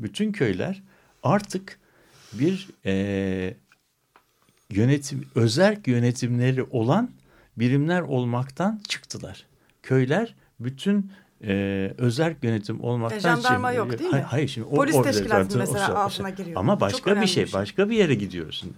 bütün 0.00 0.32
köyler 0.32 0.82
artık 1.22 1.78
bir 2.32 2.68
e, 2.86 3.54
yönetim, 4.70 5.26
özerk 5.34 5.88
yönetimleri 5.88 6.62
olan 6.62 7.10
birimler 7.56 8.00
olmaktan 8.00 8.80
çıktılar. 8.88 9.46
Köyler 9.82 10.34
bütün 10.60 11.12
e, 11.44 11.94
özerk 11.98 12.44
yönetim 12.44 12.80
olmaktan... 12.80 13.18
E, 13.18 13.20
jandarma 13.20 13.72
yok 13.72 13.98
değil 13.98 14.10
mi? 14.10 14.24
Hayır, 14.28 14.48
şimdi 14.48 14.68
Polis 14.68 14.94
o, 14.94 15.02
teşkilatı 15.02 15.58
mesela 15.58 15.94
o, 15.94 15.96
altına 15.96 16.30
giriyor. 16.30 16.56
Ama 16.60 16.80
başka 16.80 17.22
bir 17.22 17.26
şey, 17.26 17.44
bir 17.44 17.48
şey, 17.48 17.60
başka 17.60 17.90
bir 17.90 17.96
yere 17.96 18.14
gidiyorsun. 18.14 18.72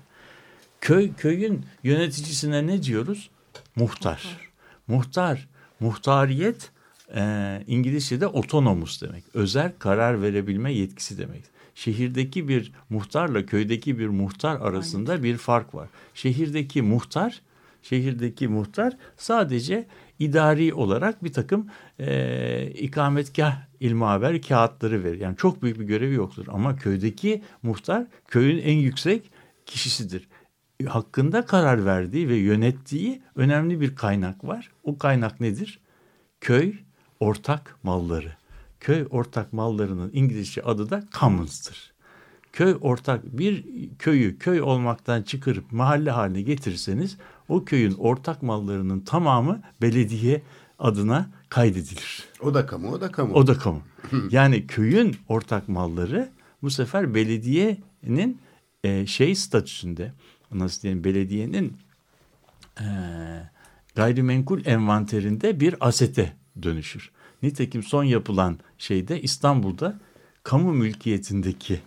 Köy 0.80 1.14
köyün 1.14 1.66
yöneticisine 1.82 2.66
ne 2.66 2.82
diyoruz? 2.82 3.30
Muhtar. 3.76 4.12
Muhtar. 4.16 4.48
Muhtar 4.88 5.48
muhtariyet 5.80 6.70
e, 7.14 7.62
İngilizce'de 7.66 8.26
otonomus 8.26 9.02
demek. 9.02 9.24
Özel 9.34 9.72
karar 9.78 10.22
verebilme 10.22 10.72
yetkisi 10.72 11.18
demek. 11.18 11.42
Şehirdeki 11.74 12.48
bir 12.48 12.72
muhtarla 12.90 13.46
köydeki 13.46 13.98
bir 13.98 14.08
muhtar 14.08 14.60
arasında 14.60 15.22
bir 15.22 15.36
fark 15.36 15.74
var. 15.74 15.88
Şehirdeki 16.14 16.82
muhtar, 16.82 17.42
şehirdeki 17.82 18.48
muhtar 18.48 18.96
sadece 19.16 19.86
idari 20.18 20.74
olarak 20.74 21.24
bir 21.24 21.32
takım 21.32 21.66
e, 21.98 22.70
ikametgah 22.70 23.56
ilmaver 23.80 24.42
kağıtları 24.42 25.04
verir. 25.04 25.20
Yani 25.20 25.36
çok 25.36 25.62
büyük 25.62 25.80
bir 25.80 25.84
görevi 25.84 26.14
yoktur. 26.14 26.46
Ama 26.48 26.76
köydeki 26.76 27.42
muhtar 27.62 28.06
köyün 28.28 28.58
en 28.58 28.76
yüksek 28.76 29.30
kişisidir. 29.66 30.28
Hakkında 30.86 31.46
karar 31.46 31.84
verdiği 31.84 32.28
ve 32.28 32.36
yönettiği 32.36 33.22
önemli 33.36 33.80
bir 33.80 33.96
kaynak 33.96 34.44
var. 34.44 34.70
O 34.84 34.98
kaynak 34.98 35.40
nedir? 35.40 35.80
Köy 36.40 36.74
ortak 37.20 37.76
malları. 37.82 38.32
Köy 38.80 39.06
ortak 39.10 39.52
mallarının 39.52 40.10
İngilizce 40.12 40.62
adı 40.62 40.90
da 40.90 41.04
commons'tır. 41.20 41.92
Köy 42.52 42.76
ortak 42.80 43.38
bir 43.38 43.64
köyü 43.98 44.38
köy 44.38 44.60
olmaktan 44.62 45.22
çıkarıp 45.22 45.72
mahalle 45.72 46.10
haline 46.10 46.42
getirirseniz 46.42 47.16
o 47.48 47.64
köyün 47.64 47.94
ortak 47.94 48.42
mallarının 48.42 49.00
tamamı 49.00 49.62
belediye 49.82 50.42
adına 50.78 51.30
kaydedilir. 51.48 52.24
O 52.40 52.54
da 52.54 52.66
kamu, 52.66 52.90
o 52.90 53.00
da 53.00 53.12
kamu. 53.12 53.34
O 53.34 53.46
da 53.46 53.58
kamu. 53.58 53.82
Yani 54.30 54.66
köyün 54.66 55.16
ortak 55.28 55.68
malları 55.68 56.28
bu 56.62 56.70
sefer 56.70 57.14
belediyenin 57.14 58.40
e, 58.84 59.06
şey 59.06 59.34
statüsünde 59.34 60.12
nasıl 60.52 60.82
diyeyim 60.82 61.04
belediyenin 61.04 61.76
e, 62.80 62.86
gayrimenkul 63.94 64.66
envanterinde 64.66 65.60
bir 65.60 65.74
asete 65.80 66.32
dönüşür. 66.62 67.10
Nitekim 67.42 67.82
son 67.82 68.04
yapılan 68.04 68.58
şeyde 68.78 69.22
İstanbul'da 69.22 70.00
kamu 70.42 70.72
mülkiyetindeki 70.72 71.80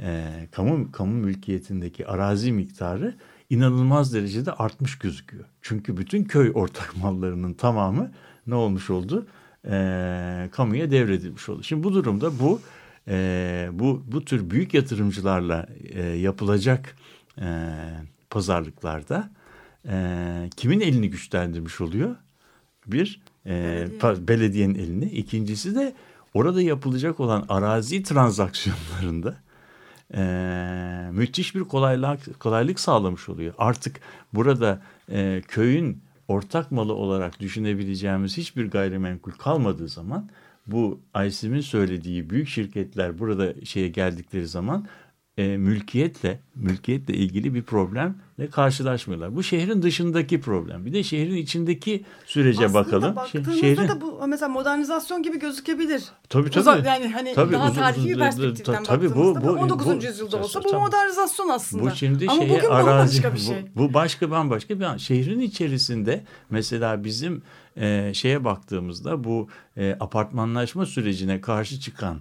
e, 0.00 0.32
kamu 0.52 0.92
kamu 0.92 1.12
mülkiyetindeki 1.12 2.06
arazi 2.06 2.52
miktarı 2.52 3.14
inanılmaz 3.50 4.14
derecede 4.14 4.52
artmış 4.52 4.98
gözüküyor. 4.98 5.44
Çünkü 5.62 5.96
bütün 5.96 6.24
köy 6.24 6.50
ortak 6.54 6.96
mallarının 7.02 7.52
tamamı 7.52 8.12
ne 8.46 8.54
olmuş 8.54 8.90
oldu? 8.90 9.26
E, 9.64 10.48
kamuya 10.52 10.90
devredilmiş 10.90 11.48
oldu. 11.48 11.62
Şimdi 11.62 11.84
bu 11.84 11.94
durumda 11.94 12.38
bu 12.38 12.60
e, 13.08 13.68
bu 13.72 14.02
bu 14.06 14.24
tür 14.24 14.50
büyük 14.50 14.74
yatırımcılarla 14.74 15.66
e, 15.84 16.02
yapılacak 16.02 16.96
e, 17.40 17.46
pazarlıklarda 18.30 19.30
e, 19.88 20.50
kimin 20.56 20.80
elini 20.80 21.10
güçlendirmiş 21.10 21.80
oluyor? 21.80 22.16
Bir 22.86 23.20
e, 23.46 23.88
belediyenin 24.02 24.74
elini. 24.74 25.04
İkincisi 25.04 25.74
de 25.74 25.94
orada 26.34 26.62
yapılacak 26.62 27.20
olan 27.20 27.44
arazi 27.48 28.02
transaksiyonlarında 28.02 29.45
e, 30.14 30.22
müthiş 31.12 31.54
bir 31.54 31.60
kolaylık 31.60 32.40
kolaylık 32.40 32.80
sağlamış 32.80 33.28
oluyor. 33.28 33.54
Artık 33.58 34.00
burada 34.32 34.82
e, 35.10 35.42
köyün 35.48 36.02
ortak 36.28 36.72
malı 36.72 36.94
olarak 36.94 37.40
düşünebileceğimiz 37.40 38.36
hiçbir 38.36 38.70
gayrimenkul 38.70 39.32
kalmadığı 39.32 39.88
zaman 39.88 40.28
bu 40.66 41.00
Aysim'in 41.14 41.60
söylediği 41.60 42.30
büyük 42.30 42.48
şirketler 42.48 43.18
burada 43.18 43.64
şeye 43.64 43.88
geldikleri 43.88 44.46
zaman 44.46 44.86
e, 45.36 45.56
mülkiyetle 45.56 46.40
mülkiyetle 46.54 47.14
ilgili 47.14 47.54
bir 47.54 47.62
problemle 47.62 48.50
karşılaşmıyorlar. 48.52 49.36
Bu 49.36 49.42
şehrin 49.42 49.82
dışındaki 49.82 50.40
problem. 50.40 50.86
Bir 50.86 50.92
de 50.92 51.02
şehrin 51.02 51.36
içindeki 51.36 52.04
sürece 52.26 52.64
Aslında 52.64 52.74
bakalım. 52.86 53.16
baktığınızda 53.16 53.52
Şehrin... 53.54 53.88
da 53.88 54.00
bu 54.00 54.26
mesela 54.28 54.48
modernizasyon 54.48 55.22
gibi 55.22 55.38
gözükebilir. 55.38 56.04
Tabii 56.28 56.50
tabii. 56.50 56.60
Uzak, 56.60 56.86
yani 56.86 57.08
hani 57.08 57.34
Tabii, 57.34 57.52
daha 57.52 57.66
uzun- 57.70 57.80
tarihi 57.80 58.08
bir 58.08 58.18
perspektiften 58.18 58.84
tabii 58.84 59.10
bu- 59.10 59.14
bu- 59.36 59.42
bu, 59.42 59.50
19. 59.50 59.86
bu- 59.86 60.04
yüzyılda 60.06 60.36
olsa 60.36 60.64
bu 60.64 60.72
modernizasyon 60.72 61.48
aslında. 61.48 61.82
Bu 61.82 61.90
şimdi 61.90 62.26
Ama 62.28 62.42
şeye 62.42 62.50
bugün 62.58 62.68
arazi 62.70 63.22
bambaşka 63.22 63.34
bir 63.34 63.38
şey. 63.40 63.66
bu, 63.76 63.80
bu 63.88 63.94
başka 63.94 64.30
bambaşka 64.30 64.78
bir 64.80 64.84
an. 64.84 64.96
Şehrin 64.96 65.40
içerisinde 65.40 66.24
mesela 66.50 67.04
bizim 67.04 67.42
e, 67.76 68.10
şeye 68.14 68.44
baktığımızda 68.44 69.24
bu 69.24 69.48
e, 69.76 69.96
apartmanlaşma 70.00 70.86
sürecine 70.86 71.40
karşı 71.40 71.80
çıkan 71.80 72.18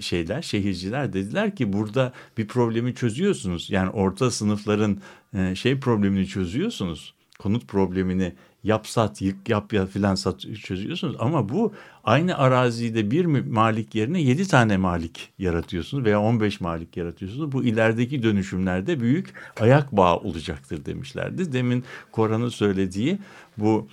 şeyler 0.00 0.42
şehirciler 0.42 1.12
dediler 1.12 1.56
ki 1.56 1.72
burada 1.72 2.12
bir 2.38 2.48
problemi 2.48 2.94
çözüyorsunuz. 2.94 3.70
Yani 3.70 3.90
orta 3.90 4.30
sınıfların 4.30 4.98
şey 5.54 5.80
problemini 5.80 6.26
çözüyorsunuz. 6.26 7.14
Konut 7.38 7.68
problemini 7.68 8.32
yap 8.64 8.86
sat 8.86 9.22
yık 9.22 9.48
yap 9.48 9.72
ya 9.72 9.86
filan 9.86 10.14
sat 10.14 10.40
çözüyorsunuz 10.40 11.16
ama 11.18 11.48
bu 11.48 11.72
aynı 12.04 12.38
arazide 12.38 13.10
bir 13.10 13.24
malik 13.24 13.94
yerine 13.94 14.22
yedi 14.22 14.48
tane 14.48 14.76
malik 14.76 15.32
yaratıyorsunuz 15.38 16.04
veya 16.04 16.20
15 16.20 16.60
malik 16.60 16.96
yaratıyorsunuz. 16.96 17.52
Bu 17.52 17.64
ilerideki 17.64 18.22
dönüşümlerde 18.22 19.00
büyük 19.00 19.34
ayak 19.60 19.92
bağı 19.92 20.16
olacaktır 20.16 20.84
demişlerdi. 20.84 21.52
Demin 21.52 21.84
Koran'ın 22.12 22.48
söylediği 22.48 23.18
bu 23.58 23.88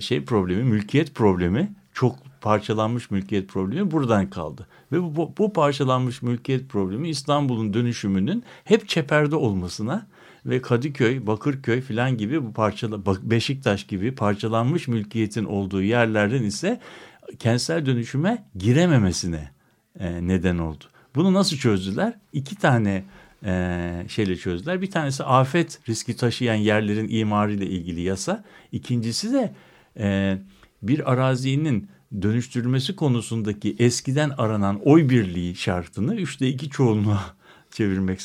şey 0.00 0.24
problemi, 0.24 0.62
mülkiyet 0.62 1.14
problemi 1.14 1.72
çok 1.94 2.16
parçalanmış 2.46 3.10
mülkiyet 3.10 3.48
problemi 3.48 3.90
buradan 3.90 4.30
kaldı. 4.30 4.66
Ve 4.92 5.02
bu, 5.02 5.32
bu, 5.38 5.52
parçalanmış 5.52 6.22
mülkiyet 6.22 6.68
problemi 6.68 7.08
İstanbul'un 7.08 7.74
dönüşümünün 7.74 8.44
hep 8.64 8.88
çeperde 8.88 9.36
olmasına 9.36 10.06
ve 10.46 10.62
Kadıköy, 10.62 11.26
Bakırköy 11.26 11.80
filan 11.80 12.16
gibi 12.16 12.44
bu 12.44 12.52
parçala 12.52 13.06
Beşiktaş 13.22 13.86
gibi 13.86 14.14
parçalanmış 14.14 14.88
mülkiyetin 14.88 15.44
olduğu 15.44 15.82
yerlerden 15.82 16.42
ise 16.42 16.80
kentsel 17.38 17.86
dönüşüme 17.86 18.44
girememesine 18.56 19.50
e, 20.00 20.28
neden 20.28 20.58
oldu. 20.58 20.84
Bunu 21.14 21.34
nasıl 21.34 21.56
çözdüler? 21.56 22.14
İki 22.32 22.56
tane 22.56 23.04
e, 23.44 24.04
şeyle 24.08 24.36
çözdüler. 24.36 24.82
Bir 24.82 24.90
tanesi 24.90 25.24
afet 25.24 25.80
riski 25.88 26.16
taşıyan 26.16 26.54
yerlerin 26.54 27.08
imarı 27.08 27.52
ile 27.52 27.66
ilgili 27.66 28.00
yasa. 28.00 28.44
İkincisi 28.72 29.32
de 29.32 29.54
e, 29.98 30.38
bir 30.82 31.12
arazinin 31.12 31.88
dönüştürülmesi 32.22 32.96
konusundaki 32.96 33.76
eskiden 33.78 34.30
aranan 34.30 34.80
oy 34.84 35.08
birliği 35.08 35.56
şartını 35.56 36.14
üçte 36.14 36.48
iki 36.48 36.70
çoğunluğa 36.70 37.36
çevirmek 37.70 38.20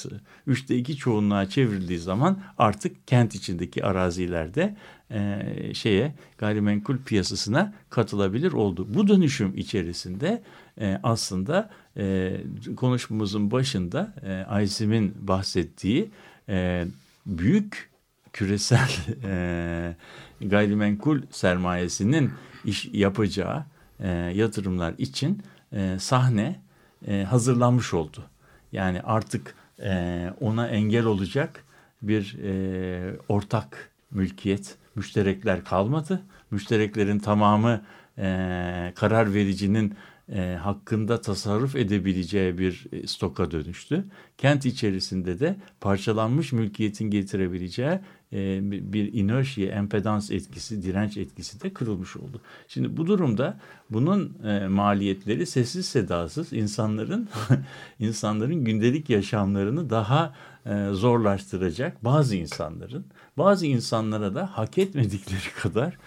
üçte 0.48 0.78
iki 0.78 0.98
çoğunluğa 0.98 1.50
çevrildiği 1.50 2.00
zaman 2.00 2.40
artık 2.58 3.08
kent 3.08 3.36
içindeki 3.36 3.86
arazilerde 3.86 4.78
e, 5.12 5.40
şeye 5.74 6.16
gayrimenkul 6.38 6.98
piyasasına 6.98 7.74
katılabilir 7.90 8.52
oldu. 8.52 8.88
Bu 8.90 9.08
dönüşüm 9.08 9.58
içerisinde 9.58 10.44
e, 10.82 11.00
aslında 11.04 11.70
e, 11.98 12.38
konuşmamızın 12.76 13.52
başında 13.52 14.14
e, 14.24 14.32
Aysim'in 14.50 15.16
bahsettiği 15.28 16.12
e, 16.50 16.86
büyük 17.26 17.90
küresel 18.34 18.90
e, 19.24 19.96
gayrimenkul 20.42 21.22
sermayesinin 21.32 22.32
iş 22.66 22.90
yapacağı 22.94 23.66
e, 24.02 24.10
yatırımlar 24.10 24.94
için 24.98 25.44
e, 25.74 26.00
sahne 26.00 26.60
e, 27.08 27.24
hazırlanmış 27.24 27.94
oldu. 27.94 28.24
Yani 28.72 29.02
artık 29.02 29.56
e, 29.80 30.34
ona 30.40 30.68
engel 30.68 31.06
olacak 31.06 31.64
bir 32.02 32.38
e, 32.44 33.16
ortak 33.30 33.90
mülkiyet, 34.12 34.76
müşterekler 34.96 35.64
kalmadı. 35.64 36.22
Müştereklerin 36.52 37.20
tamamı 37.20 37.82
e, 38.18 38.94
karar 38.96 39.34
vericinin 39.34 39.96
e, 40.32 40.58
hakkında 40.62 41.22
tasarruf 41.22 41.76
edebileceği 41.76 42.58
bir 42.58 42.86
e, 42.92 43.08
stoka 43.08 43.52
dönüştü. 43.52 44.06
Kent 44.38 44.66
içerisinde 44.66 45.40
de 45.40 45.56
parçalanmış 45.82 46.52
mülkiyetin 46.52 47.10
getirebileceği 47.10 48.00
e, 48.34 48.60
bir 48.94 49.14
inerşiye, 49.14 49.68
empedans 49.68 50.32
etkisi, 50.32 50.84
direnç 50.84 51.18
etkisi 51.18 51.62
de 51.62 51.74
kırılmış 51.74 52.18
oldu. 52.18 52.42
Şimdi 52.68 52.98
bu 52.98 53.08
durumda 53.08 53.60
bunun 53.90 54.38
e, 54.44 54.68
maliyetleri 54.68 55.46
sessiz 55.46 55.86
sedasız 55.86 56.54
insanların 56.54 57.30
insanların 58.00 58.66
gündelik 58.66 59.10
yaşamlarını 59.10 59.90
daha 59.90 60.34
e, 60.66 60.88
zorlaştıracak 60.92 62.04
bazı 62.04 62.36
insanların, 62.36 63.06
bazı 63.38 63.66
insanlara 63.66 64.36
da 64.36 64.58
hak 64.58 64.78
etmedikleri 64.78 65.54
kadar 65.62 65.98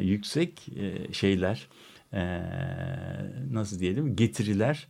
yüksek 0.00 0.68
şeyler, 1.12 1.68
nasıl 3.52 3.78
diyelim 3.78 4.16
getiriler 4.16 4.86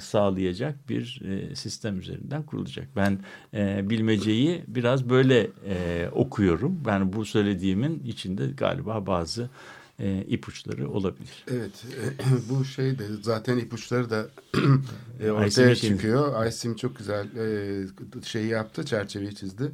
sağlayacak 0.00 0.88
bir 0.88 1.20
e, 1.24 1.54
sistem 1.56 1.98
üzerinden 2.00 2.42
kurulacak. 2.42 2.88
Ben 2.96 3.18
e, 3.54 3.90
bilmeceyi 3.90 4.64
biraz 4.68 5.08
böyle 5.08 5.50
e, 5.68 6.08
okuyorum. 6.12 6.80
Ben 6.86 7.12
bu 7.12 7.24
söylediğimin 7.24 8.02
içinde 8.06 8.46
galiba 8.46 9.06
bazı 9.06 9.50
e, 9.98 10.24
ipuçları 10.28 10.90
olabilir. 10.90 11.44
Evet 11.50 11.84
bu 12.50 12.64
şey 12.64 12.98
de 12.98 13.04
zaten 13.22 13.58
ipuçları 13.58 14.10
da 14.10 14.28
e, 15.20 15.30
ortaya 15.30 15.74
şeyini- 15.74 15.76
çıkıyor. 15.96 16.34
Aysim 16.34 16.76
çok 16.76 16.98
güzel 16.98 17.26
e, 17.36 17.86
şeyi 18.24 18.48
yaptı 18.48 18.84
çerçeveyi 18.84 19.34
çizdi. 19.34 19.72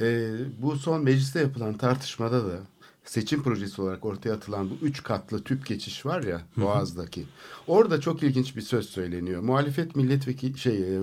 E, 0.00 0.30
bu 0.62 0.76
son 0.76 1.02
mecliste 1.04 1.40
yapılan 1.40 1.74
tartışmada 1.74 2.46
da 2.46 2.58
seçim 3.04 3.42
projesi 3.42 3.82
olarak 3.82 4.04
ortaya 4.04 4.32
atılan 4.32 4.70
bu 4.70 4.74
üç 4.82 5.02
katlı 5.02 5.44
tüp 5.44 5.66
geçiş 5.66 6.06
var 6.06 6.22
ya 6.22 6.40
Boğaz'daki. 6.56 7.24
Orada 7.66 8.00
çok 8.00 8.22
ilginç 8.22 8.56
bir 8.56 8.62
söz 8.62 8.88
söyleniyor. 8.88 9.42
Muhalefet 9.42 9.96
milletvekili 9.96 10.58
şey 10.58 10.96
e, 10.96 10.96
e, 10.96 11.02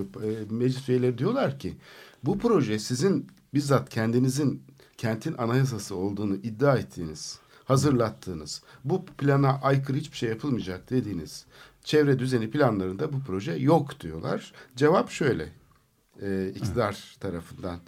meclis 0.50 0.89
üyeleri 0.89 1.18
diyorlar 1.18 1.60
ki 1.60 1.78
bu 2.24 2.39
proje 2.39 2.80
sizin 2.80 3.28
bizzat 3.54 3.89
kendinizin 3.89 4.64
kentin 4.97 5.38
anayasası 5.38 5.95
olduğunu 5.95 6.36
iddia 6.36 6.78
ettiğiniz, 6.78 7.39
hazırlattığınız, 7.66 8.62
bu 8.84 9.06
plana 9.06 9.60
aykırı 9.62 9.97
hiçbir 9.97 10.18
şey 10.18 10.30
yapılmayacak 10.30 10.89
dediğiniz 10.89 11.45
çevre 11.84 12.20
düzeni 12.20 12.52
planlarında 12.52 13.14
bu 13.14 13.20
proje 13.28 13.52
yok 13.52 14.00
diyorlar. 14.00 14.54
Cevap 14.76 15.10
şöyle 15.10 15.50
e, 16.22 16.50
iktidar 16.56 17.18
tarafından. 17.20 17.80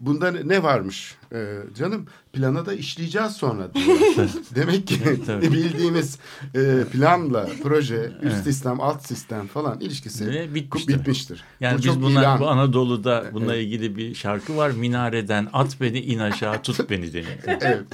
Bunda 0.00 0.30
ne- 0.30 0.62
varmış 0.62 1.14
E, 1.34 1.56
canım? 1.78 2.06
Plana 2.32 2.66
da 2.66 2.72
işleyeceğiz 2.74 3.32
sonra. 3.32 3.70
Demek 4.54 4.86
ki 4.86 5.00
bildiğimiz 5.42 6.18
e, 6.54 6.84
planla 6.92 7.48
proje, 7.62 8.12
üst 8.22 8.44
sistem, 8.44 8.80
alt 8.80 9.06
sistem 9.06 9.46
falan 9.46 9.80
ilişkisi 9.80 10.26
Ve 10.26 10.54
bitmiştir. 10.54 10.98
bitmiştir. 10.98 11.44
Yani 11.60 11.74
Bu 11.74 11.78
biz 11.78 11.84
çok 11.86 12.02
buna, 12.02 12.20
ilan. 12.20 12.40
bu 12.40 12.48
Anadolu'da 12.48 13.24
bununla 13.32 13.56
ilgili 13.56 13.96
bir 13.96 14.14
şarkı 14.14 14.56
var. 14.56 14.70
Minareden 14.70 15.48
at 15.52 15.80
beni 15.80 16.00
in 16.00 16.18
aşağı 16.18 16.62
tut 16.62 16.90
beni 16.90 17.12
deniyor. 17.12 17.38
evet. 17.46 17.84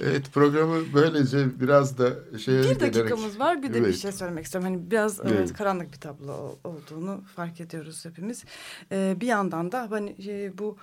Evet 0.00 0.32
programı 0.32 0.76
böylece 0.94 1.60
biraz 1.60 1.98
da 1.98 2.10
şeye 2.38 2.58
Bir 2.62 2.64
gelerek- 2.64 2.94
dakikamız 2.94 3.38
var. 3.40 3.62
Bir 3.62 3.68
de 3.68 3.74
bir 3.74 3.80
Evet. 3.86 3.96
şey 3.96 4.12
söylemek 4.12 4.44
istiyorum. 4.44 4.70
Hani 4.72 4.90
biraz 4.90 5.20
Evet. 5.20 5.32
evet, 5.38 5.52
karanlık 5.52 5.92
bir 5.92 5.98
tablo 6.00 6.32
ol- 6.32 6.56
olduğunu 6.64 7.20
fark 7.36 7.60
ediyoruz 7.60 8.04
hepimiz. 8.04 8.44
Ee, 8.92 9.16
bir 9.20 9.26
yandan 9.26 9.72
da 9.72 9.86
hani 9.90 10.16
e, 10.26 10.58
bu 10.58 10.76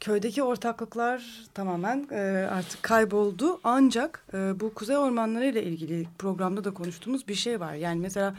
köydeki 0.00 0.42
ortaklıklar 0.42 1.44
tamamen 1.54 2.08
e, 2.10 2.48
artık 2.52 2.82
kayboldu. 2.82 3.60
Ancak 3.64 4.24
e, 4.34 4.60
bu 4.60 4.74
kuzey 4.74 4.96
ormanları 4.96 5.46
ile 5.46 5.62
ilgili 5.62 6.06
programda 6.18 6.64
da 6.64 6.74
konuştuğumuz 6.74 7.28
bir 7.28 7.34
şey 7.34 7.60
var. 7.60 7.74
Yani 7.74 8.00
mesela 8.00 8.34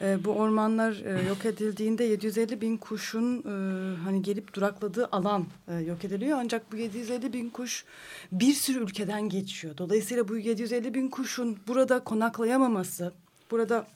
e, 0.00 0.24
bu 0.24 0.30
ormanlar 0.30 0.92
e, 0.92 1.28
yok 1.28 1.44
edildiğinde 1.44 2.04
750 2.04 2.60
bin 2.60 2.76
kuşun 2.76 3.38
e, 3.38 3.96
hani 3.96 4.22
gelip 4.22 4.54
durakladığı 4.54 5.08
alan 5.12 5.46
e, 5.68 5.74
yok 5.74 6.04
ediliyor. 6.04 6.38
Ancak 6.40 6.72
bu 6.72 6.76
750 6.76 7.32
bin 7.32 7.50
kuş 7.50 7.84
bir 8.32 8.52
sürü 8.52 8.78
ülkeden 8.78 9.28
geçiyor. 9.28 9.78
Dolayısıyla 9.78 10.28
bu 10.28 10.36
750 10.36 10.94
bin 10.94 11.08
kuşun 11.08 11.58
burada 11.68 12.04
konaklayamaması, 12.04 13.12
burada 13.50 13.86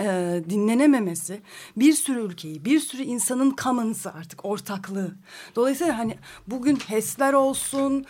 e, 0.00 0.40
dinlenememesi 0.50 1.40
bir 1.76 1.92
sürü 1.92 2.20
ülkeyi, 2.20 2.64
bir 2.64 2.80
sürü 2.80 3.02
insanın 3.02 3.56
commons'ı 3.62 4.12
artık 4.12 4.44
ortaklığı. 4.44 5.14
Dolayısıyla 5.56 5.98
hani 5.98 6.18
bugün 6.46 6.76
HES'ler 6.76 7.32
olsun, 7.32 8.04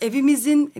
evimizin 0.00 0.72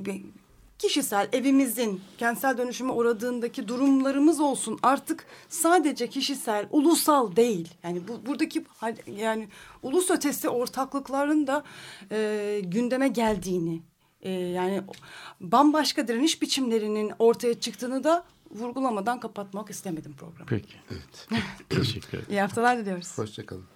kişisel 0.78 1.28
evimizin 1.32 2.00
kentsel 2.18 2.58
dönüşüme 2.58 2.92
uğradığındaki 2.92 3.68
durumlarımız 3.68 4.40
olsun 4.40 4.78
artık 4.82 5.26
sadece 5.48 6.08
kişisel, 6.08 6.66
ulusal 6.70 7.36
değil. 7.36 7.74
Yani 7.82 8.08
bu 8.08 8.26
buradaki 8.26 8.64
yani 9.06 9.48
ulus 9.82 10.10
ötesi 10.10 10.48
ortaklıkların 10.48 11.46
da 11.46 11.64
e, 12.12 12.60
gündeme 12.64 13.08
geldiğini 13.08 13.82
e, 14.22 14.30
yani 14.30 14.82
bambaşka 15.40 16.08
direniş 16.08 16.42
biçimlerinin 16.42 17.12
ortaya 17.18 17.60
çıktığını 17.60 18.04
da 18.04 18.24
vurgulamadan 18.50 19.20
kapatmak 19.20 19.70
istemedim 19.70 20.12
programı. 20.12 20.46
Peki. 20.46 20.74
Teşekkür 21.68 22.18
ederim. 22.18 22.26
İyi 22.30 22.40
haftalar 22.40 22.78
diliyoruz. 22.78 23.18
Hoşçakalın. 23.18 23.75